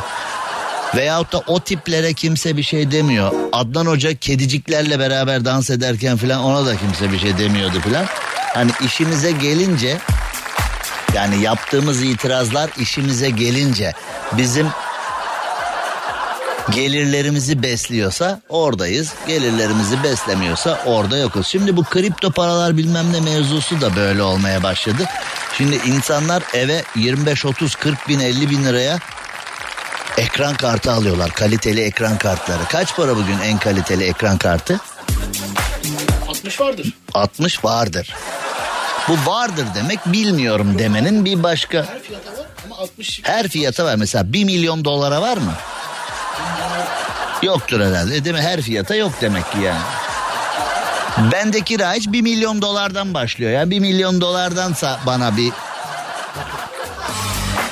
Veyahut 0.95 1.33
da 1.33 1.43
o 1.47 1.59
tiplere 1.59 2.13
kimse 2.13 2.57
bir 2.57 2.63
şey 2.63 2.91
demiyor. 2.91 3.31
Adnan 3.51 3.85
Hoca 3.85 4.15
kediciklerle 4.15 4.99
beraber 4.99 5.45
dans 5.45 5.69
ederken 5.69 6.17
falan 6.17 6.43
ona 6.43 6.65
da 6.65 6.77
kimse 6.77 7.11
bir 7.11 7.19
şey 7.19 7.37
demiyordu 7.37 7.79
falan. 7.79 8.05
Hani 8.53 8.71
işimize 8.85 9.31
gelince 9.31 9.97
yani 11.15 11.41
yaptığımız 11.41 12.03
itirazlar 12.03 12.69
işimize 12.79 13.29
gelince 13.29 13.93
bizim 14.37 14.67
gelirlerimizi 16.71 17.63
besliyorsa 17.63 18.41
oradayız. 18.49 19.13
Gelirlerimizi 19.27 20.03
beslemiyorsa 20.03 20.79
orada 20.85 21.17
yokuz. 21.17 21.47
Şimdi 21.47 21.77
bu 21.77 21.83
kripto 21.83 22.31
paralar 22.31 22.77
bilmem 22.77 23.13
ne 23.13 23.19
mevzusu 23.19 23.81
da 23.81 23.95
böyle 23.95 24.23
olmaya 24.23 24.63
başladı. 24.63 25.05
Şimdi 25.57 25.75
insanlar 25.75 26.43
eve 26.53 26.83
25 26.95 27.45
30 27.45 27.75
40 27.75 28.07
bin 28.07 28.19
50 28.19 28.49
bin 28.49 28.65
liraya 28.65 28.99
ekran 30.17 30.55
kartı 30.55 30.91
alıyorlar. 30.91 31.31
Kaliteli 31.31 31.81
ekran 31.81 32.17
kartları. 32.17 32.63
Kaç 32.69 32.95
para 32.95 33.15
bugün 33.15 33.39
en 33.39 33.57
kaliteli 33.57 34.03
ekran 34.03 34.37
kartı? 34.37 34.79
60 36.27 36.61
vardır. 36.61 36.93
60 37.13 37.65
vardır. 37.65 38.15
Bu 39.07 39.31
vardır 39.31 39.65
demek 39.75 39.99
bilmiyorum 40.05 40.79
demenin 40.79 41.25
bir 41.25 41.43
başka. 41.43 41.77
Her 41.77 42.01
fiyata 42.01 42.31
var 42.31 42.45
ama 42.65 42.77
60 42.77 43.21
Her 43.23 43.47
fiyata 43.47 43.85
var 43.85 43.95
mesela 43.95 44.33
1 44.33 44.43
milyon 44.43 44.85
dolara 44.85 45.21
var 45.21 45.37
mı? 45.37 45.53
Yoktur 47.41 47.79
herhalde 47.79 48.25
değil 48.25 48.35
mi? 48.35 48.41
Her 48.41 48.61
fiyata 48.61 48.95
yok 48.95 49.11
demek 49.21 49.51
ki 49.51 49.57
yani. 49.59 49.81
Bende 51.31 51.61
kira 51.61 51.93
hiç 51.93 52.07
1 52.07 52.21
milyon 52.21 52.61
dolardan 52.61 53.13
başlıyor. 53.13 53.51
Yani 53.51 53.71
1 53.71 53.79
milyon 53.79 54.21
dolardansa 54.21 54.99
bana 55.05 55.37
bir... 55.37 55.51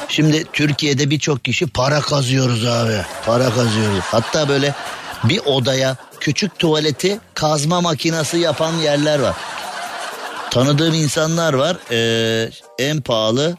Şimdi 0.09 0.45
Türkiye'de 0.53 1.09
birçok 1.09 1.45
kişi 1.45 1.67
para 1.67 2.01
kazıyoruz 2.01 2.65
abi. 2.65 3.01
Para 3.25 3.49
kazıyoruz. 3.49 4.03
Hatta 4.03 4.49
böyle 4.49 4.73
bir 5.23 5.39
odaya 5.45 5.95
küçük 6.19 6.59
tuvaleti 6.59 7.19
kazma 7.33 7.81
makinesi 7.81 8.37
yapan 8.37 8.73
yerler 8.73 9.19
var. 9.19 9.35
Tanıdığım 10.51 10.93
insanlar 10.93 11.53
var. 11.53 11.77
Ee, 11.91 12.49
en 12.79 13.01
pahalı 13.01 13.55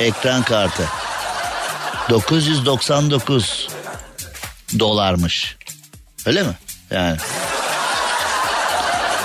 ekran 0.00 0.42
kartı. 0.42 0.84
999 2.10 3.68
dolarmış. 4.78 5.56
Öyle 6.26 6.42
mi? 6.42 6.52
Yani. 6.90 7.16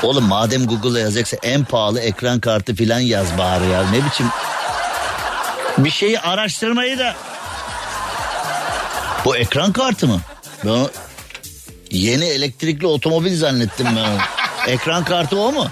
Oğlum 0.03 0.23
madem 0.23 0.65
Google'a 0.65 0.99
yazacaksa 0.99 1.37
en 1.43 1.63
pahalı 1.63 1.99
ekran 1.99 2.39
kartı 2.39 2.75
filan 2.75 2.99
yaz 2.99 3.37
bari 3.37 3.67
ya. 3.67 3.89
Ne 3.91 4.05
biçim 4.05 4.27
bir 5.77 5.91
şeyi 5.91 6.19
araştırmayı 6.19 6.99
da 6.99 7.15
bu 9.25 9.37
ekran 9.37 9.71
kartı 9.71 10.07
mı? 10.07 10.21
Ben 10.65 10.69
onu 10.69 10.89
yeni 11.91 12.25
elektrikli 12.25 12.87
otomobil 12.87 13.37
zannettim 13.37 13.87
ben 13.95 14.03
onu. 14.03 14.17
Ekran 14.67 15.03
kartı 15.03 15.39
o 15.39 15.51
mu? 15.51 15.67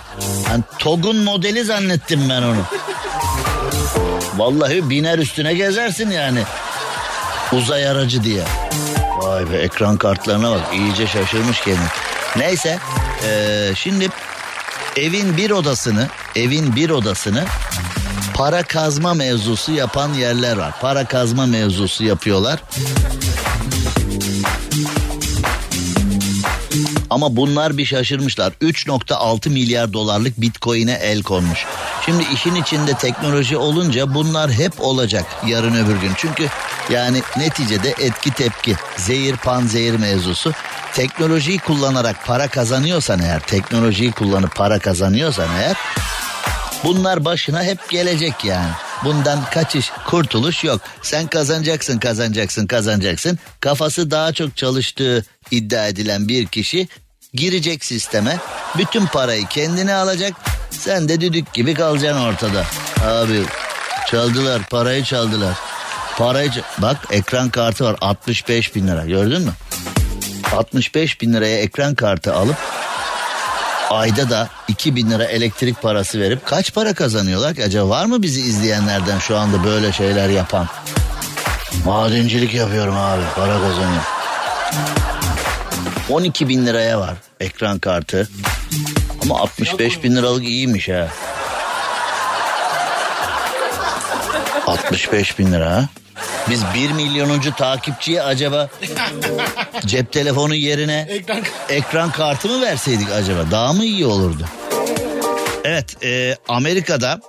Yani 0.50 0.64
TOG'un 0.80 1.16
modeli 1.16 1.64
zannettim 1.64 2.30
ben 2.30 2.42
onu. 2.42 2.62
Vallahi 4.38 4.90
biner 4.90 5.20
üstüne 5.20 5.54
gezersin 5.54 6.12
yani. 6.12 6.44
Uzay 7.52 7.88
aracı 7.88 8.24
diye. 8.24 8.44
Vay 9.30 9.52
be 9.52 9.58
ekran 9.58 9.98
kartlarına 9.98 10.52
bak 10.52 10.62
iyice 10.74 11.08
şaşırmış 11.08 11.62
kendini. 11.62 11.86
Neyse 12.38 12.80
ee, 13.28 13.72
şimdi 13.76 14.10
evin 14.98 15.38
bir 15.38 15.52
odasını 15.52 16.08
evin 16.36 16.76
bir 16.76 16.90
odasını 16.90 17.46
para 18.34 18.64
kazma 18.64 19.14
mevzusu 19.14 19.72
yapan 19.72 20.14
yerler 20.14 20.58
var. 20.58 20.74
Para 20.82 21.06
kazma 21.06 21.46
mevzusu 21.46 22.04
yapıyorlar. 22.04 22.60
Ama 27.10 27.36
bunlar 27.36 27.78
bir 27.78 27.86
şaşırmışlar. 27.86 28.54
3.6 28.62 29.50
milyar 29.50 29.94
dolarlık 29.94 30.42
bitcoin'e 30.42 30.94
el 30.94 31.24
konmuş. 31.24 31.66
Şimdi 32.10 32.24
işin 32.34 32.56
içinde 32.56 32.94
teknoloji 32.94 33.58
olunca 33.58 34.14
bunlar 34.14 34.52
hep 34.52 34.82
olacak 34.82 35.26
yarın 35.48 35.86
öbür 35.86 35.96
gün. 35.96 36.12
Çünkü 36.18 36.48
yani 36.90 37.22
neticede 37.38 37.90
etki 37.90 38.32
tepki, 38.32 38.76
zehir 38.98 39.36
pan 39.36 39.66
zehir 39.66 39.96
mevzusu. 39.96 40.54
Teknolojiyi 40.94 41.60
kullanarak 41.60 42.26
para 42.26 42.48
kazanıyorsan 42.48 43.20
eğer, 43.20 43.40
teknolojiyi 43.40 44.12
kullanıp 44.12 44.56
para 44.56 44.80
kazanıyorsan 44.80 45.48
eğer 45.60 45.78
bunlar 46.84 47.26
başına 47.26 47.64
hep 47.64 47.90
gelecek 47.90 48.46
yani. 48.46 48.72
Bundan 49.04 49.46
kaçış, 49.54 49.92
kurtuluş 50.08 50.64
yok. 50.64 50.82
Sen 51.02 51.28
kazanacaksın, 51.28 52.00
kazanacaksın, 52.00 52.68
kazanacaksın. 52.68 53.40
Kafası 53.60 54.12
daha 54.12 54.34
çok 54.34 54.58
çalıştığı 54.58 55.26
iddia 55.52 55.88
edilen 55.88 56.28
bir 56.28 56.46
kişi 56.46 56.88
girecek 57.34 57.86
sisteme. 57.86 58.38
Bütün 58.78 59.06
parayı 59.06 59.48
kendine 59.48 59.94
alacak. 59.94 60.59
Sen 60.70 61.10
de 61.10 61.22
düdük 61.22 61.54
gibi 61.54 61.74
kalacaksın 61.74 62.22
ortada. 62.22 62.64
Abi 63.06 63.44
çaldılar, 64.08 64.62
parayı 64.70 65.04
çaldılar. 65.04 65.54
Parayı 66.18 66.52
bak 66.78 66.98
ekran 67.12 67.50
kartı 67.50 67.86
var 67.86 67.96
65 68.02 68.76
bin 68.76 68.88
lira 68.88 69.06
gördün 69.06 69.42
mü? 69.42 69.52
65 70.56 71.22
bin 71.22 71.34
liraya 71.34 71.58
ekran 71.60 71.96
kartı 71.96 72.34
alıp 72.36 72.56
ayda 73.90 74.30
da 74.30 74.50
2000 74.68 75.12
lira 75.12 75.24
elektrik 75.24 75.82
parası 75.82 76.20
verip 76.20 76.46
kaç 76.46 76.74
para 76.74 76.94
kazanıyorlar 76.94 77.56
ki? 77.56 77.64
Acaba 77.64 77.90
var 77.90 78.06
mı 78.06 78.22
bizi 78.22 78.42
izleyenlerden 78.42 79.20
şu 79.20 79.38
anda 79.38 79.64
böyle 79.64 79.92
şeyler 79.92 80.30
yapan? 80.30 80.68
Madencilik 81.86 82.54
yapıyorum 82.54 82.98
abi 82.98 83.22
para 83.36 83.54
kazanıyorum. 83.54 84.19
12 86.10 86.50
bin 86.50 86.66
liraya 86.66 87.00
var 87.00 87.14
ekran 87.40 87.80
kartı. 87.80 88.30
Ama 89.24 89.40
65 89.40 90.04
bin 90.04 90.16
liralık 90.16 90.44
iyiymiş 90.44 90.90
ha. 90.90 91.08
65 94.68 95.40
bin 95.40 95.52
lira 95.52 95.72
ha. 95.76 95.90
Biz 96.50 96.62
1 96.76 96.92
milyonuncu 96.92 97.56
takipçiye 97.56 98.24
acaba 98.24 98.70
cep 99.86 100.12
telefonu 100.12 100.56
yerine 100.56 101.08
Ekran- 101.10 101.44
ekran 101.70 102.12
kartı 102.12 102.48
mı 102.48 102.62
verseydik 102.62 103.12
acaba? 103.12 103.52
Daha 103.52 103.74
mı 103.74 103.86
iyi 103.86 104.06
olurdu? 104.06 104.46
Evet 105.64 106.04
e, 106.04 106.36
Amerika'da 106.48 107.20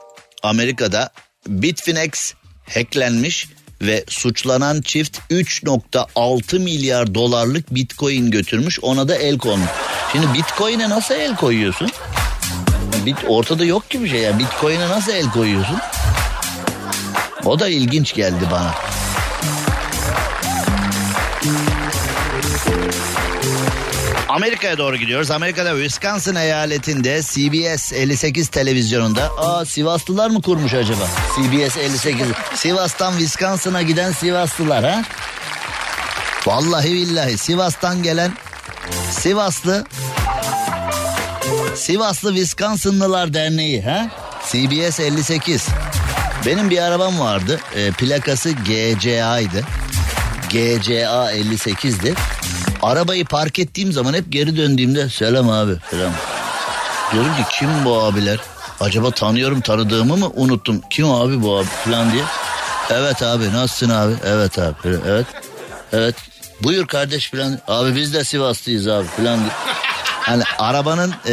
Amerika'da 0.43 1.11
Bitfinex 1.47 2.35
hacklenmiş 2.75 3.49
ve 3.83 4.05
suçlanan 4.09 4.81
çift 4.81 5.19
3.6 5.31 6.59
milyar 6.59 7.15
dolarlık 7.15 7.75
bitcoin 7.75 8.31
götürmüş 8.31 8.79
ona 8.83 9.09
da 9.09 9.17
el 9.17 9.39
konmuş. 9.39 9.69
Şimdi 10.13 10.27
bitcoin'e 10.35 10.89
nasıl 10.89 11.15
el 11.15 11.37
koyuyorsun? 11.37 11.91
Bit, 13.07 13.17
ortada 13.29 13.65
yok 13.65 13.91
ki 13.91 14.05
bir 14.05 14.09
şey 14.09 14.21
ya 14.21 14.39
bitcoin'e 14.39 14.89
nasıl 14.89 15.13
el 15.13 15.31
koyuyorsun? 15.31 15.79
O 17.45 17.59
da 17.59 17.69
ilginç 17.69 18.15
geldi 18.15 18.45
bana. 18.51 18.75
Amerika'ya 24.31 24.79
doğru 24.79 24.97
gidiyoruz. 24.97 25.31
Amerika'da 25.31 25.73
Wisconsin 25.73 26.35
eyaletinde 26.35 27.23
CBS 27.23 27.93
58 27.93 28.49
televizyonunda 28.49 29.31
aa 29.39 29.65
Sivaslılar 29.65 30.31
mı 30.31 30.43
kurmuş 30.43 30.75
acaba? 30.75 31.05
CBS 31.37 31.77
58. 31.77 32.27
Sivas'tan 32.55 33.13
Wisconsin'a 33.13 33.83
giden 33.83 34.13
Sivaslılar 34.13 34.85
ha? 34.85 35.03
Vallahi 36.47 36.93
billahi 36.93 37.39
Sivas'tan 37.39 38.03
gelen 38.03 38.33
Sivaslı 39.11 39.87
Sivaslı 41.75 42.35
Wisconsinlılar 42.35 43.35
Derneği 43.35 43.83
ha? 43.83 44.11
CBS 44.47 45.01
58. 45.01 45.67
Benim 46.47 46.71
bir 46.71 46.79
arabam 46.79 47.21
vardı. 47.21 47.61
E, 47.77 47.91
plakası 47.91 48.51
GCA'ydı. 48.51 49.65
GCA 50.51 51.33
58'di. 51.33 52.15
Arabayı 52.83 53.25
park 53.25 53.59
ettiğim 53.59 53.93
zaman 53.93 54.15
hep 54.15 54.25
geri 54.33 54.57
döndüğümde 54.57 55.09
selam 55.09 55.51
abi 55.51 55.73
selam. 55.91 56.13
Diyorum 57.13 57.31
ki 57.37 57.43
kim 57.59 57.85
bu 57.85 58.03
abiler? 58.03 58.39
Acaba 58.81 59.11
tanıyorum 59.11 59.61
tanıdığımı 59.61 60.17
mı 60.17 60.31
unuttum? 60.35 60.81
Kim 60.91 61.11
abi 61.11 61.43
bu 61.43 61.57
abi 61.59 61.67
falan 61.85 62.13
diye. 62.13 62.23
Evet 62.91 63.23
abi 63.23 63.53
nasılsın 63.53 63.91
abi? 63.91 64.13
Evet 64.27 64.59
abi 64.59 64.75
evet. 65.09 65.27
Evet. 65.93 66.15
Buyur 66.63 66.87
kardeş 66.87 67.31
falan. 67.31 67.59
Abi 67.69 67.97
biz 67.97 68.15
de 68.15 68.25
Sivaslıyız 68.25 68.89
abi 68.89 69.07
falan 69.07 69.39
diye. 69.41 69.51
Hani 70.21 70.43
arabanın 70.59 71.15
e, 71.29 71.33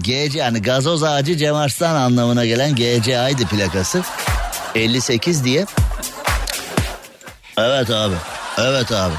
GC 0.00 0.38
yani 0.38 0.62
gazoz 0.62 1.02
ağacı 1.02 1.36
Cem 1.36 1.54
Arslan 1.54 1.94
anlamına 1.94 2.44
gelen 2.46 2.74
GCA'ydı 2.74 3.46
plakası. 3.46 4.02
58 4.74 5.44
diye. 5.44 5.66
Evet 7.58 7.90
abi. 7.90 8.14
Evet 8.58 8.92
abi. 8.92 9.14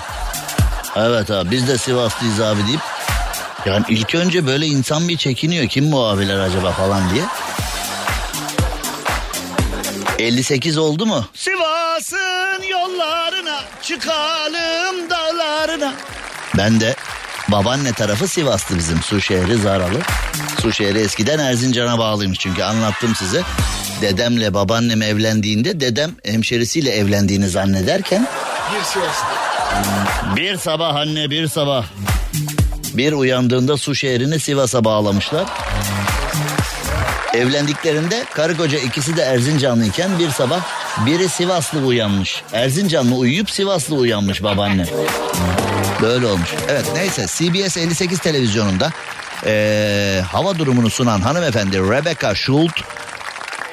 Evet 0.96 1.32
abi 1.32 1.52
biz 1.52 1.68
de 1.68 1.78
Sivaslıyız 1.78 2.40
abi 2.42 2.68
deyip. 2.68 2.82
Yani 3.66 3.86
ilk 3.90 4.16
önce 4.16 4.48
böyle 4.48 4.66
insan 4.66 5.08
bir 5.08 5.18
çekiniyor. 5.18 5.68
Kim 5.68 5.92
bu 5.92 6.06
abiler 6.06 6.40
acaba 6.40 6.72
falan 6.72 7.02
diye. 7.14 7.24
58 10.20 10.78
oldu 10.78 11.06
mu? 11.06 11.26
Sivas'ın 11.34 12.64
yollarına 12.72 13.60
çıkalım 13.82 15.10
dağlarına. 15.10 15.94
Ben 16.58 16.80
de 16.80 16.96
babaanne 17.48 17.94
tarafı 17.94 18.28
Sivaslı 18.28 18.78
bizim. 18.78 19.02
Su 19.02 19.22
şehri 19.22 19.58
Zaralı. 19.58 20.00
Su 20.62 20.72
şehri 20.74 21.00
eskiden 21.00 21.40
Erzincan'a 21.40 22.00
bağlıymış 22.00 22.40
çünkü 22.40 22.64
anlattım 22.64 23.16
size. 23.16 23.42
Dedemle 24.02 24.54
babaannem 24.54 25.02
evlendiğinde 25.02 25.80
dedem 25.80 26.12
hemşerisiyle 26.26 26.92
evlendiğini 26.92 27.50
zannederken 27.50 28.28
Bir 28.76 28.84
Sivas'ta. 28.84 29.41
Bir 30.36 30.58
sabah 30.58 30.96
anne 30.96 31.30
bir 31.30 31.48
sabah. 31.48 31.86
Bir 32.94 33.14
uyandığında 33.14 33.78
su 33.78 33.96
şehrini 33.96 34.40
Sivas'a 34.40 34.84
bağlamışlar. 34.84 35.46
Evlendiklerinde 37.34 38.26
karı 38.34 38.58
koca 38.58 38.78
ikisi 38.80 39.18
de 39.18 39.22
Erzincanlıyken 39.22 40.20
bir 40.20 40.30
sabah 40.30 40.60
biri 41.06 41.30
Sivaslı 41.30 41.80
uyanmış. 41.80 42.44
Erzincanlı 42.54 43.16
uyuyup 43.16 43.50
Sivaslı 43.52 43.96
uyanmış 43.96 44.44
babaanne. 44.44 44.86
Böyle 46.02 46.26
olmuş. 46.26 46.50
Evet 46.70 46.86
neyse 46.96 47.26
CBS 47.28 47.78
58 47.78 48.20
televizyonunda 48.20 48.92
eee, 49.46 50.24
hava 50.32 50.58
durumunu 50.58 50.90
sunan 50.90 51.22
hanımefendi 51.22 51.80
Rebecca 51.80 52.36
Schult 52.36 52.72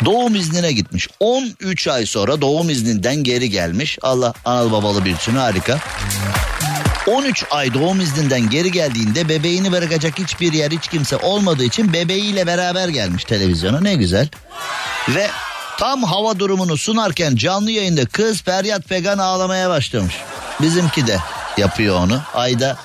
doğum 0.05 0.34
iznine 0.34 0.72
gitmiş. 0.72 1.09
13 1.20 1.89
ay 1.89 2.07
sonra 2.07 2.41
doğum 2.41 2.70
izninden 2.70 3.16
geri 3.16 3.51
gelmiş. 3.51 3.99
Allah 4.03 4.34
analı 4.45 4.72
babalı 4.72 5.05
büyütsün 5.05 5.36
harika. 5.36 5.78
13 7.07 7.45
ay 7.51 7.74
doğum 7.74 8.01
izninden 8.01 8.51
geri 8.51 8.72
geldiğinde 8.72 9.28
bebeğini 9.28 9.72
bırakacak 9.72 10.18
hiçbir 10.18 10.53
yer 10.53 10.70
hiç 10.70 10.89
kimse 10.89 11.16
olmadığı 11.16 11.64
için 11.64 11.93
bebeğiyle 11.93 12.47
beraber 12.47 12.89
gelmiş 12.89 13.24
televizyona 13.24 13.80
ne 13.80 13.95
güzel. 13.95 14.28
Ve 15.09 15.28
tam 15.78 16.03
hava 16.03 16.39
durumunu 16.39 16.76
sunarken 16.76 17.36
canlı 17.36 17.70
yayında 17.70 18.07
kız 18.07 18.43
feryat 18.43 18.84
pegan 18.84 19.18
ağlamaya 19.18 19.70
başlamış. 19.70 20.14
Bizimki 20.61 21.07
de 21.07 21.18
yapıyor 21.57 21.97
onu. 21.97 22.20
Ayda 22.34 22.76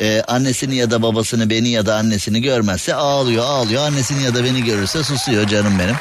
e, 0.00 0.22
annesini 0.28 0.76
ya 0.76 0.90
da 0.90 1.02
babasını 1.02 1.50
beni 1.50 1.68
ya 1.68 1.86
da 1.86 1.96
annesini 1.96 2.42
görmezse 2.42 2.94
ağlıyor 2.94 3.44
ağlıyor. 3.44 3.82
Annesini 3.82 4.22
ya 4.22 4.34
da 4.34 4.44
beni 4.44 4.64
görürse 4.64 5.04
susuyor 5.04 5.46
canım 5.46 5.78
benim. 5.78 5.96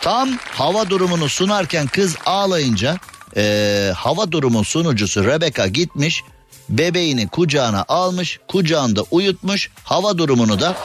Tam 0.00 0.28
hava 0.52 0.90
durumunu 0.90 1.28
sunarken 1.28 1.86
kız 1.86 2.16
ağlayınca 2.26 2.98
e, 3.36 3.92
hava 3.96 4.32
durumu 4.32 4.64
sunucusu 4.64 5.24
Rebecca 5.24 5.66
gitmiş 5.66 6.24
bebeğini 6.68 7.28
kucağına 7.28 7.84
almış 7.88 8.40
kucağında 8.48 9.02
uyutmuş 9.10 9.70
hava 9.84 10.18
durumunu 10.18 10.60
da 10.60 10.76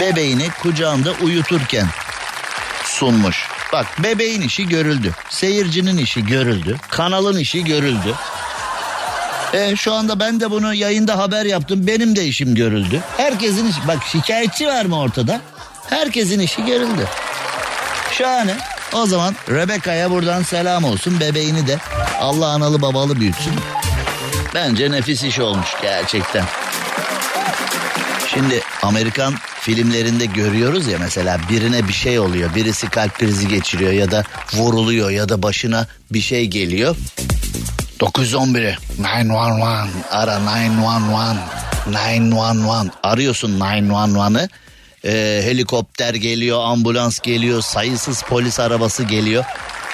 bebeğini 0.00 0.48
kucağında 0.62 1.12
uyuturken 1.22 1.86
sunmuş. 2.84 3.59
Bak 3.72 3.86
bebeğin 4.02 4.40
işi 4.40 4.68
görüldü. 4.68 5.12
Seyircinin 5.28 5.96
işi 5.96 6.26
görüldü. 6.26 6.76
Kanalın 6.88 7.38
işi 7.38 7.64
görüldü. 7.64 8.14
E, 9.52 9.76
şu 9.76 9.92
anda 9.94 10.20
ben 10.20 10.40
de 10.40 10.50
bunu 10.50 10.74
yayında 10.74 11.18
haber 11.18 11.44
yaptım. 11.44 11.86
Benim 11.86 12.16
de 12.16 12.24
işim 12.24 12.54
görüldü. 12.54 13.00
Herkesin 13.16 13.66
işi. 13.68 13.88
Bak 13.88 13.98
şikayetçi 14.12 14.66
var 14.66 14.84
mı 14.84 15.00
ortada? 15.00 15.40
Herkesin 15.90 16.40
işi 16.40 16.64
görüldü. 16.64 17.08
Şahane. 18.12 18.56
O 18.92 19.06
zaman 19.06 19.36
Rebecca'ya 19.48 20.10
buradan 20.10 20.42
selam 20.42 20.84
olsun. 20.84 21.20
Bebeğini 21.20 21.66
de 21.66 21.78
Allah 22.20 22.46
analı 22.46 22.82
babalı 22.82 23.20
büyütsün. 23.20 23.54
Bence 24.54 24.90
nefis 24.90 25.24
iş 25.24 25.38
olmuş 25.38 25.68
gerçekten. 25.82 26.44
Şimdi 28.34 28.60
Amerikan 28.82 29.34
filmlerinde 29.60 30.26
görüyoruz 30.26 30.86
ya 30.86 30.98
mesela 30.98 31.40
birine 31.50 31.88
bir 31.88 31.92
şey 31.92 32.18
oluyor. 32.18 32.54
Birisi 32.54 32.90
kalp 32.90 33.18
krizi 33.18 33.48
geçiriyor 33.48 33.92
ya 33.92 34.10
da 34.10 34.24
vuruluyor 34.52 35.10
ya 35.10 35.28
da 35.28 35.42
başına 35.42 35.86
bir 36.10 36.20
şey 36.20 36.46
geliyor. 36.46 36.96
911'e 38.00 38.76
911 38.98 39.84
ara 40.10 40.40
911 40.40 41.38
911 41.94 42.90
arıyorsun 43.02 43.50
911'ı. 43.60 44.48
Ee, 45.04 45.40
helikopter 45.44 46.14
geliyor, 46.14 46.60
ambulans 46.64 47.20
geliyor, 47.20 47.62
sayısız 47.62 48.22
polis 48.22 48.60
arabası 48.60 49.02
geliyor. 49.02 49.44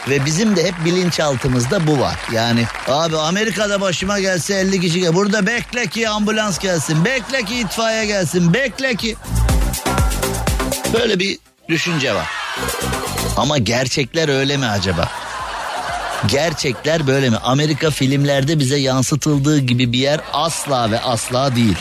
Ve 0.08 0.24
bizim 0.24 0.56
de 0.56 0.64
hep 0.64 0.74
bilinçaltımızda 0.84 1.86
bu 1.86 2.00
var. 2.00 2.16
Yani 2.32 2.64
abi 2.88 3.16
Amerika'da 3.18 3.80
başıma 3.80 4.20
gelse 4.20 4.54
50 4.54 4.80
kişi 4.80 5.00
gel. 5.00 5.14
Burada 5.14 5.46
bekle 5.46 5.86
ki 5.86 6.08
ambulans 6.08 6.58
gelsin. 6.58 7.04
Bekle 7.04 7.44
ki 7.44 7.60
itfaiye 7.60 8.06
gelsin. 8.06 8.54
Bekle 8.54 8.94
ki. 8.94 9.16
Böyle 10.92 11.18
bir 11.18 11.38
düşünce 11.68 12.14
var. 12.14 12.26
Ama 13.36 13.58
gerçekler 13.58 14.28
öyle 14.28 14.56
mi 14.56 14.66
acaba? 14.66 15.08
Gerçekler 16.26 17.06
böyle 17.06 17.30
mi? 17.30 17.36
Amerika 17.36 17.90
filmlerde 17.90 18.58
bize 18.58 18.76
yansıtıldığı 18.76 19.58
gibi 19.58 19.92
bir 19.92 19.98
yer 19.98 20.20
asla 20.32 20.90
ve 20.90 21.00
asla 21.00 21.56
değil. 21.56 21.76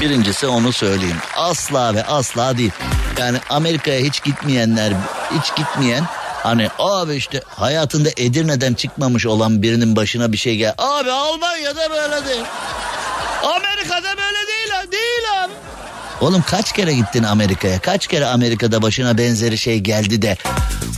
Birincisi 0.00 0.46
onu 0.46 0.72
söyleyeyim. 0.72 1.16
Asla 1.36 1.94
ve 1.94 2.04
asla 2.04 2.58
değil. 2.58 2.72
Yani 3.18 3.38
Amerika'ya 3.50 4.00
hiç 4.00 4.22
gitmeyenler, 4.22 4.92
hiç 5.38 5.54
gitmeyen 5.56 6.04
hani 6.46 6.68
abi 6.78 7.14
işte 7.14 7.42
hayatında 7.46 8.08
Edirne'den 8.16 8.74
çıkmamış 8.74 9.26
olan 9.26 9.62
birinin 9.62 9.96
başına 9.96 10.32
bir 10.32 10.36
şey 10.36 10.56
gel. 10.56 10.74
Abi 10.78 11.10
Almanya'da 11.10 11.90
böyle 11.90 12.26
değil. 12.26 12.44
Amerika'da 13.42 14.08
böyle 14.08 14.46
değil 14.46 14.70
ha. 14.70 14.92
Değil 14.92 15.44
abi. 15.44 15.52
Oğlum 16.20 16.44
kaç 16.46 16.72
kere 16.72 16.94
gittin 16.94 17.22
Amerika'ya? 17.22 17.78
Kaç 17.78 18.06
kere 18.06 18.26
Amerika'da 18.26 18.82
başına 18.82 19.18
benzeri 19.18 19.58
şey 19.58 19.78
geldi 19.78 20.22
de 20.22 20.36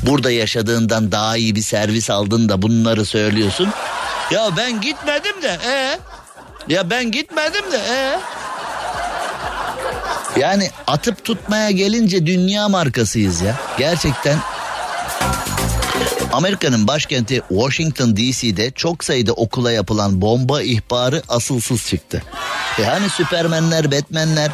burada 0.03 0.31
yaşadığından 0.31 1.13
daha 1.13 1.37
iyi 1.37 1.55
bir 1.55 1.63
servis 1.63 2.11
aldın 2.11 2.49
da 2.49 2.63
bunları 2.63 3.05
söylüyorsun? 3.05 3.69
Ya 4.31 4.51
ben 4.57 4.81
gitmedim 4.81 5.43
de 5.43 5.59
e 5.69 5.99
ya 6.69 6.91
ben 6.91 7.11
gitmedim 7.11 7.73
de 7.73 7.79
e 7.91 8.19
yani 10.41 10.71
atıp 10.87 11.25
tutmaya 11.25 11.71
gelince 11.71 12.27
dünya 12.27 12.69
markasıyız 12.69 13.41
ya. 13.41 13.55
Gerçekten 13.79 14.39
Amerika'nın 16.39 16.87
başkenti 16.87 17.43
Washington 17.49 18.17
DC'de 18.17 18.71
çok 18.71 19.05
sayıda 19.05 19.33
okula 19.33 19.73
yapılan 19.73 20.21
bomba 20.21 20.63
ihbarı 20.63 21.23
asılsız 21.29 21.87
çıktı. 21.87 22.23
Yani 22.83 23.09
Süpermenler, 23.09 23.91
Batmanler 23.93 24.51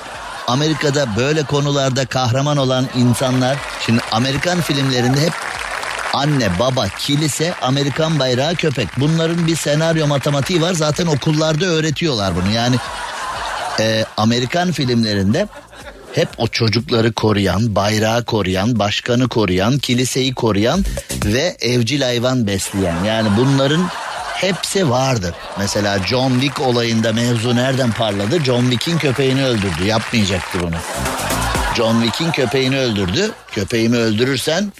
Amerika'da 0.47 1.17
böyle 1.17 1.43
konularda 1.43 2.07
kahraman 2.07 2.57
olan 2.57 2.87
insanlar 2.97 3.59
şimdi 3.87 4.01
Amerikan 4.13 4.61
filmlerinde 4.61 5.21
hep 5.21 5.33
anne, 6.15 6.59
baba, 6.59 6.89
kilise, 6.89 7.55
Amerikan 7.63 8.19
bayrağı, 8.19 8.55
köpek. 8.55 8.89
Bunların 8.97 9.47
bir 9.47 9.57
senaryo 9.57 10.07
matematiği 10.07 10.63
var. 10.63 10.73
Zaten 10.73 11.07
okullarda 11.07 11.67
öğretiyorlar 11.67 12.37
bunu. 12.37 12.51
Yani 12.51 12.77
e, 13.81 14.05
Amerikan 14.17 14.73
filmlerinde 14.73 15.49
hep 16.15 16.29
o 16.39 16.47
çocukları 16.49 17.13
koruyan, 17.13 17.75
bayrağı 17.75 18.25
koruyan, 18.25 18.79
başkanı 18.79 19.29
koruyan, 19.29 19.79
kiliseyi 19.79 20.35
koruyan 20.35 20.85
ve 21.25 21.57
evcil 21.61 22.03
hayvan 22.03 22.47
besleyen. 22.47 23.05
Yani 23.05 23.29
bunların 23.37 23.89
hepsi 24.35 24.91
vardır. 24.91 25.35
Mesela 25.59 25.99
John 25.99 26.31
Wick 26.31 26.61
olayında 26.61 27.13
mevzu 27.13 27.57
nereden 27.57 27.93
parladı? 27.93 28.45
John 28.45 28.63
Wick'in 28.71 28.99
köpeğini 28.99 29.45
öldürdü. 29.45 29.85
Yapmayacaktı 29.87 30.59
bunu. 30.61 30.77
John 31.77 32.03
Wick'in 32.03 32.33
köpeğini 32.33 32.79
öldürdü. 32.79 33.31
Köpeğimi 33.53 33.97
öldürürsen 33.97 34.73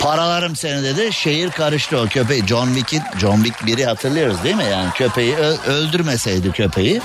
paralarım 0.00 0.56
seni 0.56 0.82
dedi. 0.82 1.12
Şehir 1.12 1.50
karıştı 1.50 1.98
o 1.98 2.06
köpeği. 2.06 2.46
John 2.46 2.66
Wick'in 2.66 3.02
John 3.20 3.42
Wick 3.42 3.66
biri 3.66 3.84
hatırlıyoruz 3.84 4.44
değil 4.44 4.56
mi? 4.56 4.66
Yani 4.70 4.90
köpeği 4.94 5.36
öldürmeseydi 5.66 6.52
köpeği 6.52 7.00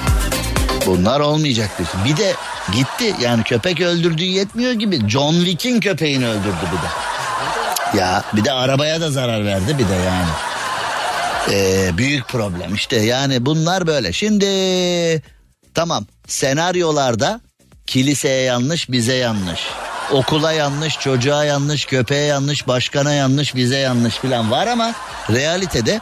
bunlar 0.88 1.20
olmayacaktı. 1.20 1.84
Bir 2.06 2.18
de 2.18 2.34
gitti 2.74 3.16
yani 3.22 3.44
köpek 3.44 3.82
öldürdüğü 3.82 4.24
yetmiyor 4.24 4.72
gibi 4.72 5.10
John 5.10 5.34
Wick'in 5.34 5.80
köpeğini 5.80 6.28
öldürdü 6.28 6.66
bir 6.72 6.78
de. 6.78 7.18
Ya 8.02 8.24
bir 8.34 8.46
de 8.46 8.52
arabaya 8.52 9.02
da 9.02 9.12
zarar 9.12 9.46
verdi 9.46 9.78
bir 9.80 9.90
de 9.90 9.96
yani. 9.96 10.30
Ee, 11.52 11.98
büyük 11.98 12.28
problem 12.28 12.76
işte 12.76 12.96
yani 12.96 13.46
bunlar 13.46 13.88
böyle. 13.88 14.14
Şimdi 14.14 14.48
tamam 15.74 16.06
senaryolarda 16.28 17.42
kiliseye 17.88 18.42
yanlış 18.42 18.92
bize 18.92 19.16
yanlış. 19.16 19.62
Okula 20.12 20.52
yanlış, 20.52 21.00
çocuğa 21.00 21.44
yanlış, 21.44 21.86
köpeğe 21.86 22.26
yanlış, 22.26 22.68
başkana 22.68 23.14
yanlış, 23.14 23.56
bize 23.56 23.78
yanlış 23.78 24.16
falan 24.16 24.52
var 24.52 24.68
ama 24.68 24.94
realitede 25.30 26.02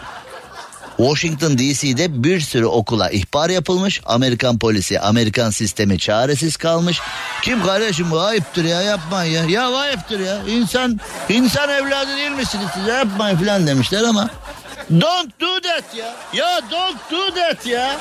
Washington 0.97 1.57
DC'de 1.57 2.23
bir 2.23 2.39
sürü 2.39 2.65
okula 2.65 3.09
ihbar 3.09 3.49
yapılmış. 3.49 4.01
Amerikan 4.05 4.59
polisi, 4.59 4.99
Amerikan 4.99 5.49
sistemi 5.49 5.99
çaresiz 5.99 6.57
kalmış. 6.57 6.99
Kim 7.41 7.63
kardeşim 7.63 8.11
bu 8.11 8.19
ayıptır 8.19 8.63
ya 8.63 8.81
yapmayın 8.81 9.47
ya. 9.47 9.61
Ya 9.61 9.77
ayıptır 9.77 10.19
ya. 10.19 10.37
İnsan 10.47 10.99
insan 11.29 11.69
evladı 11.69 12.15
değil 12.17 12.31
misiniz 12.31 12.67
siz 12.73 12.87
yapmayın 12.87 13.37
falan 13.37 13.67
demişler 13.67 14.03
ama 14.03 14.29
Don't 14.91 15.41
do 15.41 15.61
that 15.61 15.95
ya. 15.95 16.15
Ya 16.33 16.61
don't 16.71 17.11
do 17.11 17.33
that 17.35 17.65
ya. 17.65 17.97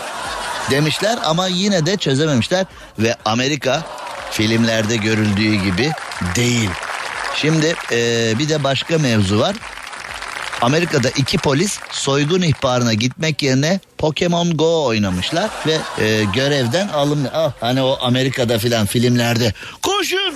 Demişler 0.70 1.18
ama 1.24 1.46
yine 1.46 1.86
de 1.86 1.96
çözememişler 1.96 2.66
ve 2.98 3.16
Amerika 3.24 3.82
filmlerde 4.30 4.96
görüldüğü 4.96 5.54
gibi 5.54 5.92
değil. 6.36 6.70
Şimdi 7.36 7.74
e, 7.92 8.32
bir 8.38 8.48
de 8.48 8.64
başka 8.64 8.98
mevzu 8.98 9.40
var. 9.40 9.56
Amerika'da 10.64 11.08
iki 11.08 11.38
polis 11.38 11.78
soygun 11.90 12.42
ihbarına 12.42 12.94
gitmek 12.94 13.42
yerine 13.42 13.80
Pokemon 13.98 14.56
Go 14.56 14.84
oynamışlar 14.84 15.50
ve 15.66 15.78
e, 16.04 16.24
görevden 16.24 16.88
alım 16.88 17.26
ah 17.34 17.52
hani 17.60 17.82
o 17.82 17.98
Amerika'da 18.00 18.58
filan 18.58 18.86
filmlerde. 18.86 19.52
Koşun! 19.82 20.34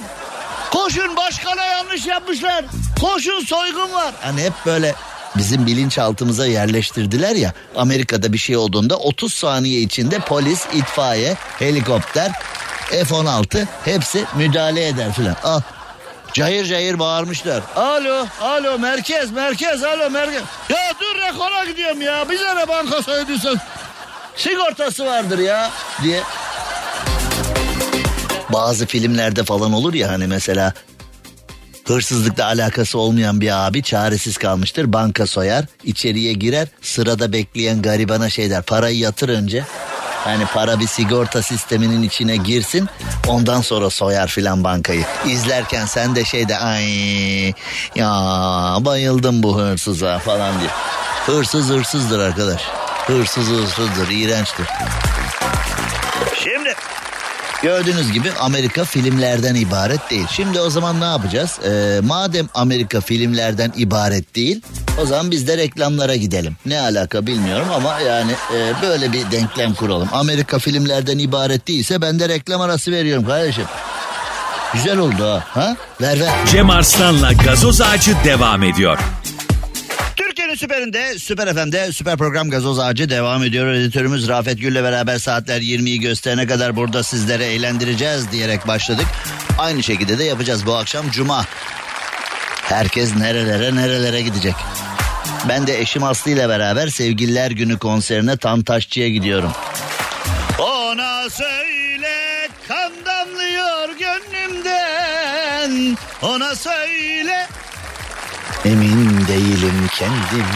Koşun 0.71 1.17
başkana 1.17 1.65
yanlış 1.65 2.07
yapmışlar. 2.07 2.65
Koşun 3.01 3.41
soygun 3.41 3.93
var. 3.93 4.15
Hani 4.21 4.43
hep 4.43 4.53
böyle 4.67 4.95
bizim 5.37 5.67
bilinçaltımıza 5.67 6.47
yerleştirdiler 6.47 7.37
ya 7.37 7.53
Amerika'da 7.77 8.33
bir 8.33 8.39
şey 8.39 8.57
olduğunda 8.57 8.97
30 8.97 9.35
saniye 9.35 9.81
içinde 9.81 10.19
polis, 10.19 10.67
itfaiye, 10.75 11.37
helikopter, 11.59 12.33
F-16 12.91 13.67
hepsi 13.85 14.25
müdahale 14.37 14.89
eder 14.89 15.13
filan. 15.13 15.37
Al 15.45 15.61
Cayır 16.33 16.65
cayır 16.65 16.99
bağırmışlar. 16.99 17.63
Alo, 17.77 18.27
alo 18.41 18.79
merkez, 18.79 19.31
merkez, 19.31 19.85
alo 19.85 20.11
merkez. 20.11 20.43
Ya 20.69 20.93
dur 21.01 21.21
rekora 21.23 21.65
gidiyorum 21.65 22.01
ya. 22.01 22.31
Bize 22.31 22.57
ne 22.57 22.69
banka 22.69 23.03
soyuyorsun? 23.03 23.59
Sigortası 24.37 25.07
vardır 25.07 25.39
ya 25.39 25.71
diye. 26.03 26.23
Bazı 28.53 28.87
filmlerde 28.87 29.45
falan 29.45 29.73
olur 29.73 29.95
ya 29.95 30.09
hani 30.09 30.27
mesela 30.27 30.73
hırsızlıkla 31.87 32.45
alakası 32.45 32.99
olmayan 32.99 33.41
bir 33.41 33.67
abi 33.67 33.83
çaresiz 33.83 34.37
kalmıştır. 34.37 34.93
Banka 34.93 35.27
soyar, 35.27 35.65
içeriye 35.85 36.33
girer, 36.33 36.69
sırada 36.83 37.33
bekleyen 37.33 37.83
garibana 37.83 38.31
şey 38.31 38.51
der. 38.51 38.63
Parayı 38.63 38.99
yatır 38.99 39.29
önce. 39.29 39.65
Yani 40.29 40.47
para 40.55 40.81
bir 40.81 40.87
sigorta 40.87 41.43
sisteminin 41.43 42.03
içine 42.03 42.37
girsin 42.37 42.89
ondan 43.27 43.61
sonra 43.61 43.91
soyar 43.91 44.29
filan 44.29 44.65
bankayı. 44.65 45.05
İzlerken 45.27 45.87
sen 45.87 46.17
de 46.17 46.25
şeyde 46.25 46.59
ay 46.59 46.89
ya 47.95 48.11
bayıldım 48.81 49.43
bu 49.43 49.59
hırsıza 49.59 50.19
falan 50.19 50.61
diye. 50.61 50.71
Hırsız 51.27 51.71
hırsızdır 51.71 52.19
arkadaş. 52.19 52.63
Hırsız 53.07 53.49
hırsızdır, 53.49 54.09
iğrençtir. 54.11 54.67
Şimdi 56.45 56.75
Gördüğünüz 57.63 58.13
gibi 58.13 58.33
Amerika 58.41 58.85
filmlerden 58.85 59.55
ibaret 59.55 60.11
değil. 60.11 60.27
Şimdi 60.31 60.61
o 60.61 60.71
zaman 60.71 61.01
ne 61.01 61.05
yapacağız? 61.05 61.59
Ee, 61.65 62.01
madem 62.03 62.49
Amerika 62.55 63.01
filmlerden 63.01 63.73
ibaret 63.77 64.35
değil, 64.35 64.63
o 65.03 65.07
zaman 65.07 65.31
biz 65.31 65.49
de 65.49 65.57
reklamlara 65.57 66.17
gidelim. 66.17 66.57
Ne 66.67 66.81
alaka 66.81 67.27
bilmiyorum 67.27 67.67
ama 67.75 68.01
yani 68.01 68.33
e, 68.33 68.83
böyle 68.83 69.13
bir 69.13 69.31
denklem 69.31 69.75
kuralım. 69.75 70.09
Amerika 70.13 70.59
filmlerden 70.59 71.19
ibaret 71.19 71.69
değilse 71.69 72.03
ben 72.03 72.21
de 72.21 72.29
reklam 72.29 72.61
arası 72.61 72.93
veriyorum 72.93 73.27
kardeşim. 73.27 73.65
Güzel 74.75 74.99
oldu 74.99 75.25
ha. 75.25 75.45
ha? 75.55 75.77
Ver 76.01 76.21
ver. 76.21 76.31
Cem 76.53 76.71
Arslan'la 76.71 77.33
gazoz 77.33 77.81
ağacı 77.81 78.17
devam 78.25 78.63
ediyor. 78.63 78.99
Süperinde, 80.59 81.19
süper 81.19 81.55
FM'de 81.55 81.93
süper 81.93 82.17
program 82.17 82.51
gazoz 82.51 82.79
ağacı 82.79 83.11
devam 83.11 83.45
ediyor. 83.45 83.67
Editörümüz 83.67 84.29
Rafet 84.29 84.61
Gül'le 84.61 84.83
beraber 84.83 85.19
saatler 85.19 85.61
20'yi 85.61 86.01
gösterene 86.01 86.47
kadar 86.47 86.77
burada 86.77 87.03
sizlere 87.03 87.45
eğlendireceğiz 87.45 88.33
diyerek 88.33 88.67
başladık. 88.67 89.07
Aynı 89.59 89.83
şekilde 89.83 90.19
de 90.19 90.25
yapacağız 90.25 90.67
bu 90.67 90.75
akşam 90.75 91.11
Cuma. 91.11 91.45
Herkes 92.63 93.17
nerelere 93.17 93.77
nerelere 93.77 94.23
gidecek. 94.23 94.55
Ben 95.49 95.67
de 95.67 95.81
eşim 95.81 96.05
Aslı 96.05 96.31
ile 96.31 96.49
beraber 96.49 96.89
Sevgililer 96.89 97.51
Günü 97.51 97.79
konserine 97.79 98.37
Tantaşçı'ya 98.37 99.09
gidiyorum. 99.09 99.53
Ona 100.59 101.31
söyle 101.31 102.49
kan 102.69 102.93
damlıyor 103.07 103.89
gönlümden. 103.99 105.97
Ona 106.23 106.55
söyle 106.55 107.47
Emin 108.69 109.29
değilim 109.29 109.89
kendim. 109.99 110.47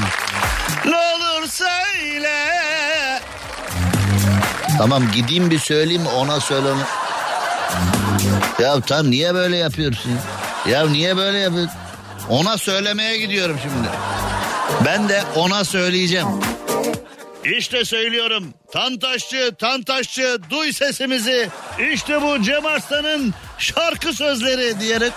Ne 0.84 0.96
olur 0.96 1.46
söyle. 1.48 2.48
Tamam 4.78 5.02
gideyim 5.14 5.50
bir 5.50 5.58
söyleyeyim 5.58 6.06
ona 6.16 6.40
söyleme. 6.40 6.82
Ya 8.58 8.80
tam 8.80 9.10
niye 9.10 9.34
böyle 9.34 9.56
yapıyorsun? 9.56 10.12
Ya 10.68 10.88
niye 10.88 11.16
böyle 11.16 11.38
yapıyorsun? 11.38 11.70
Ona 12.28 12.58
söylemeye 12.58 13.18
gidiyorum 13.18 13.58
şimdi. 13.62 13.88
Ben 14.84 15.08
de 15.08 15.22
ona 15.36 15.64
söyleyeceğim. 15.64 16.28
İşte 17.44 17.84
söylüyorum. 17.84 18.54
Tantaşçı, 18.72 19.54
Tantaşçı 19.58 20.38
duy 20.50 20.72
sesimizi. 20.72 21.48
İşte 21.92 22.22
bu 22.22 22.42
Cem 22.42 22.66
Arslan'ın 22.66 23.34
şarkı 23.58 24.12
sözleri 24.12 24.80
diyerek. 24.80 25.12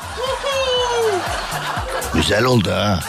Güzel 2.26 2.44
oldu 2.44 2.72
ha. 2.72 3.00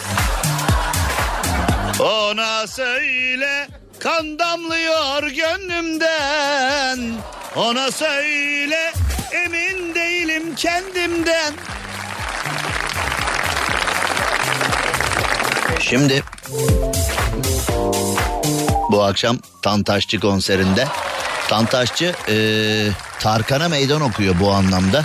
Ona 1.99 2.67
söyle 2.67 3.67
kan 3.99 4.39
damlıyor 4.39 5.23
gönlümden. 5.23 7.13
Ona 7.55 7.91
söyle 7.91 8.93
emin 9.31 9.95
değilim 9.95 10.55
kendimden. 10.55 11.53
Bu 15.79 16.23
bu 18.91 19.03
akşam 19.03 19.37
Tantaşçı 19.61 20.19
konserinde. 20.19 20.87
Tantaşçı 21.47 22.15
e, 22.29 22.35
Tarkan'a 23.19 23.69
meydan 23.69 24.01
okuyor 24.01 24.35
bu 24.39 24.51
anlamda. 24.51 25.03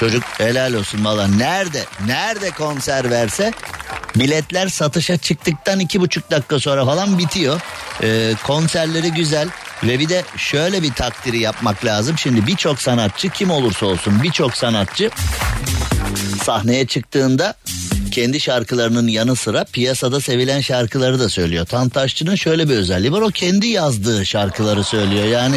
Çocuk 0.00 0.22
helal 0.38 0.74
olsun 0.74 1.04
valla. 1.04 1.28
Nerede, 1.28 1.84
nerede 2.06 2.50
konser 2.50 3.10
verse 3.10 3.52
biletler 4.16 4.68
satışa 4.68 5.16
çıktıktan 5.16 5.80
iki 5.80 6.00
buçuk 6.00 6.30
dakika 6.30 6.60
sonra 6.60 6.84
falan 6.84 7.18
bitiyor. 7.18 7.60
E, 8.02 8.34
konserleri 8.46 9.12
güzel. 9.12 9.48
Ve 9.82 9.98
bir 9.98 10.08
de 10.08 10.24
şöyle 10.36 10.82
bir 10.82 10.92
takdiri 10.92 11.38
yapmak 11.38 11.84
lazım. 11.84 12.18
Şimdi 12.18 12.46
birçok 12.46 12.80
sanatçı 12.82 13.30
kim 13.30 13.50
olursa 13.50 13.86
olsun 13.86 14.22
birçok 14.22 14.56
sanatçı 14.56 15.10
sahneye 16.42 16.86
çıktığında 16.86 17.54
kendi 18.10 18.40
şarkılarının 18.40 19.08
yanı 19.08 19.36
sıra 19.36 19.64
piyasada 19.64 20.20
sevilen 20.20 20.60
şarkıları 20.60 21.20
da 21.20 21.28
söylüyor. 21.28 21.66
Tantaşçı'nın 21.66 22.34
şöyle 22.34 22.68
bir 22.68 22.74
özelliği 22.74 23.12
var 23.12 23.20
o 23.20 23.28
kendi 23.28 23.66
yazdığı 23.66 24.26
şarkıları 24.26 24.84
söylüyor. 24.84 25.24
Yani 25.24 25.56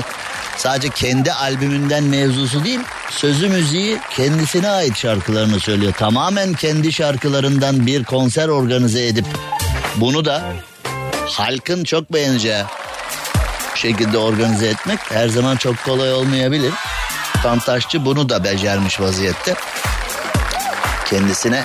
sadece 0.57 0.89
kendi 0.89 1.33
albümünden 1.33 2.03
mevzusu 2.03 2.63
değil 2.63 2.79
sözü 3.11 3.49
müziği 3.49 3.97
kendisine 4.15 4.69
ait 4.69 4.97
şarkılarını 4.97 5.59
söylüyor. 5.59 5.93
Tamamen 5.93 6.53
kendi 6.53 6.93
şarkılarından 6.93 7.87
bir 7.87 8.03
konser 8.03 8.47
organize 8.47 9.07
edip 9.07 9.25
bunu 9.95 10.25
da 10.25 10.43
halkın 11.25 11.83
çok 11.83 12.13
beğeneceği 12.13 12.63
şekilde 13.75 14.17
organize 14.17 14.67
etmek 14.67 14.99
her 15.11 15.27
zaman 15.27 15.55
çok 15.55 15.83
kolay 15.85 16.13
olmayabilir. 16.13 16.73
Tantaşçı 17.43 18.05
bunu 18.05 18.29
da 18.29 18.43
becermiş 18.43 18.99
vaziyette. 18.99 19.55
Kendisine 21.09 21.63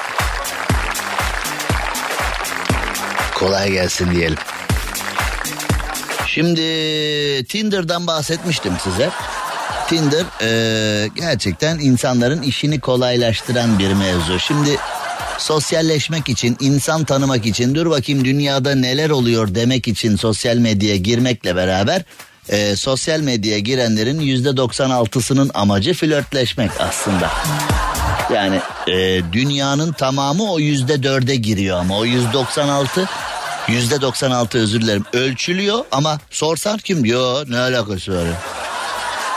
kolay 3.39 3.73
gelsin 3.73 4.15
diyelim. 4.15 4.39
Şimdi 6.27 6.61
Tinder'dan 7.45 8.07
bahsetmiştim 8.07 8.73
size. 8.85 9.11
Tinder 9.89 10.25
e, 10.43 11.09
gerçekten 11.15 11.79
insanların 11.79 12.43
işini 12.43 12.81
kolaylaştıran 12.81 13.79
bir 13.79 13.93
mevzu. 13.93 14.39
Şimdi 14.39 14.77
sosyalleşmek 15.39 16.29
için, 16.29 16.57
insan 16.61 17.05
tanımak 17.05 17.47
için, 17.47 17.75
dur 17.75 17.91
bakayım 17.91 18.25
dünyada 18.25 18.75
neler 18.75 19.11
oluyor 19.11 19.55
demek 19.55 19.89
için 19.89 20.17
sosyal 20.17 20.57
medyaya 20.57 20.97
girmekle 20.97 21.57
beraber 21.57 22.03
e, 22.49 22.77
sosyal 22.77 23.21
medyaya 23.21 23.59
girenlerin 23.59 24.21
yüzde 24.21 24.49
96'sının 24.49 25.51
amacı 25.55 25.95
flörtleşmek 25.95 26.71
aslında. 26.81 27.31
Yani 28.35 28.61
e, 28.89 29.23
dünyanın 29.33 29.93
tamamı 29.93 30.53
o 30.53 30.59
yüzde 30.59 31.03
dörde 31.03 31.37
giriyor 31.37 31.79
ama 31.79 31.99
o 31.99 32.05
yüzde 32.05 32.33
96 32.33 33.09
yüzde 33.69 34.01
96 34.01 34.59
özür 34.59 34.81
dilerim 34.81 35.05
ölçülüyor 35.13 35.85
ama 35.93 36.19
sorsan 36.31 36.79
kim 36.79 37.05
diyor 37.05 37.51
ne 37.51 37.59
alakası 37.59 38.17
var? 38.17 38.25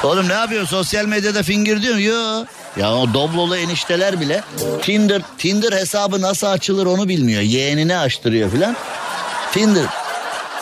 Oğlum 0.03 0.29
ne 0.29 0.33
yapıyor 0.33 0.67
sosyal 0.67 1.05
medyada 1.05 1.43
finger 1.43 1.81
diyor 1.81 1.97
Yo. 1.97 2.45
Ya 2.77 2.95
o 2.95 3.13
doblolu 3.13 3.57
enişteler 3.57 4.21
bile 4.21 4.43
Tinder 4.81 5.21
Tinder 5.37 5.73
hesabı 5.73 6.21
nasıl 6.21 6.47
açılır 6.47 6.85
onu 6.85 7.09
bilmiyor. 7.09 7.41
Yeğenini 7.41 7.97
açtırıyor 7.97 8.51
filan. 8.51 8.75
Tinder 9.53 9.85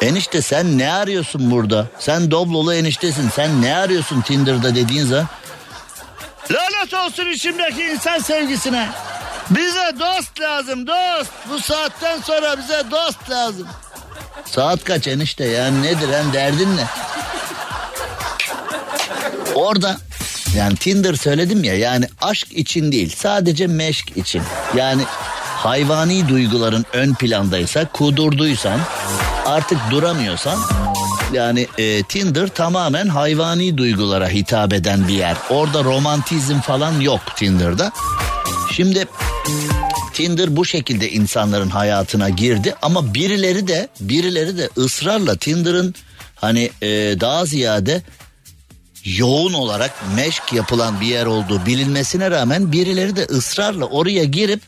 Enişte 0.01 0.41
sen 0.41 0.77
ne 0.77 0.93
arıyorsun 0.93 1.51
burada? 1.51 1.87
Sen 1.99 2.31
doblolu 2.31 2.73
eniştesin. 2.73 3.29
Sen 3.35 3.61
ne 3.61 3.77
arıyorsun 3.77 4.21
Tinder'da 4.21 4.75
dediğin 4.75 5.05
zaman? 5.05 5.27
Lanet 6.51 6.93
olsun 6.93 7.25
içimdeki 7.25 7.83
insan 7.83 8.19
sevgisine. 8.19 8.89
Bize 9.49 9.99
dost 9.99 10.39
lazım 10.41 10.87
dost. 10.87 11.31
Bu 11.49 11.59
saatten 11.59 12.21
sonra 12.21 12.57
bize 12.57 12.83
dost 12.91 13.29
lazım. 13.29 13.67
Saat 14.45 14.83
kaç 14.83 15.07
enişte 15.07 15.45
yani 15.45 15.81
nedir 15.81 16.09
hem 16.13 16.33
derdin 16.33 16.77
ne? 16.77 16.85
Orada 19.55 19.97
yani 20.55 20.75
Tinder 20.75 21.13
söyledim 21.13 21.63
ya 21.63 21.77
yani 21.77 22.05
aşk 22.21 22.53
için 22.53 22.91
değil 22.91 23.15
sadece 23.17 23.67
meşk 23.67 24.17
için. 24.17 24.41
Yani 24.75 25.03
hayvani 25.55 26.29
duyguların 26.29 26.85
ön 26.93 27.13
plandaysa 27.13 27.85
kudurduysan 27.85 28.79
artık 29.45 29.77
duramıyorsan 29.91 30.59
yani 31.33 31.67
e, 31.77 32.03
Tinder 32.03 32.47
tamamen 32.47 33.07
hayvani 33.07 33.77
duygulara 33.77 34.29
hitap 34.29 34.73
eden 34.73 35.07
bir 35.07 35.13
yer. 35.13 35.37
Orada 35.49 35.83
romantizm 35.83 36.59
falan 36.59 36.99
yok 36.99 37.21
Tinder'da. 37.35 37.91
Şimdi 38.71 39.07
Tinder 40.13 40.55
bu 40.55 40.65
şekilde 40.65 41.09
insanların 41.11 41.69
hayatına 41.69 42.29
girdi 42.29 42.75
ama 42.81 43.13
birileri 43.13 43.67
de 43.67 43.87
birileri 43.99 44.57
de 44.57 44.69
ısrarla 44.77 45.35
Tinder'ın 45.37 45.95
hani 46.35 46.71
e, 46.81 46.87
daha 47.19 47.45
ziyade 47.45 48.01
yoğun 49.05 49.53
olarak 49.53 49.91
meşk 50.15 50.53
yapılan 50.53 51.01
bir 51.01 51.05
yer 51.05 51.25
olduğu 51.25 51.65
bilinmesine 51.65 52.31
rağmen 52.31 52.71
birileri 52.71 53.15
de 53.15 53.25
ısrarla 53.25 53.85
oraya 53.85 54.23
girip 54.23 54.61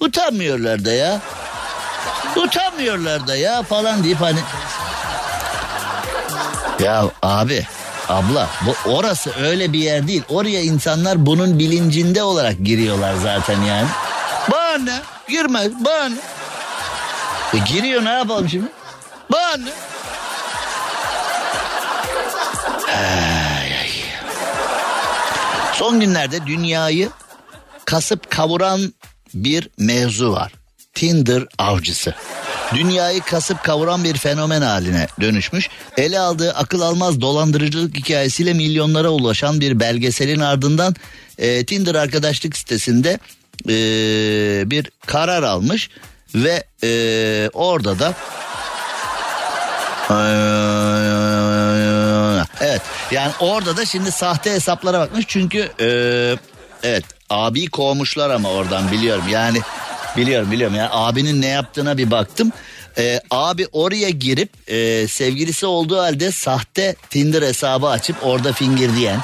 utanmıyorlar 0.00 0.84
da 0.84 0.92
ya. 0.92 1.20
Utanmıyorlar 2.36 3.26
da 3.26 3.36
ya 3.36 3.62
falan 3.62 4.04
deyip 4.04 4.20
hani 4.20 4.40
ya 6.80 7.10
abi 7.22 7.66
abla 8.08 8.48
bu 8.66 8.90
orası 8.90 9.32
öyle 9.40 9.72
bir 9.72 9.78
yer 9.78 10.08
değil. 10.08 10.22
Oraya 10.28 10.60
insanlar 10.60 11.26
bunun 11.26 11.58
bilincinde 11.58 12.22
olarak 12.22 12.64
giriyorlar 12.64 13.14
zaten 13.14 13.62
yani. 13.62 13.88
Bana 14.50 14.78
ne? 14.78 15.02
Girmez 15.28 15.72
bana 15.84 16.08
ne? 16.08 16.16
E 17.54 17.58
giriyor 17.58 18.04
ne 18.04 18.10
yapalım 18.10 18.48
şimdi? 18.48 18.66
Bana 19.32 19.56
ne? 19.56 19.72
Ay, 22.88 23.78
ay. 23.78 23.90
Son 25.72 26.00
günlerde 26.00 26.46
dünyayı 26.46 27.10
kasıp 27.84 28.30
kavuran 28.30 28.94
bir 29.34 29.68
mevzu 29.78 30.32
var. 30.32 30.52
Tinder 30.94 31.44
avcısı. 31.58 32.14
Dünyayı 32.74 33.20
kasıp 33.20 33.64
kavuran 33.64 34.04
bir 34.04 34.16
fenomen 34.16 34.62
haline 34.62 35.06
dönüşmüş. 35.20 35.68
Ele 35.96 36.18
aldığı 36.18 36.52
akıl 36.52 36.80
almaz 36.80 37.20
dolandırıcılık 37.20 37.96
hikayesiyle 37.96 38.52
milyonlara 38.52 39.08
ulaşan 39.08 39.60
bir 39.60 39.80
belgeselin 39.80 40.40
ardından 40.40 40.94
e, 41.38 41.64
Tinder 41.64 41.94
arkadaşlık 41.94 42.56
sitesinde 42.56 43.18
e, 43.68 43.74
bir 44.70 44.90
karar 45.06 45.42
almış 45.42 45.90
ve 46.34 46.64
e, 46.82 47.50
orada 47.52 47.98
da 47.98 48.14
Evet 52.60 52.82
yani 53.10 53.32
orada 53.40 53.76
da 53.76 53.84
şimdi 53.84 54.12
sahte 54.12 54.52
hesaplara 54.52 55.00
bakmış 55.00 55.24
çünkü 55.28 55.70
e, 55.80 55.88
evet 56.82 57.04
abi 57.30 57.66
kovmuşlar 57.66 58.30
ama 58.30 58.50
oradan 58.50 58.92
biliyorum 58.92 59.24
yani 59.30 59.58
biliyorum 60.16 60.50
biliyorum 60.50 60.76
yani 60.76 60.88
abinin 60.92 61.42
ne 61.42 61.46
yaptığına 61.46 61.98
bir 61.98 62.10
baktım. 62.10 62.52
Ee, 62.98 63.20
abi 63.30 63.66
oraya 63.72 64.10
girip 64.10 64.50
e, 64.70 65.08
sevgilisi 65.08 65.66
olduğu 65.66 65.98
halde 65.98 66.32
sahte 66.32 66.94
Tinder 67.10 67.42
hesabı 67.42 67.88
açıp 67.88 68.16
orada 68.22 68.52
finger 68.52 68.96
diyen 68.96 69.20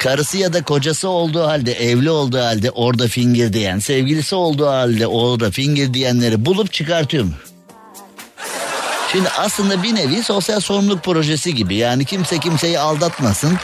karısı 0.00 0.38
ya 0.38 0.52
da 0.52 0.62
kocası 0.62 1.08
olduğu 1.08 1.46
halde 1.46 1.72
evli 1.72 2.10
olduğu 2.10 2.40
halde 2.40 2.70
orada 2.70 3.08
finger 3.08 3.52
diyen 3.52 3.78
sevgilisi 3.78 4.34
olduğu 4.34 4.68
halde 4.68 5.06
orada 5.06 5.50
finger 5.50 5.94
diyenleri 5.94 6.46
bulup 6.46 6.72
çıkartıyor 6.72 7.24
mu? 7.24 7.32
Şimdi 9.12 9.28
aslında 9.28 9.82
bir 9.82 9.94
nevi 9.94 10.22
sosyal 10.22 10.60
sorumluluk 10.60 11.04
projesi 11.04 11.54
gibi 11.54 11.74
yani 11.74 12.04
kimse 12.04 12.38
kimseyi 12.38 12.78
aldatmasın. 12.78 13.58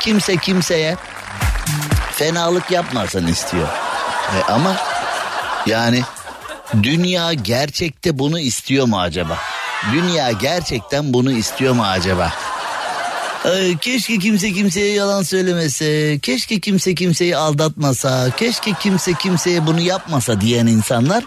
Kimse 0.00 0.36
kimseye 0.36 0.96
fenalık 2.12 2.70
yapmasın 2.70 3.26
istiyor. 3.26 3.68
E 4.38 4.52
ama 4.52 4.76
yani 5.66 6.02
dünya 6.82 7.32
gerçekte 7.32 8.18
bunu 8.18 8.40
istiyor 8.40 8.86
mu 8.86 9.00
acaba? 9.00 9.38
Dünya 9.92 10.32
gerçekten 10.32 11.12
bunu 11.12 11.32
istiyor 11.32 11.74
mu 11.74 11.84
acaba? 11.84 12.32
Keşke 13.80 14.18
kimse 14.18 14.52
kimseye 14.52 14.92
yalan 14.94 15.22
söylemese, 15.22 16.18
keşke 16.22 16.60
kimse 16.60 16.94
kimseyi 16.94 17.36
aldatmasa, 17.36 18.30
keşke 18.36 18.72
kimse 18.72 19.12
kimseye 19.14 19.66
bunu 19.66 19.80
yapmasa 19.80 20.40
diyen 20.40 20.66
insanlar 20.66 21.24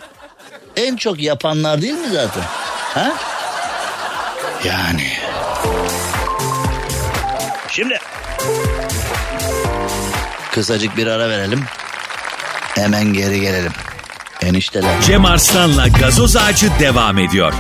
en 0.76 0.96
çok 0.96 1.20
yapanlar 1.20 1.82
değil 1.82 1.94
mi 1.94 2.08
zaten? 2.14 2.44
Ha? 2.94 3.12
Yani. 4.66 5.08
Şimdi 7.70 8.00
kısacık 10.52 10.98
bir 10.98 11.08
ara 11.08 11.30
verelim. 11.30 11.64
Hemen 12.76 13.14
geri 13.14 13.42
gelelim. 13.42 13.72
Enişteler. 14.42 15.02
Cem 15.02 15.26
Arslan'la 15.26 15.88
gazoz 15.88 16.36
ağacı 16.36 16.70
devam 16.80 17.18
ediyor. 17.20 17.54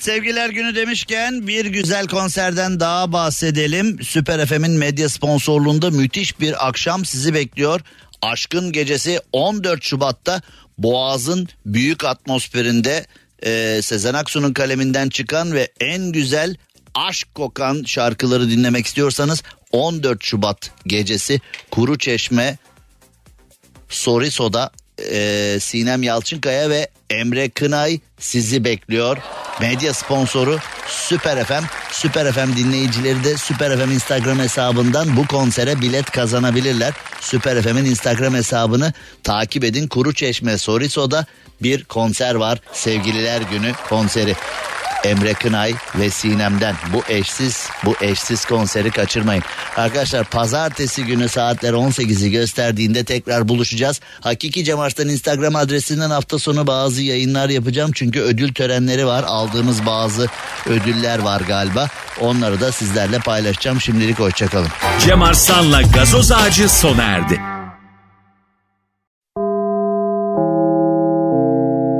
Evet 0.00 0.04
sevgiler 0.04 0.50
günü 0.50 0.74
demişken 0.74 1.46
bir 1.46 1.66
güzel 1.66 2.06
konserden 2.06 2.80
daha 2.80 3.12
bahsedelim. 3.12 4.02
Süper 4.02 4.46
FM'in 4.46 4.70
medya 4.70 5.08
sponsorluğunda 5.08 5.90
müthiş 5.90 6.40
bir 6.40 6.68
akşam 6.68 7.04
sizi 7.04 7.34
bekliyor. 7.34 7.80
Aşkın 8.22 8.72
gecesi 8.72 9.20
14 9.32 9.82
Şubat'ta 9.82 10.42
Boğaz'ın 10.78 11.48
büyük 11.66 12.04
atmosferinde 12.04 13.06
e, 13.44 13.80
Sezen 13.82 14.14
Aksu'nun 14.14 14.52
kaleminden 14.52 15.08
çıkan 15.08 15.52
ve 15.52 15.68
en 15.80 16.12
güzel 16.12 16.56
aşk 16.94 17.34
kokan 17.34 17.82
şarkıları 17.86 18.50
dinlemek 18.50 18.86
istiyorsanız 18.86 19.42
14 19.72 20.24
Şubat 20.24 20.70
gecesi 20.86 21.40
Kuru 21.70 21.98
Çeşme 21.98 22.58
Soriso'da 23.88 24.70
e, 25.10 25.58
Sinem 25.60 26.02
Yalçınkaya 26.02 26.70
ve 26.70 26.88
Emre 27.10 27.48
Kınay 27.48 28.00
sizi 28.18 28.64
bekliyor. 28.64 29.16
Medya 29.60 29.94
sponsoru 29.94 30.58
Süper 30.86 31.44
FM. 31.44 31.64
Süper 31.90 32.32
FM 32.32 32.56
dinleyicileri 32.56 33.24
de 33.24 33.36
Süper 33.36 33.78
FM 33.78 33.90
Instagram 33.90 34.38
hesabından 34.38 35.16
bu 35.16 35.26
konsere 35.26 35.80
bilet 35.80 36.10
kazanabilirler. 36.10 36.92
Süper 37.20 37.62
FM'in 37.62 37.84
Instagram 37.84 38.34
hesabını 38.34 38.92
takip 39.22 39.64
edin. 39.64 39.88
Kuru 39.88 40.14
Çeşme 40.14 40.58
Soriso'da 40.58 41.26
bir 41.62 41.84
konser 41.84 42.34
var. 42.34 42.60
Sevgililer 42.72 43.42
Günü 43.42 43.72
konseri. 43.88 44.34
Emre 45.04 45.34
Kınay 45.34 45.74
ve 45.98 46.10
Sinem'den 46.10 46.74
bu 46.92 47.02
eşsiz 47.08 47.68
bu 47.84 47.94
eşsiz 48.00 48.44
konseri 48.44 48.90
kaçırmayın. 48.90 49.42
Arkadaşlar 49.76 50.24
pazartesi 50.24 51.04
günü 51.04 51.28
saatler 51.28 51.72
18'i 51.72 52.30
gösterdiğinde 52.30 53.04
tekrar 53.04 53.48
buluşacağız. 53.48 54.00
Hakiki 54.20 54.64
Cem 54.64 54.80
Arslan 54.80 55.08
Instagram 55.08 55.56
adresinden 55.56 56.10
hafta 56.10 56.38
sonu 56.38 56.66
bazı 56.66 57.02
yayınlar 57.02 57.48
yapacağım. 57.48 57.90
Çünkü 57.94 58.20
ödül 58.20 58.54
törenleri 58.54 59.06
var. 59.06 59.24
Aldığımız 59.26 59.86
bazı 59.86 60.28
ödüller 60.66 61.18
var 61.18 61.40
galiba. 61.40 61.88
Onları 62.20 62.60
da 62.60 62.72
sizlerle 62.72 63.18
paylaşacağım. 63.18 63.80
Şimdilik 63.80 64.18
hoşçakalın. 64.18 64.68
Cem 65.06 65.22
Arslan'la 65.22 65.82
gazoz 65.82 66.32
ağacı 66.32 66.68
sona 66.68 67.02
erdi. 67.02 67.40